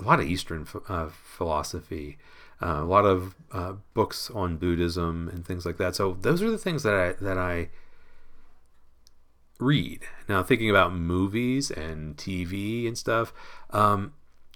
a 0.00 0.04
lot 0.04 0.20
of 0.20 0.26
Eastern 0.26 0.66
uh, 0.88 1.08
philosophy 1.10 2.18
uh, 2.62 2.80
a 2.80 2.84
lot 2.84 3.04
of 3.04 3.34
uh, 3.50 3.74
books 3.92 4.30
on 4.30 4.56
Buddhism 4.56 5.28
and 5.32 5.44
things 5.44 5.66
like 5.66 5.78
that. 5.78 5.96
So 5.96 6.16
those 6.20 6.42
are 6.42 6.50
the 6.50 6.58
things 6.58 6.84
that 6.84 6.94
I 6.94 7.12
that 7.24 7.36
I 7.36 7.70
read. 9.58 10.00
Now 10.28 10.42
thinking 10.42 10.70
about 10.70 10.94
movies 10.94 11.70
and 11.70 12.16
TV 12.16 12.86
and 12.86 12.96
stuff, 12.96 13.32
um, 13.70 14.12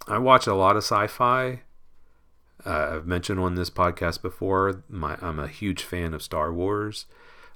I 0.07 0.19
watch 0.19 0.47
a 0.47 0.55
lot 0.55 0.77
of 0.77 0.85
sci-fi. 0.85 1.63
Uh, 2.65 2.91
I've 2.95 3.07
mentioned 3.07 3.41
on 3.41 3.55
this 3.55 3.71
podcast 3.71 4.23
before. 4.23 4.85
My, 4.89 5.17
I'm 5.21 5.39
a 5.39 5.49
huge 5.49 5.83
fan 5.83 6.15
of 6.15 6.23
Star 6.23 6.53
Wars. 6.53 7.07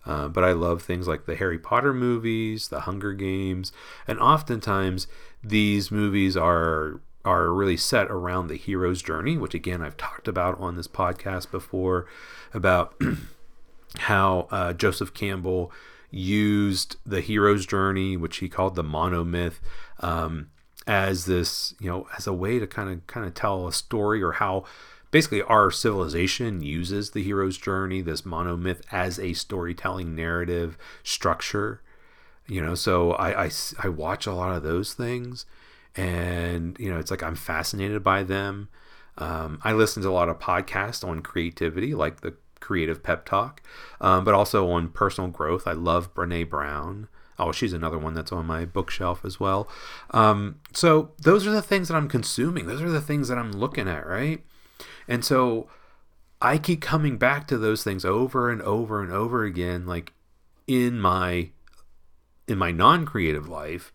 Uh, 0.06 0.28
but 0.28 0.44
I 0.44 0.52
love 0.52 0.82
things 0.82 1.06
like 1.06 1.26
the 1.26 1.36
Harry 1.36 1.58
Potter 1.58 1.92
movies, 1.92 2.68
the 2.68 2.80
Hunger 2.80 3.12
Games, 3.12 3.70
and 4.06 4.18
oftentimes 4.18 5.06
these 5.42 5.90
movies 5.90 6.36
are 6.36 7.00
are 7.22 7.52
really 7.52 7.76
set 7.76 8.10
around 8.10 8.46
the 8.46 8.56
hero's 8.56 9.02
journey, 9.02 9.36
which 9.36 9.54
again 9.54 9.82
I've 9.82 9.96
talked 9.96 10.26
about 10.26 10.58
on 10.58 10.76
this 10.76 10.88
podcast 10.88 11.50
before 11.50 12.06
about 12.54 12.98
how 13.98 14.48
uh, 14.50 14.72
Joseph 14.72 15.12
Campbell 15.12 15.70
used 16.10 16.96
the 17.04 17.20
hero's 17.20 17.66
journey, 17.66 18.16
which 18.16 18.38
he 18.38 18.48
called 18.48 18.74
the 18.74 18.84
monomyth, 18.84 19.60
um, 20.00 20.50
as 20.86 21.26
this 21.26 21.74
you 21.78 21.90
know 21.90 22.06
as 22.16 22.26
a 22.26 22.32
way 22.32 22.58
to 22.58 22.66
kind 22.66 22.90
of 22.90 23.06
kind 23.06 23.26
of 23.26 23.34
tell 23.34 23.66
a 23.66 23.72
story 23.72 24.22
or 24.22 24.32
how 24.32 24.64
basically 25.10 25.42
our 25.42 25.70
civilization 25.70 26.62
uses 26.62 27.10
the 27.10 27.22
hero's 27.22 27.56
journey, 27.58 28.00
this 28.00 28.22
monomyth, 28.22 28.82
as 28.92 29.18
a 29.18 29.32
storytelling 29.32 30.14
narrative 30.14 30.78
structure. 31.02 31.82
You 32.46 32.60
know, 32.60 32.74
so 32.74 33.12
I, 33.12 33.44
I, 33.44 33.50
I 33.82 33.88
watch 33.88 34.26
a 34.26 34.32
lot 34.32 34.56
of 34.56 34.62
those 34.62 34.94
things 34.94 35.46
and 35.96 36.76
you 36.78 36.88
know 36.88 36.98
it's 36.98 37.10
like 37.10 37.22
i'm 37.22 37.34
fascinated 37.34 38.02
by 38.02 38.22
them. 38.22 38.68
Um, 39.18 39.60
i 39.64 39.72
listen 39.72 40.02
to 40.02 40.08
a 40.08 40.12
lot 40.12 40.28
of 40.28 40.38
podcasts 40.38 41.06
on 41.06 41.20
creativity 41.20 41.94
like 41.94 42.20
the 42.20 42.34
creative 42.60 43.02
pep 43.02 43.26
talk 43.26 43.62
um, 44.00 44.24
but 44.24 44.34
also 44.34 44.70
on 44.70 44.88
personal 44.90 45.30
growth. 45.30 45.66
I 45.66 45.72
love 45.72 46.14
brene 46.14 46.48
brown. 46.48 47.08
Oh 47.38 47.52
she's 47.52 47.72
another 47.72 47.98
one 47.98 48.14
that's 48.14 48.32
on 48.32 48.46
my 48.46 48.64
bookshelf 48.64 49.24
as 49.24 49.40
well. 49.40 49.68
Um, 50.10 50.60
so 50.72 51.12
those 51.18 51.46
are 51.46 51.52
the 51.52 51.62
things 51.62 51.88
that 51.88 51.94
i'm 51.94 52.08
consuming. 52.08 52.66
Those 52.66 52.82
are 52.82 52.90
the 52.90 53.00
things 53.00 53.28
that 53.28 53.38
i'm 53.38 53.52
looking 53.52 53.88
at 53.88 54.06
right 54.06 54.44
and 55.10 55.24
so 55.24 55.68
i 56.40 56.56
keep 56.56 56.80
coming 56.80 57.18
back 57.18 57.46
to 57.46 57.58
those 57.58 57.84
things 57.84 58.04
over 58.04 58.48
and 58.50 58.62
over 58.62 59.02
and 59.02 59.12
over 59.12 59.44
again 59.44 59.84
like 59.86 60.14
in 60.66 60.98
my 60.98 61.50
in 62.48 62.56
my 62.56 62.70
non-creative 62.70 63.46
life 63.48 63.92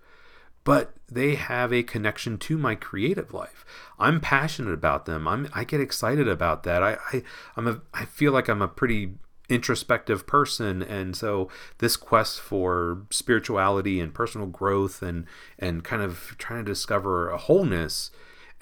but 0.65 0.95
they 1.07 1.35
have 1.35 1.71
a 1.71 1.83
connection 1.83 2.37
to 2.39 2.57
my 2.57 2.75
creative 2.75 3.33
life. 3.33 3.63
I'm 3.99 4.19
passionate 4.19 4.73
about 4.73 5.05
them. 5.05 5.27
I'm 5.27 5.47
I 5.53 5.63
get 5.63 5.79
excited 5.79 6.27
about 6.27 6.63
that. 6.63 6.83
I, 6.83 6.97
I 7.13 7.23
I'm 7.55 7.67
a 7.67 7.81
I 7.93 8.05
feel 8.05 8.33
like 8.33 8.49
I'm 8.49 8.63
a 8.63 8.67
pretty 8.67 9.13
introspective 9.47 10.25
person 10.25 10.81
and 10.81 11.15
so 11.15 11.49
this 11.77 11.95
quest 11.95 12.41
for 12.41 13.03
spirituality 13.11 13.99
and 13.99 14.11
personal 14.11 14.47
growth 14.47 15.03
and 15.03 15.27
and 15.59 15.83
kind 15.83 16.01
of 16.01 16.33
trying 16.39 16.65
to 16.65 16.71
discover 16.71 17.29
a 17.29 17.37
wholeness 17.37 18.09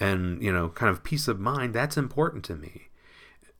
and 0.03 0.41
you 0.41 0.51
know 0.51 0.69
kind 0.69 0.89
of 0.89 1.03
peace 1.03 1.27
of 1.27 1.39
mind 1.39 1.73
that's 1.73 1.97
important 1.97 2.43
to 2.43 2.55
me 2.55 2.89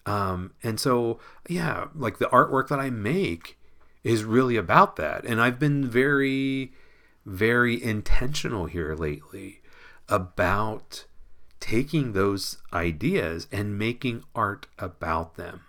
um 0.06 0.54
and 0.64 0.80
so 0.80 1.20
yeah 1.48 1.88
like 1.96 2.18
the 2.18 2.26
artwork 2.26 2.68
that 2.68 2.80
i 2.80 2.90
make 2.90 3.58
is 4.04 4.24
really 4.24 4.58
about 4.58 4.96
that 4.96 5.24
and 5.26 5.42
i've 5.42 5.60
been 5.60 5.88
very 5.88 6.74
very 7.26 7.82
intentional 7.82 8.66
here 8.66 8.94
lately 8.96 9.62
about 10.10 11.06
taking 11.64 12.12
those 12.12 12.58
ideas 12.74 13.48
and 13.50 13.80
making 13.80 14.22
art 14.36 14.68
about 14.78 15.36
them. 15.36 15.62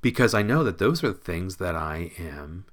Because 0.00 0.32
I 0.32 0.42
know 0.42 0.62
that 0.62 0.78
those 0.78 1.02
are 1.02 1.12
things 1.12 1.56
that 1.56 1.74
I 1.74 2.12
am 2.18 2.66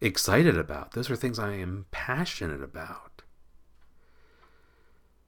excited 0.00 0.56
about. 0.56 0.92
Those 0.92 1.10
are 1.10 1.16
things 1.16 1.40
I 1.40 1.54
am 1.54 1.86
passionate 1.90 2.62
about. 2.62 3.09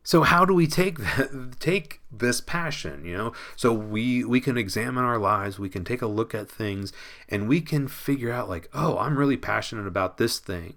So 0.05 0.22
how 0.22 0.44
do 0.44 0.53
we 0.53 0.66
take 0.66 0.98
that, 0.98 1.55
take 1.61 2.00
this 2.11 2.40
passion, 2.40 3.05
you 3.05 3.16
know? 3.16 3.32
So 3.57 3.72
we 3.72 4.24
we 4.24 4.40
can 4.40 4.59
examine 4.59 5.05
our 5.05 5.18
lives, 5.18 5.59
we 5.59 5.68
can 5.68 5.84
take 5.84 6.03
a 6.03 6.07
look 6.07 6.34
at 6.34 6.50
things 6.50 6.92
and 7.28 7.48
we 7.48 7.61
can 7.61 7.88
figure 7.88 8.32
out 8.32 8.48
like, 8.48 8.68
"Oh, 8.74 8.98
I'm 8.98 9.18
really 9.18 9.36
passionate 9.36 9.86
about 9.86 10.18
this 10.18 10.38
thing." 10.38 10.74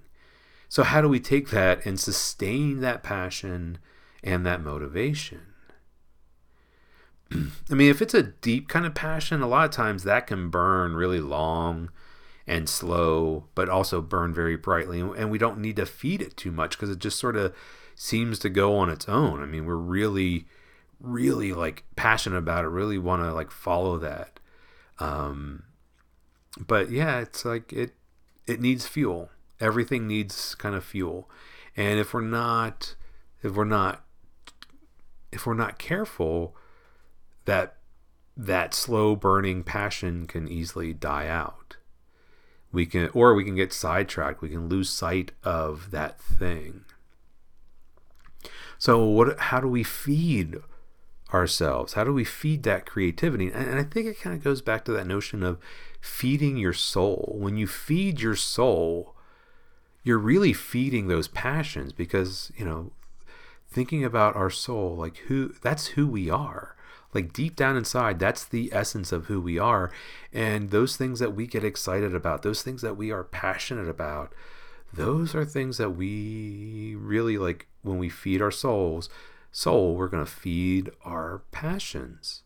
So, 0.69 0.83
how 0.83 1.01
do 1.01 1.07
we 1.07 1.19
take 1.19 1.49
that 1.49 1.85
and 1.85 1.99
sustain 1.99 2.81
that 2.81 3.03
passion 3.03 3.77
and 4.23 4.45
that 4.45 4.61
motivation? 4.61 5.41
I 7.31 7.73
mean, 7.73 7.89
if 7.89 8.01
it's 8.01 8.13
a 8.13 8.23
deep 8.23 8.67
kind 8.67 8.85
of 8.85 8.93
passion, 8.93 9.41
a 9.41 9.47
lot 9.47 9.65
of 9.65 9.71
times 9.71 10.03
that 10.03 10.27
can 10.27 10.49
burn 10.49 10.95
really 10.95 11.21
long 11.21 11.91
and 12.47 12.69
slow, 12.69 13.45
but 13.55 13.69
also 13.69 14.01
burn 14.01 14.33
very 14.33 14.55
brightly. 14.55 14.99
And 14.99 15.31
we 15.31 15.37
don't 15.37 15.59
need 15.59 15.77
to 15.77 15.85
feed 15.85 16.21
it 16.21 16.37
too 16.37 16.51
much 16.51 16.71
because 16.71 16.89
it 16.89 16.99
just 16.99 17.19
sort 17.19 17.35
of 17.35 17.55
seems 17.95 18.39
to 18.39 18.49
go 18.49 18.75
on 18.77 18.89
its 18.89 19.07
own. 19.09 19.41
I 19.41 19.45
mean, 19.45 19.65
we're 19.65 19.75
really, 19.75 20.45
really 20.99 21.53
like 21.53 21.85
passionate 21.95 22.37
about 22.37 22.65
it, 22.65 22.69
really 22.69 22.97
want 22.97 23.21
to 23.23 23.33
like 23.33 23.51
follow 23.51 23.97
that. 23.99 24.39
Um, 24.99 25.63
but 26.59 26.91
yeah, 26.91 27.19
it's 27.19 27.45
like 27.45 27.73
it, 27.73 27.93
it 28.45 28.59
needs 28.59 28.85
fuel. 28.85 29.29
Everything 29.59 30.07
needs 30.07 30.55
kind 30.55 30.75
of 30.75 30.83
fuel. 30.83 31.29
And 31.77 31.99
if 31.99 32.13
we're 32.13 32.21
not 32.21 32.95
if 33.41 33.53
we're 33.53 33.65
not 33.65 34.03
if 35.31 35.45
we're 35.45 35.53
not 35.53 35.77
careful 35.77 36.55
that 37.45 37.75
that 38.37 38.73
slow 38.73 39.15
burning 39.15 39.63
passion 39.63 40.27
can 40.27 40.47
easily 40.47 40.93
die 40.93 41.27
out. 41.27 41.77
We 42.71 42.85
can 42.85 43.09
or 43.13 43.33
we 43.33 43.43
can 43.45 43.55
get 43.55 43.71
sidetracked. 43.71 44.41
We 44.41 44.49
can 44.49 44.67
lose 44.67 44.89
sight 44.89 45.31
of 45.43 45.91
that 45.91 46.19
thing 46.19 46.84
so 48.85 49.03
what 49.03 49.39
how 49.39 49.59
do 49.59 49.67
we 49.67 49.83
feed 49.83 50.57
ourselves 51.33 51.93
how 51.93 52.03
do 52.03 52.13
we 52.13 52.23
feed 52.23 52.63
that 52.63 52.85
creativity 52.85 53.47
and, 53.47 53.67
and 53.67 53.79
i 53.79 53.83
think 53.83 54.07
it 54.07 54.21
kind 54.21 54.35
of 54.35 54.43
goes 54.43 54.61
back 54.61 54.85
to 54.85 54.91
that 54.91 55.07
notion 55.07 55.43
of 55.43 55.57
feeding 55.99 56.55
your 56.57 56.73
soul 56.73 57.35
when 57.37 57.57
you 57.57 57.67
feed 57.67 58.21
your 58.21 58.35
soul 58.35 59.15
you're 60.05 60.19
really 60.19 60.53
feeding 60.53 61.07
those 61.07 61.27
passions 61.27 61.91
because, 61.91 62.51
you 62.55 62.63
know, 62.63 62.91
thinking 63.67 64.05
about 64.05 64.35
our 64.35 64.51
soul, 64.51 64.95
like 64.95 65.17
who 65.27 65.53
that's 65.61 65.87
who 65.87 66.07
we 66.07 66.29
are. 66.29 66.75
Like 67.13 67.33
deep 67.33 67.55
down 67.55 67.75
inside, 67.75 68.19
that's 68.19 68.45
the 68.45 68.69
essence 68.71 69.11
of 69.11 69.25
who 69.25 69.41
we 69.41 69.57
are. 69.57 69.91
And 70.31 70.69
those 70.69 70.95
things 70.95 71.19
that 71.19 71.33
we 71.33 71.47
get 71.47 71.63
excited 71.63 72.13
about, 72.13 72.43
those 72.43 72.61
things 72.61 72.81
that 72.83 72.97
we 72.97 73.09
are 73.09 73.23
passionate 73.23 73.89
about, 73.89 74.31
those 74.93 75.35
are 75.35 75.45
things 75.45 75.77
that 75.77 75.91
we 75.91 76.95
really 76.97 77.37
like 77.37 77.67
when 77.81 77.97
we 77.97 78.09
feed 78.09 78.41
our 78.41 78.51
souls 78.51 79.09
soul 79.51 79.95
we're 79.95 80.07
going 80.07 80.25
to 80.25 80.31
feed 80.31 80.89
our 81.03 81.41
passions 81.51 82.43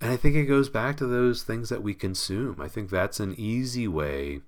and 0.00 0.12
I 0.12 0.16
think 0.16 0.36
it 0.36 0.44
goes 0.44 0.68
back 0.68 0.96
to 0.98 1.06
those 1.06 1.42
things 1.42 1.70
that 1.70 1.82
we 1.82 1.92
consume. 1.92 2.60
I 2.60 2.68
think 2.68 2.88
that's 2.90 3.18
an 3.18 3.34
easy 3.36 3.88
way 3.88 4.40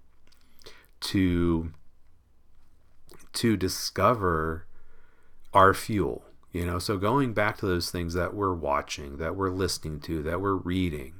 to 1.01 1.72
to 3.33 3.57
discover 3.57 4.66
our 5.53 5.74
fuel. 5.74 6.24
You 6.53 6.66
know, 6.66 6.78
so 6.78 6.97
going 6.97 7.33
back 7.33 7.59
to 7.59 7.66
those 7.66 7.91
things 7.91 8.14
that 8.14 8.35
we're 8.35 8.55
watching, 8.55 9.18
that 9.18 9.37
we're 9.37 9.51
listening 9.51 10.01
to, 10.01 10.22
that 10.22 10.41
we're 10.41 10.55
reading, 10.55 11.14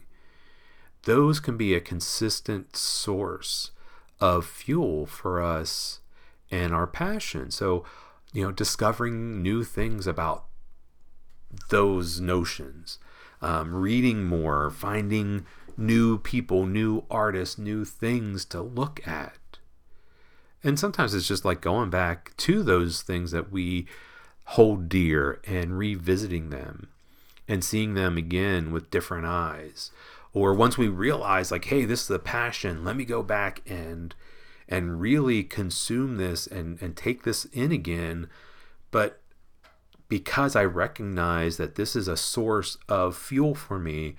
those 1.05 1.39
can 1.39 1.57
be 1.57 1.75
a 1.75 1.81
consistent 1.81 2.77
source 2.77 3.71
of 4.21 4.47
fuel 4.47 5.07
for 5.07 5.43
us 5.43 6.01
and 6.51 6.75
our 6.75 6.87
passion. 6.87 7.51
So, 7.51 7.85
you 8.33 8.43
know, 8.43 8.53
discovering 8.53 9.43
new 9.43 9.65
things 9.65 10.07
about 10.07 10.45
those 11.71 12.21
notions, 12.21 12.99
um, 13.43 13.75
reading 13.75 14.25
more, 14.25 14.71
finding 14.71 15.47
new 15.77 16.19
people, 16.19 16.67
new 16.67 17.05
artists, 17.11 17.59
new 17.59 17.85
things 17.85 18.45
to 18.47 18.61
look 18.61 19.07
at. 19.07 19.39
And 20.63 20.79
sometimes 20.79 21.15
it's 21.15 21.29
just 21.29 21.45
like 21.45 21.61
going 21.61 21.91
back 21.91 22.37
to 22.39 22.63
those 22.63 23.03
things 23.03 23.31
that 23.31 23.51
we 23.51 23.87
hold 24.45 24.89
dear 24.89 25.41
and 25.47 25.79
revisiting 25.79 26.51
them 26.51 26.89
and 27.49 27.65
seeing 27.65 27.95
them 27.95 28.17
again 28.17 28.71
with 28.71 28.91
different 28.91 29.27
eyes. 29.27 29.91
Or 30.33 30.55
once 30.55 30.79
we 30.79 30.89
realize, 30.89 31.51
like, 31.51 31.65
hey, 31.67 31.85
this 31.85 32.03
is 32.03 32.09
the 32.09 32.19
passion, 32.19 32.85
let 32.85 32.97
me 32.97 33.05
go 33.05 33.23
back 33.23 33.63
and 33.69 34.15
and 34.69 35.01
really 35.01 35.43
consume 35.43 36.17
this 36.17 36.47
and, 36.47 36.81
and 36.81 36.97
take 36.97 37.25
this 37.25 37.45
in 37.47 37.73
again. 37.73 38.29
But 38.93 39.21
because 40.09 40.55
I 40.55 40.65
recognize 40.65 41.57
that 41.57 41.75
this 41.75 41.97
is 41.97 42.07
a 42.07 42.17
source 42.17 42.79
of 42.89 43.17
fuel 43.17 43.57
for 43.57 43.81
me, 43.81 44.15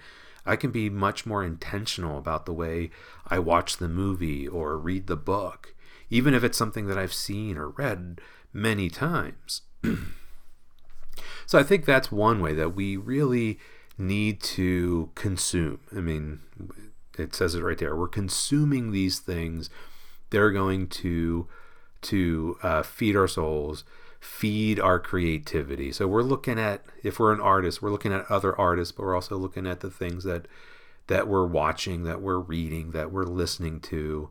I 0.45 0.57
can 0.57 0.71
be 0.71 0.89
much 0.89 1.25
more 1.25 1.41
intentional 1.41 2.17
about 2.17 2.45
the 2.45 2.53
way 2.53 2.89
I 3.25 3.39
watch 3.39 3.77
the 3.77 3.87
movie 3.87 4.45
or 4.45 4.77
read 4.77 5.07
the 5.07 5.15
book 5.15 5.73
even 6.11 6.33
if 6.33 6.43
it's 6.43 6.57
something 6.57 6.85
that 6.87 6.97
I've 6.97 7.13
seen 7.13 7.57
or 7.57 7.69
read 7.69 8.21
many 8.53 8.89
times. 8.89 9.61
so 11.47 11.57
I 11.57 11.63
think 11.63 11.85
that's 11.85 12.11
one 12.11 12.41
way 12.41 12.53
that 12.53 12.75
we 12.75 12.97
really 12.97 13.57
need 13.97 14.41
to 14.41 15.09
consume. 15.15 15.79
I 15.95 15.99
mean, 15.99 16.39
it 17.17 17.35
says 17.35 17.55
it 17.55 17.61
right 17.61 17.77
there. 17.77 17.95
We're 17.95 18.07
consuming 18.07 18.91
these 18.91 19.19
things. 19.19 19.69
They're 20.29 20.51
going 20.51 20.87
to 20.87 21.47
to 22.03 22.57
uh, 22.63 22.81
feed 22.81 23.15
our 23.15 23.27
souls, 23.27 23.83
feed 24.19 24.79
our 24.79 24.99
creativity. 24.99 25.91
So 25.91 26.07
we're 26.07 26.23
looking 26.23 26.59
at 26.59 26.83
if 27.03 27.19
we're 27.19 27.33
an 27.33 27.41
artist, 27.41 27.81
we're 27.81 27.91
looking 27.91 28.13
at 28.13 28.29
other 28.29 28.57
artists, 28.59 28.91
but 28.91 29.03
we're 29.03 29.15
also 29.15 29.37
looking 29.37 29.67
at 29.67 29.81
the 29.81 29.91
things 29.91 30.23
that 30.23 30.47
that 31.07 31.27
we're 31.27 31.45
watching, 31.45 32.03
that 32.03 32.21
we're 32.21 32.39
reading, 32.39 32.91
that 32.91 33.11
we're 33.11 33.23
listening 33.23 33.79
to. 33.81 34.29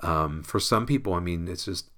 Um, 0.00 0.42
for 0.42 0.60
some 0.60 0.86
people, 0.86 1.14
I 1.14 1.20
mean, 1.20 1.48
it's 1.48 1.64
just 1.64 1.90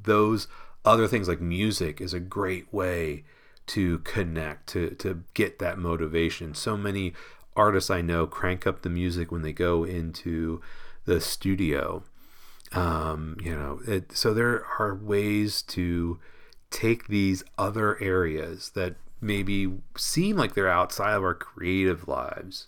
those 0.00 0.46
other 0.84 1.08
things 1.08 1.28
like 1.28 1.40
music 1.40 2.00
is 2.00 2.12
a 2.12 2.20
great 2.20 2.72
way 2.72 3.24
to 3.68 3.98
connect, 4.00 4.68
to, 4.68 4.90
to 4.90 5.22
get 5.34 5.58
that 5.58 5.78
motivation. 5.78 6.54
So 6.54 6.76
many 6.76 7.14
artists 7.56 7.90
I 7.90 8.00
know 8.00 8.26
crank 8.26 8.66
up 8.66 8.82
the 8.82 8.90
music 8.90 9.30
when 9.30 9.42
they 9.42 9.52
go 9.52 9.84
into 9.84 10.60
the 11.04 11.20
studio. 11.20 12.02
Um, 12.72 13.36
you 13.40 13.54
know, 13.54 13.80
it, 13.86 14.16
so 14.16 14.34
there 14.34 14.66
are 14.78 14.94
ways 14.94 15.62
to 15.62 16.18
take 16.70 17.06
these 17.06 17.44
other 17.56 18.00
areas 18.02 18.70
that 18.70 18.96
maybe 19.20 19.72
seem 19.96 20.36
like 20.36 20.54
they're 20.54 20.68
outside 20.68 21.14
of 21.14 21.22
our 21.22 21.34
creative 21.34 22.08
lives 22.08 22.66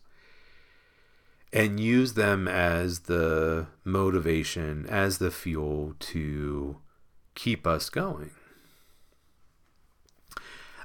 and 1.53 1.81
use 1.81 2.15
them 2.15 2.47
as 2.47 3.01
the 3.01 3.67
motivation, 3.85 4.87
as 4.89 5.19
the 5.19 5.31
fuel 5.31 5.95
to 5.99 6.79
keep 7.35 7.67
us 7.67 7.89
going. 7.91 8.31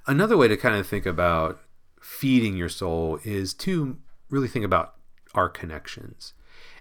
Another 0.08 0.36
way 0.36 0.48
to 0.48 0.58
kind 0.58 0.76
of 0.76 0.88
think 0.88 1.06
about 1.06 1.62
feeding 2.02 2.58
your 2.58 2.70
soul 2.70 3.20
is 3.24 3.54
to 3.54 3.98
really 4.30 4.48
think 4.48 4.66
about 4.66 4.96
our 5.36 5.48
connections 5.48 6.34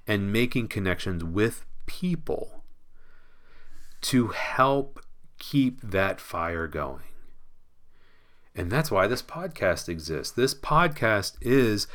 and 0.07 0.33
making 0.33 0.69
connections 0.69 1.23
with 1.23 1.65
people 1.87 2.63
to 4.01 4.29
help 4.29 5.05
keep 5.39 5.81
that 5.83 6.21
fire 6.21 6.67
going. 6.67 7.03
And 8.55 8.71
that's 8.71 8.91
why 8.91 9.07
this 9.07 9.23
podcast 9.23 9.89
exists. 9.89 10.33
This 10.35 10.55
podcast 10.55 11.37
is 11.41 11.87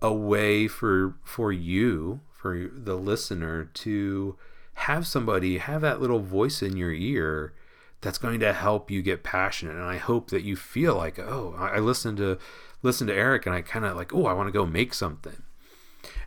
a 0.00 0.12
way 0.12 0.66
for 0.66 1.16
for 1.24 1.52
you 1.52 2.20
for 2.32 2.70
the 2.72 2.96
listener 2.96 3.64
to 3.64 4.36
have 4.74 5.06
somebody 5.06 5.58
have 5.58 5.82
that 5.82 6.00
little 6.00 6.20
voice 6.20 6.62
in 6.62 6.76
your 6.76 6.92
ear 6.92 7.52
that's 8.00 8.18
going 8.18 8.40
to 8.40 8.52
help 8.52 8.90
you 8.90 9.02
get 9.02 9.22
passionate. 9.22 9.76
And 9.76 9.84
i 9.84 9.96
hope 9.96 10.30
that 10.30 10.42
you 10.42 10.56
feel 10.56 10.96
like 10.96 11.18
oh 11.18 11.54
i 11.58 11.78
listen 11.78 12.16
to 12.16 12.38
listen 12.82 13.06
to 13.06 13.14
eric 13.14 13.46
and 13.46 13.54
i 13.54 13.62
kind 13.62 13.84
of 13.84 13.96
like 13.96 14.14
oh 14.14 14.26
i 14.26 14.32
want 14.32 14.48
to 14.48 14.52
go 14.52 14.66
make 14.66 14.94
something. 14.94 15.42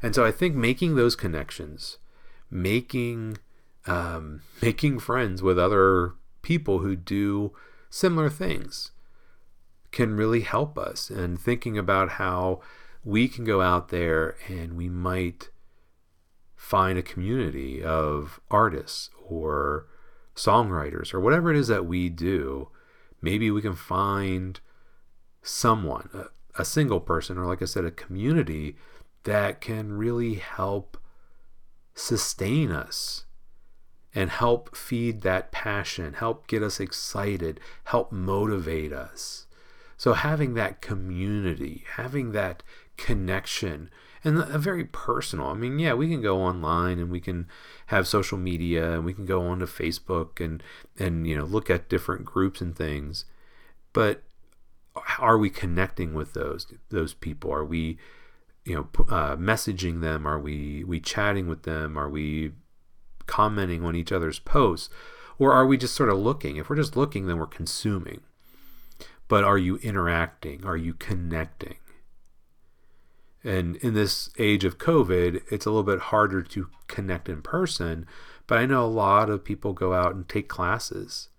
And 0.01 0.13
so 0.13 0.26
i 0.26 0.32
think 0.32 0.55
making 0.55 0.95
those 0.95 1.15
connections 1.15 1.97
making 2.53 3.38
um, 3.86 4.41
making 4.61 4.99
friends 4.99 5.41
with 5.41 5.59
other 5.59 6.13
people 6.41 6.80
who 6.80 6.95
do 6.95 7.53
similar 7.89 8.30
things 8.30 8.91
can 9.91 10.15
really 10.15 10.41
help 10.41 10.78
us. 10.78 11.09
And 11.09 11.39
thinking 11.39 11.78
about 11.78 12.11
how 12.11 12.61
we 13.03 13.28
can 13.28 13.43
go 13.43 13.61
out 13.61 13.89
there 13.89 14.38
and 14.47 14.78
we 14.78 14.89
might 14.89 15.49
find 16.55 16.97
a 16.97 17.03
community 17.03 17.84
of 17.84 18.39
artists 18.49 19.09
or 19.28 19.88
songwriters 20.36 21.14
or 21.14 21.20
whatever 21.20 21.52
it 21.52 21.58
is 21.58 21.68
that 21.68 21.86
we 21.86 22.10
do. 22.10 22.70
Maybe 23.22 23.52
we 23.52 23.62
can 23.62 23.76
find 23.76 24.60
someone, 25.42 26.10
a, 26.14 26.62
a 26.62 26.66
single 26.66 27.00
person, 27.00 27.38
or 27.38 27.46
like 27.46 27.62
I 27.62 27.66
said, 27.66 27.86
a 27.86 27.92
community 27.92 28.76
that 29.24 29.62
can 29.62 29.94
really 29.94 30.36
help 30.36 30.98
sustain 31.96 32.72
us 32.72 33.26
and 34.16 34.30
help 34.30 34.76
feed 34.76 35.22
that 35.22 35.52
passion, 35.52 36.14
help 36.14 36.48
get 36.48 36.62
us 36.62 36.80
excited, 36.80 37.60
help 37.86 38.12
motivate 38.12 38.94
us. 38.94 39.48
So, 39.98 40.14
having 40.14 40.54
that 40.56 40.82
community, 40.82 41.86
having 41.96 42.32
that 42.34 42.62
connection 42.98 43.90
and 44.24 44.39
a 44.39 44.57
very 44.57 44.86
personal. 44.86 45.47
I 45.47 45.53
mean, 45.53 45.80
yeah, 45.80 45.93
we 45.93 46.09
can 46.09 46.21
go 46.21 46.41
online 46.41 46.99
and 46.99 47.11
we 47.11 47.19
can 47.19 47.47
have 47.88 48.07
social 48.07 48.38
media 48.38 48.93
and 48.93 49.05
we 49.05 49.13
can 49.13 49.26
go 49.26 49.41
onto 49.41 49.65
Facebook 49.65 50.43
and 50.43 50.63
and 50.97 51.28
you 51.28 51.36
know 51.36 51.45
look 51.45 51.69
at 51.69 51.89
different 51.89 52.26
groups 52.26 52.61
and 52.61 52.76
things, 52.76 53.26
but 53.91 54.24
are 55.19 55.38
we 55.38 55.49
connecting 55.49 56.13
with 56.13 56.34
those 56.34 56.71
those 56.89 57.13
people? 57.13 57.51
Are 57.51 57.65
we 57.65 57.97
you 58.65 58.76
know 58.76 58.88
uh, 59.09 59.36
messaging 59.36 60.01
them? 60.01 60.26
Are 60.26 60.39
we 60.39 60.84
we 60.84 60.99
chatting 60.99 61.47
with 61.47 61.63
them? 61.63 61.97
Are 61.97 62.09
we 62.09 62.51
commenting 63.26 63.84
on 63.84 63.95
each 63.95 64.11
other's 64.11 64.39
posts? 64.39 64.89
Or 65.39 65.51
are 65.51 65.65
we 65.65 65.78
just 65.78 65.95
sort 65.95 66.09
of 66.09 66.19
looking? 66.19 66.57
If 66.57 66.69
we're 66.69 66.76
just 66.76 66.95
looking, 66.95 67.26
then 67.26 67.38
we're 67.39 67.47
consuming. 67.47 68.21
But 69.28 69.43
are 69.43 69.57
you 69.57 69.78
interacting? 69.78 70.63
Are 70.63 70.78
you 70.78 70.93
connecting? 70.93 71.78
And 73.44 73.76
in 73.78 73.94
this 73.94 74.30
age 74.39 74.64
of 74.64 74.78
COVID, 74.78 75.41
it's 75.52 75.66
a 75.66 75.70
little 75.70 75.84
bit 75.84 76.00
harder 76.00 76.41
to 76.41 76.70
connect 76.88 77.28
in 77.28 77.41
person. 77.41 78.06
But 78.48 78.58
I 78.58 78.66
know 78.66 78.86
a 78.86 78.88
lot 78.88 79.30
of 79.30 79.44
people 79.44 79.74
go 79.74 79.94
out 79.94 80.16
and 80.16 80.28
take 80.28 80.48
classes 80.48 81.30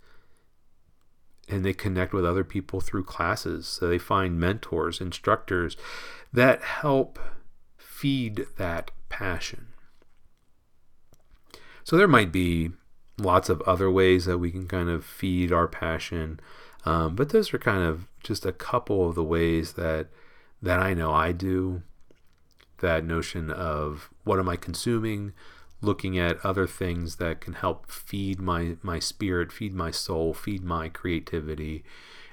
and 1.48 1.64
they 1.64 1.72
connect 1.72 2.12
with 2.12 2.24
other 2.24 2.44
people 2.44 2.80
through 2.80 3.04
classes. 3.04 3.66
So 3.66 3.88
they 3.88 3.98
find 3.98 4.40
mentors, 4.40 5.00
instructors 5.00 5.76
that 6.32 6.62
help 6.62 7.18
feed 7.76 8.46
that 8.56 8.90
passion. 9.08 9.68
So 11.84 11.96
there 11.96 12.08
might 12.08 12.32
be 12.32 12.70
lots 13.18 13.48
of 13.48 13.60
other 13.62 13.90
ways 13.90 14.24
that 14.24 14.38
we 14.38 14.50
can 14.50 14.66
kind 14.66 14.88
of 14.88 15.04
feed 15.04 15.52
our 15.52 15.68
passion. 15.68 16.40
Um, 16.84 17.14
but 17.14 17.28
those 17.28 17.52
are 17.54 17.58
kind 17.58 17.82
of 17.82 18.08
just 18.22 18.44
a 18.44 18.52
couple 18.52 19.08
of 19.08 19.14
the 19.14 19.22
ways 19.22 19.74
that 19.74 20.08
that 20.62 20.80
I 20.80 20.94
know 20.94 21.12
I 21.12 21.32
do 21.32 21.82
that 22.78 23.04
notion 23.04 23.50
of 23.50 24.10
what 24.24 24.38
am 24.38 24.48
I 24.48 24.56
consuming, 24.56 25.32
looking 25.80 26.18
at 26.18 26.44
other 26.44 26.66
things 26.66 27.16
that 27.16 27.40
can 27.40 27.54
help 27.54 27.90
feed 27.90 28.40
my 28.40 28.76
my 28.82 28.98
spirit, 28.98 29.52
feed 29.52 29.74
my 29.74 29.90
soul, 29.90 30.34
feed 30.34 30.64
my 30.64 30.88
creativity, 30.88 31.84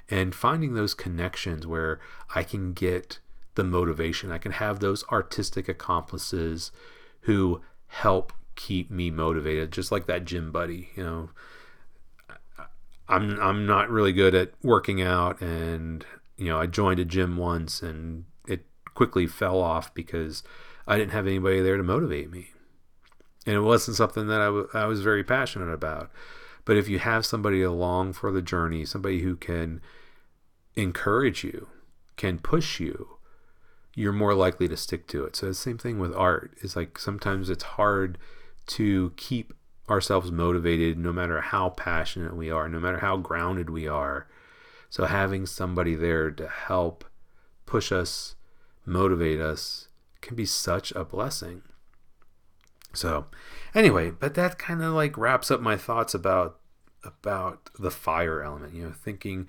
and 0.10 0.36
finding 0.36 0.74
those 0.74 0.94
connections 0.94 1.68
where 1.68 2.00
I 2.36 2.44
can 2.44 2.74
get 2.74 3.20
the 3.56 3.64
motivation. 3.64 4.32
I 4.32 4.38
can 4.38 4.54
have 4.54 4.80
those 4.80 5.04
artistic 5.12 5.68
accomplices 5.68 6.72
who 7.22 7.62
help 7.88 8.34
keep 8.56 8.90
me 8.90 9.12
motivated, 9.12 9.72
just 9.72 9.92
like 9.92 10.06
that 10.08 10.26
gym 10.26 10.52
buddy, 10.52 10.90
you 10.96 11.04
know. 11.04 11.30
I'm 13.08 13.38
I'm 13.42 13.66
not 13.66 13.90
really 13.90 14.14
good 14.14 14.34
at 14.34 14.54
working 14.64 15.02
out 15.02 15.42
and 15.42 16.06
you 16.38 16.46
know, 16.46 16.60
I 16.60 16.66
joined 16.66 17.00
a 17.00 17.06
gym 17.06 17.38
once 17.38 17.84
and 17.84 18.26
quickly 19.02 19.26
fell 19.26 19.60
off 19.60 19.92
because 19.96 20.44
I 20.86 20.96
didn't 20.96 21.14
have 21.14 21.26
anybody 21.26 21.60
there 21.60 21.76
to 21.76 21.82
motivate 21.82 22.30
me. 22.30 22.52
And 23.48 23.56
it 23.56 23.62
wasn't 23.62 23.98
something 23.98 24.28
that 24.28 24.40
I, 24.40 24.46
w- 24.46 24.70
I 24.76 24.86
was 24.86 25.02
very 25.02 25.24
passionate 25.24 25.74
about. 25.74 26.12
But 26.66 26.78
if 26.78 26.88
you 26.88 27.00
have 27.00 27.26
somebody 27.26 27.64
along 27.64 28.14
for 28.14 28.32
the 28.32 28.44
journey, 28.44 28.86
somebody 28.86 29.22
who 29.22 29.36
can 29.36 29.82
encourage 30.76 31.44
you, 31.44 31.70
can 32.16 32.38
push 32.38 32.80
you, 32.80 33.18
you're 33.96 34.14
more 34.14 34.36
likely 34.36 34.68
to 34.68 34.78
stick 34.78 35.08
to 35.08 35.26
it. 35.26 35.36
So 35.36 35.48
the 35.48 35.56
same 35.56 35.80
thing 35.80 35.98
with 35.98 36.14
art 36.14 36.54
is 36.62 36.76
like 36.76 37.00
sometimes 37.00 37.50
it's 37.50 37.64
hard 37.64 38.20
to 38.68 39.14
keep 39.18 39.52
ourselves 39.90 40.32
motivated 40.32 41.00
no 41.00 41.12
matter 41.12 41.42
how 41.42 41.70
passionate 41.70 42.36
we 42.36 42.52
are, 42.52 42.70
no 42.70 42.80
matter 42.80 43.00
how 43.00 43.18
grounded 43.18 43.72
we 43.72 43.88
are. 43.88 44.28
So 44.92 45.06
having 45.06 45.48
somebody 45.48 45.96
there 45.96 46.30
to 46.30 46.48
help 46.48 47.04
push 47.66 47.92
us, 47.92 48.36
motivate 48.86 49.40
us 49.40 49.88
can 50.22 50.36
be 50.36 50.46
such 50.46 50.92
a 50.92 51.04
blessing. 51.04 51.64
So, 52.94 53.26
anyway, 53.74 54.12
but 54.12 54.34
that 54.36 54.60
kind 54.60 54.84
of 54.84 54.94
like 54.94 55.18
wraps 55.18 55.50
up 55.50 55.62
my 55.62 55.78
thoughts 55.78 56.14
about 56.14 56.58
about 57.04 57.70
the 57.80 57.92
fire 57.92 58.44
element, 58.44 58.76
you 58.76 58.84
know, 58.84 58.92
thinking 58.92 59.48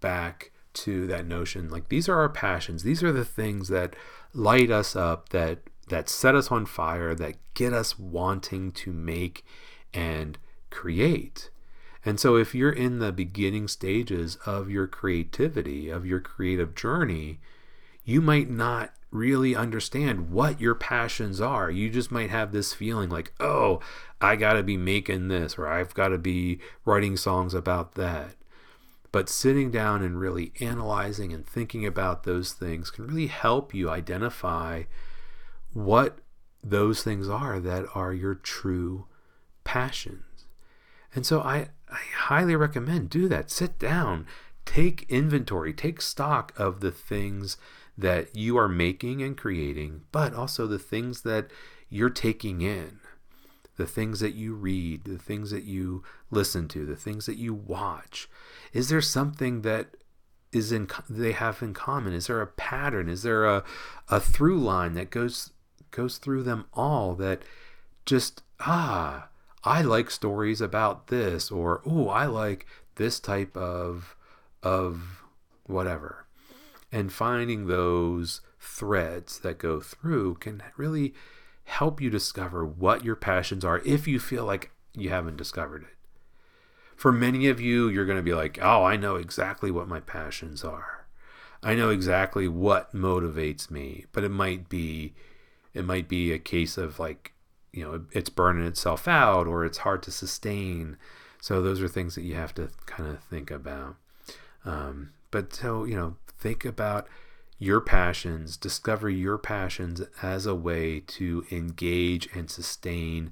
back 0.00 0.52
to 0.72 1.06
that 1.06 1.26
notion 1.26 1.68
like 1.68 1.88
these 1.88 2.08
are 2.08 2.18
our 2.18 2.28
passions. 2.28 2.82
These 2.82 3.02
are 3.02 3.12
the 3.12 3.24
things 3.24 3.68
that 3.68 3.94
light 4.32 4.70
us 4.70 4.96
up 4.96 5.30
that 5.30 5.60
that 5.88 6.08
set 6.08 6.34
us 6.34 6.50
on 6.50 6.66
fire, 6.66 7.14
that 7.14 7.36
get 7.54 7.72
us 7.72 7.98
wanting 7.98 8.72
to 8.72 8.92
make 8.92 9.44
and 9.92 10.38
create. 10.70 11.50
And 12.04 12.20
so, 12.20 12.36
if 12.36 12.54
you're 12.54 12.70
in 12.70 12.98
the 12.98 13.12
beginning 13.12 13.68
stages 13.68 14.36
of 14.44 14.70
your 14.70 14.86
creativity, 14.86 15.88
of 15.88 16.04
your 16.04 16.20
creative 16.20 16.74
journey, 16.74 17.40
you 18.04 18.20
might 18.20 18.50
not 18.50 18.92
really 19.10 19.54
understand 19.54 20.30
what 20.30 20.60
your 20.60 20.74
passions 20.74 21.40
are. 21.40 21.70
You 21.70 21.88
just 21.88 22.10
might 22.10 22.30
have 22.30 22.50
this 22.52 22.74
feeling 22.74 23.08
like, 23.08 23.32
oh, 23.38 23.80
I 24.20 24.36
got 24.36 24.54
to 24.54 24.62
be 24.62 24.76
making 24.76 25.28
this, 25.28 25.56
or 25.56 25.68
I've 25.68 25.94
got 25.94 26.08
to 26.08 26.18
be 26.18 26.58
writing 26.84 27.16
songs 27.16 27.54
about 27.54 27.94
that. 27.94 28.34
But 29.12 29.28
sitting 29.28 29.70
down 29.70 30.02
and 30.02 30.18
really 30.18 30.52
analyzing 30.60 31.32
and 31.32 31.46
thinking 31.46 31.86
about 31.86 32.24
those 32.24 32.52
things 32.52 32.90
can 32.90 33.06
really 33.06 33.28
help 33.28 33.72
you 33.72 33.88
identify 33.88 34.82
what 35.72 36.18
those 36.64 37.04
things 37.04 37.28
are 37.28 37.60
that 37.60 37.84
are 37.94 38.12
your 38.12 38.34
true 38.34 39.06
passions. 39.62 40.46
And 41.14 41.24
so 41.24 41.40
I, 41.40 41.68
I 41.88 42.00
highly 42.16 42.56
recommend 42.56 43.10
do 43.10 43.28
that. 43.28 43.52
Sit 43.52 43.78
down, 43.78 44.26
take 44.64 45.06
inventory, 45.08 45.72
take 45.72 46.00
stock 46.00 46.52
of 46.56 46.80
the 46.80 46.90
things 46.90 47.56
that 47.96 48.34
you 48.34 48.56
are 48.56 48.68
making 48.68 49.22
and 49.22 49.36
creating, 49.36 50.02
but 50.10 50.34
also 50.34 50.66
the 50.66 50.78
things 50.78 51.22
that 51.22 51.50
you're 51.88 52.10
taking 52.10 52.60
in, 52.60 52.98
the 53.76 53.86
things 53.86 54.20
that 54.20 54.34
you 54.34 54.54
read, 54.54 55.04
the 55.04 55.18
things 55.18 55.50
that 55.50 55.64
you 55.64 56.02
listen 56.30 56.68
to, 56.68 56.84
the 56.84 56.96
things 56.96 57.26
that 57.26 57.36
you 57.36 57.54
watch. 57.54 58.28
Is 58.72 58.88
there 58.88 59.00
something 59.00 59.62
that 59.62 59.96
is 60.52 60.72
in 60.72 60.88
they 61.08 61.32
have 61.32 61.62
in 61.62 61.74
common? 61.74 62.12
Is 62.12 62.28
there 62.28 62.40
a 62.40 62.46
pattern? 62.46 63.08
Is 63.08 63.22
there 63.22 63.44
a 63.44 63.64
a 64.08 64.20
through 64.20 64.60
line 64.60 64.94
that 64.94 65.10
goes 65.10 65.50
goes 65.90 66.18
through 66.18 66.42
them 66.42 66.66
all 66.72 67.14
that 67.16 67.42
just 68.06 68.42
ah 68.60 69.28
I 69.64 69.82
like 69.82 70.10
stories 70.10 70.60
about 70.60 71.08
this 71.08 71.50
or 71.50 71.82
oh 71.86 72.08
I 72.08 72.26
like 72.26 72.66
this 72.96 73.18
type 73.20 73.56
of 73.56 74.16
of 74.62 75.22
whatever 75.64 76.23
and 76.94 77.12
finding 77.12 77.66
those 77.66 78.40
threads 78.60 79.40
that 79.40 79.58
go 79.58 79.80
through 79.80 80.36
can 80.36 80.62
really 80.76 81.12
help 81.64 82.00
you 82.00 82.08
discover 82.08 82.64
what 82.64 83.04
your 83.04 83.16
passions 83.16 83.64
are 83.64 83.82
if 83.84 84.06
you 84.06 84.20
feel 84.20 84.44
like 84.44 84.70
you 84.94 85.10
haven't 85.10 85.36
discovered 85.36 85.82
it. 85.82 85.96
For 86.94 87.10
many 87.10 87.48
of 87.48 87.60
you, 87.60 87.88
you're 87.88 88.06
going 88.06 88.18
to 88.18 88.22
be 88.22 88.32
like, 88.32 88.60
oh, 88.62 88.84
I 88.84 88.94
know 88.94 89.16
exactly 89.16 89.72
what 89.72 89.88
my 89.88 89.98
passions 89.98 90.62
are. 90.62 91.08
I 91.64 91.74
know 91.74 91.90
exactly 91.90 92.46
what 92.46 92.94
motivates 92.94 93.72
me, 93.72 94.04
but 94.12 94.22
it 94.22 94.30
might 94.30 94.68
be 94.68 95.14
it 95.72 95.84
might 95.84 96.08
be 96.08 96.30
a 96.30 96.38
case 96.38 96.78
of 96.78 97.00
like, 97.00 97.32
you 97.72 97.82
know, 97.82 98.04
it's 98.12 98.30
burning 98.30 98.66
itself 98.66 99.08
out 99.08 99.48
or 99.48 99.64
it's 99.64 99.78
hard 99.78 100.04
to 100.04 100.12
sustain. 100.12 100.96
So 101.40 101.60
those 101.60 101.82
are 101.82 101.88
things 101.88 102.14
that 102.14 102.22
you 102.22 102.36
have 102.36 102.54
to 102.54 102.70
kind 102.86 103.10
of 103.10 103.18
think 103.24 103.50
about. 103.50 103.96
Um, 104.64 105.10
but 105.32 105.52
so, 105.52 105.82
you 105.82 105.96
know, 105.96 106.14
think 106.38 106.64
about 106.64 107.08
your 107.58 107.80
passions, 107.80 108.56
discover 108.56 109.08
your 109.08 109.38
passions 109.38 110.02
as 110.22 110.46
a 110.46 110.54
way 110.54 111.00
to 111.00 111.44
engage 111.50 112.28
and 112.34 112.50
sustain 112.50 113.30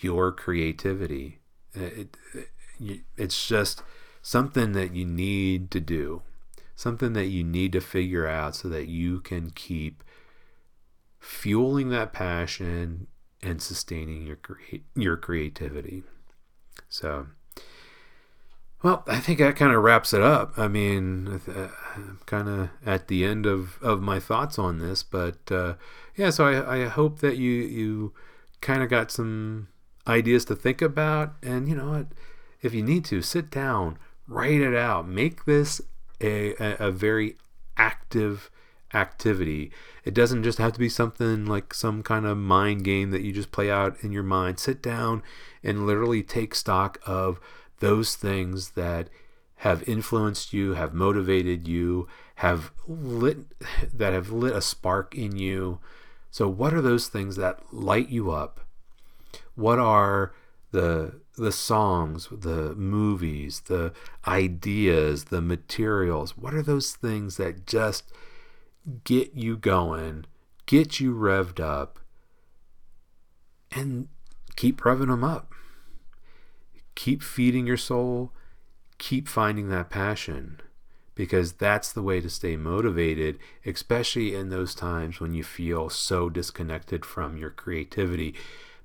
your 0.00 0.32
creativity. 0.32 1.40
Uh, 1.76 1.84
it, 1.84 2.16
uh, 2.34 2.40
it, 2.80 3.00
it's 3.16 3.46
just 3.46 3.82
something 4.22 4.72
that 4.72 4.94
you 4.94 5.04
need 5.04 5.70
to 5.70 5.80
do, 5.80 6.22
something 6.74 7.12
that 7.12 7.26
you 7.26 7.44
need 7.44 7.72
to 7.72 7.80
figure 7.80 8.26
out 8.26 8.56
so 8.56 8.68
that 8.68 8.88
you 8.88 9.20
can 9.20 9.50
keep 9.50 10.02
fueling 11.18 11.90
that 11.90 12.12
passion 12.12 13.06
and 13.42 13.60
sustaining 13.62 14.26
your 14.26 14.38
your 14.94 15.16
creativity. 15.16 16.02
So, 16.88 17.28
well, 18.82 19.04
I 19.06 19.20
think 19.20 19.38
that 19.38 19.56
kind 19.56 19.72
of 19.72 19.82
wraps 19.82 20.12
it 20.12 20.22
up. 20.22 20.58
I 20.58 20.68
mean, 20.68 21.40
I'm 21.94 22.20
kind 22.26 22.48
of 22.48 22.70
at 22.84 23.08
the 23.08 23.24
end 23.24 23.46
of, 23.46 23.78
of 23.82 24.02
my 24.02 24.20
thoughts 24.20 24.58
on 24.58 24.78
this, 24.78 25.02
but 25.02 25.50
uh, 25.50 25.74
yeah, 26.14 26.30
so 26.30 26.46
I, 26.46 26.82
I 26.82 26.88
hope 26.88 27.20
that 27.20 27.36
you 27.36 27.52
you 27.52 28.14
kind 28.60 28.82
of 28.82 28.88
got 28.88 29.10
some 29.10 29.68
ideas 30.06 30.44
to 30.46 30.56
think 30.56 30.82
about, 30.82 31.34
and 31.42 31.68
you 31.68 31.74
know 31.74 31.90
what, 31.90 32.06
if 32.62 32.74
you 32.74 32.82
need 32.82 33.04
to, 33.06 33.22
sit 33.22 33.50
down, 33.50 33.98
write 34.28 34.60
it 34.60 34.74
out, 34.74 35.08
make 35.08 35.44
this 35.44 35.80
a, 36.20 36.54
a, 36.62 36.88
a 36.88 36.90
very 36.90 37.36
active 37.76 38.50
activity. 38.94 39.70
It 40.04 40.14
doesn't 40.14 40.42
just 40.42 40.58
have 40.58 40.72
to 40.72 40.78
be 40.78 40.88
something 40.88 41.46
like 41.46 41.74
some 41.74 42.02
kind 42.02 42.26
of 42.26 42.36
mind 42.38 42.84
game 42.84 43.10
that 43.10 43.22
you 43.22 43.32
just 43.32 43.52
play 43.52 43.70
out 43.70 43.96
in 44.02 44.12
your 44.12 44.22
mind. 44.22 44.58
Sit 44.58 44.82
down 44.82 45.22
and 45.62 45.86
literally 45.86 46.22
take 46.22 46.54
stock 46.54 46.98
of 47.04 47.40
those 47.80 48.16
things 48.16 48.70
that 48.70 49.08
have 49.56 49.88
influenced 49.88 50.52
you, 50.52 50.74
have 50.74 50.92
motivated 50.92 51.66
you, 51.66 52.06
have 52.36 52.70
lit 52.86 53.38
that 53.92 54.12
have 54.12 54.30
lit 54.30 54.54
a 54.54 54.60
spark 54.60 55.14
in 55.14 55.36
you. 55.36 55.78
So 56.30 56.48
what 56.48 56.74
are 56.74 56.82
those 56.82 57.08
things 57.08 57.36
that 57.36 57.72
light 57.72 58.10
you 58.10 58.30
up? 58.30 58.60
What 59.54 59.78
are 59.78 60.34
the 60.72 61.20
the 61.36 61.52
songs, 61.52 62.28
the 62.30 62.74
movies, 62.74 63.62
the 63.66 63.92
ideas, 64.26 65.24
the 65.24 65.40
materials? 65.40 66.36
What 66.36 66.54
are 66.54 66.62
those 66.62 66.92
things 66.92 67.36
that 67.38 67.66
just 67.66 68.12
get 69.04 69.34
you 69.34 69.56
going, 69.56 70.26
get 70.66 71.00
you 71.00 71.14
revved 71.14 71.60
up, 71.60 71.98
and 73.72 74.08
keep 74.56 74.82
revving 74.82 75.08
them 75.08 75.24
up? 75.24 75.52
Keep 76.96 77.22
feeding 77.22 77.66
your 77.66 77.76
soul, 77.76 78.32
keep 78.98 79.28
finding 79.28 79.68
that 79.68 79.90
passion 79.90 80.60
because 81.14 81.52
that's 81.54 81.92
the 81.92 82.02
way 82.02 82.20
to 82.20 82.28
stay 82.28 82.56
motivated, 82.56 83.38
especially 83.64 84.34
in 84.34 84.50
those 84.50 84.74
times 84.74 85.18
when 85.18 85.32
you 85.32 85.42
feel 85.42 85.88
so 85.88 86.28
disconnected 86.28 87.04
from 87.06 87.36
your 87.38 87.50
creativity 87.50 88.34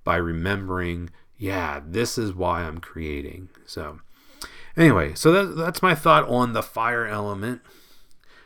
by 0.03 0.15
remembering, 0.15 1.09
yeah, 1.37 1.81
this 1.85 2.17
is 2.17 2.33
why 2.33 2.61
I'm 2.61 2.79
creating. 2.79 3.49
So, 3.65 3.99
anyway, 4.77 5.13
so 5.13 5.31
that, 5.31 5.55
that's 5.57 5.81
my 5.81 5.93
thought 5.93 6.27
on 6.29 6.53
the 6.53 6.63
fire 6.63 7.05
element. 7.05 7.61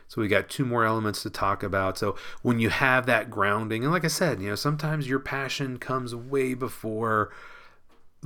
So 0.08 0.20
we 0.20 0.28
got 0.28 0.48
two 0.48 0.64
more 0.64 0.84
elements 0.84 1.22
to 1.22 1.30
talk 1.30 1.62
about. 1.62 1.96
So 1.96 2.16
when 2.42 2.58
you 2.58 2.70
have 2.70 3.06
that 3.06 3.30
grounding, 3.30 3.84
and 3.84 3.92
like 3.92 4.04
I 4.04 4.08
said, 4.08 4.40
you 4.40 4.48
know, 4.48 4.54
sometimes 4.56 5.08
your 5.08 5.18
passion 5.18 5.78
comes 5.78 6.14
way 6.14 6.54
before 6.54 7.30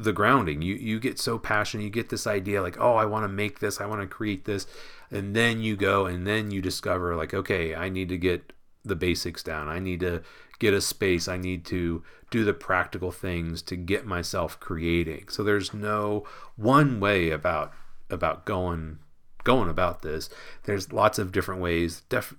the 0.03 0.13
grounding. 0.13 0.63
You 0.63 0.75
you 0.75 1.01
get 1.01 1.19
so 1.19 1.39
passionate, 1.39 1.85
you 1.85 1.91
get 1.91 2.09
this 2.09 2.27
idea 2.27 2.63
like, 2.63 2.81
oh, 2.81 2.95
I 2.95 3.05
want 3.05 3.25
to 3.25 3.29
make 3.29 3.61
this, 3.61 3.81
I 3.81 3.87
want 3.87 4.01
to 4.01 4.07
create 4.07 4.45
this, 4.45 4.67
and 5.11 5.35
then 5.35 5.61
you 5.61 5.77
go 5.77 6.07
and 6.07 6.27
then 6.27 6.51
you 6.51 6.63
discover 6.63 7.17
like, 7.17 7.35
okay, 7.35 7.75
I 7.75 7.89
need 7.89 8.09
to 8.09 8.19
get 8.19 8.53
the 8.85 8.97
basics 8.97 9.43
down. 9.43 9.69
I 9.69 9.79
need 9.79 10.01
to 10.01 10.23
get 10.59 10.75
a 10.75 10.81
space. 10.81 11.29
I 11.29 11.37
need 11.37 11.65
to 11.67 12.03
do 12.31 12.45
the 12.45 12.55
practical 12.55 13.11
things 13.11 13.61
to 13.63 13.77
get 13.77 14.07
myself 14.07 14.59
creating. 14.61 15.29
So 15.29 15.43
there's 15.43 15.75
no 15.75 16.25
one 16.57 17.01
way 17.01 17.31
about 17.31 17.73
about 18.09 18.45
going 18.45 18.99
going 19.45 19.69
about 19.69 20.03
this. 20.03 20.29
There's 20.65 20.93
lots 20.93 21.19
of 21.19 21.33
different 21.33 21.61
ways, 21.61 22.03
def, 22.09 22.35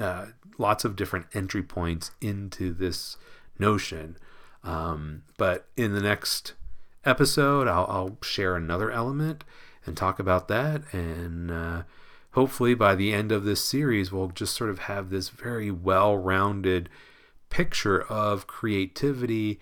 uh, 0.00 0.26
lots 0.58 0.84
of 0.84 0.96
different 0.96 1.26
entry 1.32 1.62
points 1.62 2.10
into 2.20 2.72
this 2.72 3.16
notion. 3.58 4.16
Um, 4.62 5.22
but 5.38 5.66
in 5.76 5.94
the 5.94 6.00
next 6.00 6.54
episode, 7.04 7.68
I'll, 7.68 7.86
I'll 7.88 8.18
share 8.22 8.56
another 8.56 8.90
element 8.90 9.44
and 9.86 9.96
talk 9.96 10.18
about 10.18 10.48
that 10.48 10.82
and 10.92 11.50
uh, 11.50 11.82
hopefully 12.32 12.74
by 12.74 12.94
the 12.94 13.12
end 13.12 13.32
of 13.32 13.44
this 13.44 13.64
series, 13.64 14.12
we'll 14.12 14.28
just 14.28 14.54
sort 14.54 14.70
of 14.70 14.80
have 14.80 15.10
this 15.10 15.28
very 15.28 15.70
well 15.70 16.16
rounded 16.16 16.88
picture 17.48 18.02
of 18.02 18.46
creativity 18.46 19.60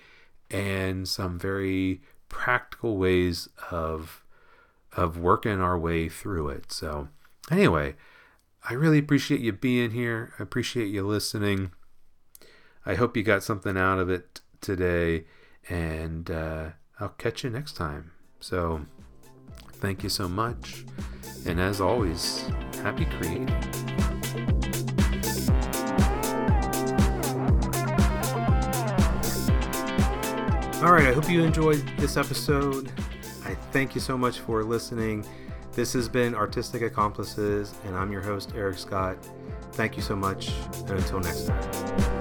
and 0.51 1.09
some 1.09 1.39
very 1.39 2.03
practical 2.29 2.97
ways 2.97 3.49
of 3.71 4.23
of 4.97 5.19
working 5.19 5.61
our 5.61 5.79
way 5.79 6.09
through 6.09 6.49
it. 6.49 6.73
So, 6.73 7.09
anyway, 7.51 7.95
I 8.69 8.75
really 8.75 8.99
appreciate 8.99 9.41
you 9.41 9.53
being 9.53 9.93
here. 9.93 10.33
I 10.39 10.43
appreciate 10.43 10.89
you 10.89 11.07
listening. 11.07 11.71
I 12.85 12.95
hope 12.95 13.17
you 13.17 13.23
got 13.23 13.43
something 13.43 13.77
out 13.77 13.99
of 13.99 14.09
it 14.11 14.41
today, 14.61 15.25
and 15.69 16.31
uh, 16.31 16.71
I'll 17.01 17.11
catch 17.11 17.45
you 17.45 17.51
next 17.51 17.75
time. 17.75 18.11
So, 18.41 18.83
thank 19.75 20.03
you 20.03 20.09
so 20.09 20.29
much. 20.29 20.85
And 21.47 21.61
as 21.61 21.81
always, 21.81 22.51
happy 22.83 23.05
creating. 23.05 23.49
All 30.81 30.93
right, 30.93 31.09
I 31.09 31.13
hope 31.13 31.29
you 31.29 31.43
enjoyed 31.43 31.85
this 31.99 32.17
episode. 32.17 32.91
I 33.45 33.55
thank 33.73 33.95
you 33.95 34.01
so 34.01 34.17
much 34.19 34.41
for 34.41 34.63
listening. 34.63 35.27
This 35.73 35.93
has 35.93 36.09
been 36.09 36.35
Artistic 36.35 36.83
Accomplices, 36.83 37.75
and 37.85 37.97
I'm 37.97 38.13
your 38.13 38.23
host, 38.23 38.53
Eric 38.57 38.79
Scott. 38.79 39.17
Thank 39.73 39.97
you 39.97 40.03
so 40.03 40.17
much, 40.17 40.53
and 40.79 40.91
until 40.91 41.21
next 41.21 41.47
time. 41.47 42.18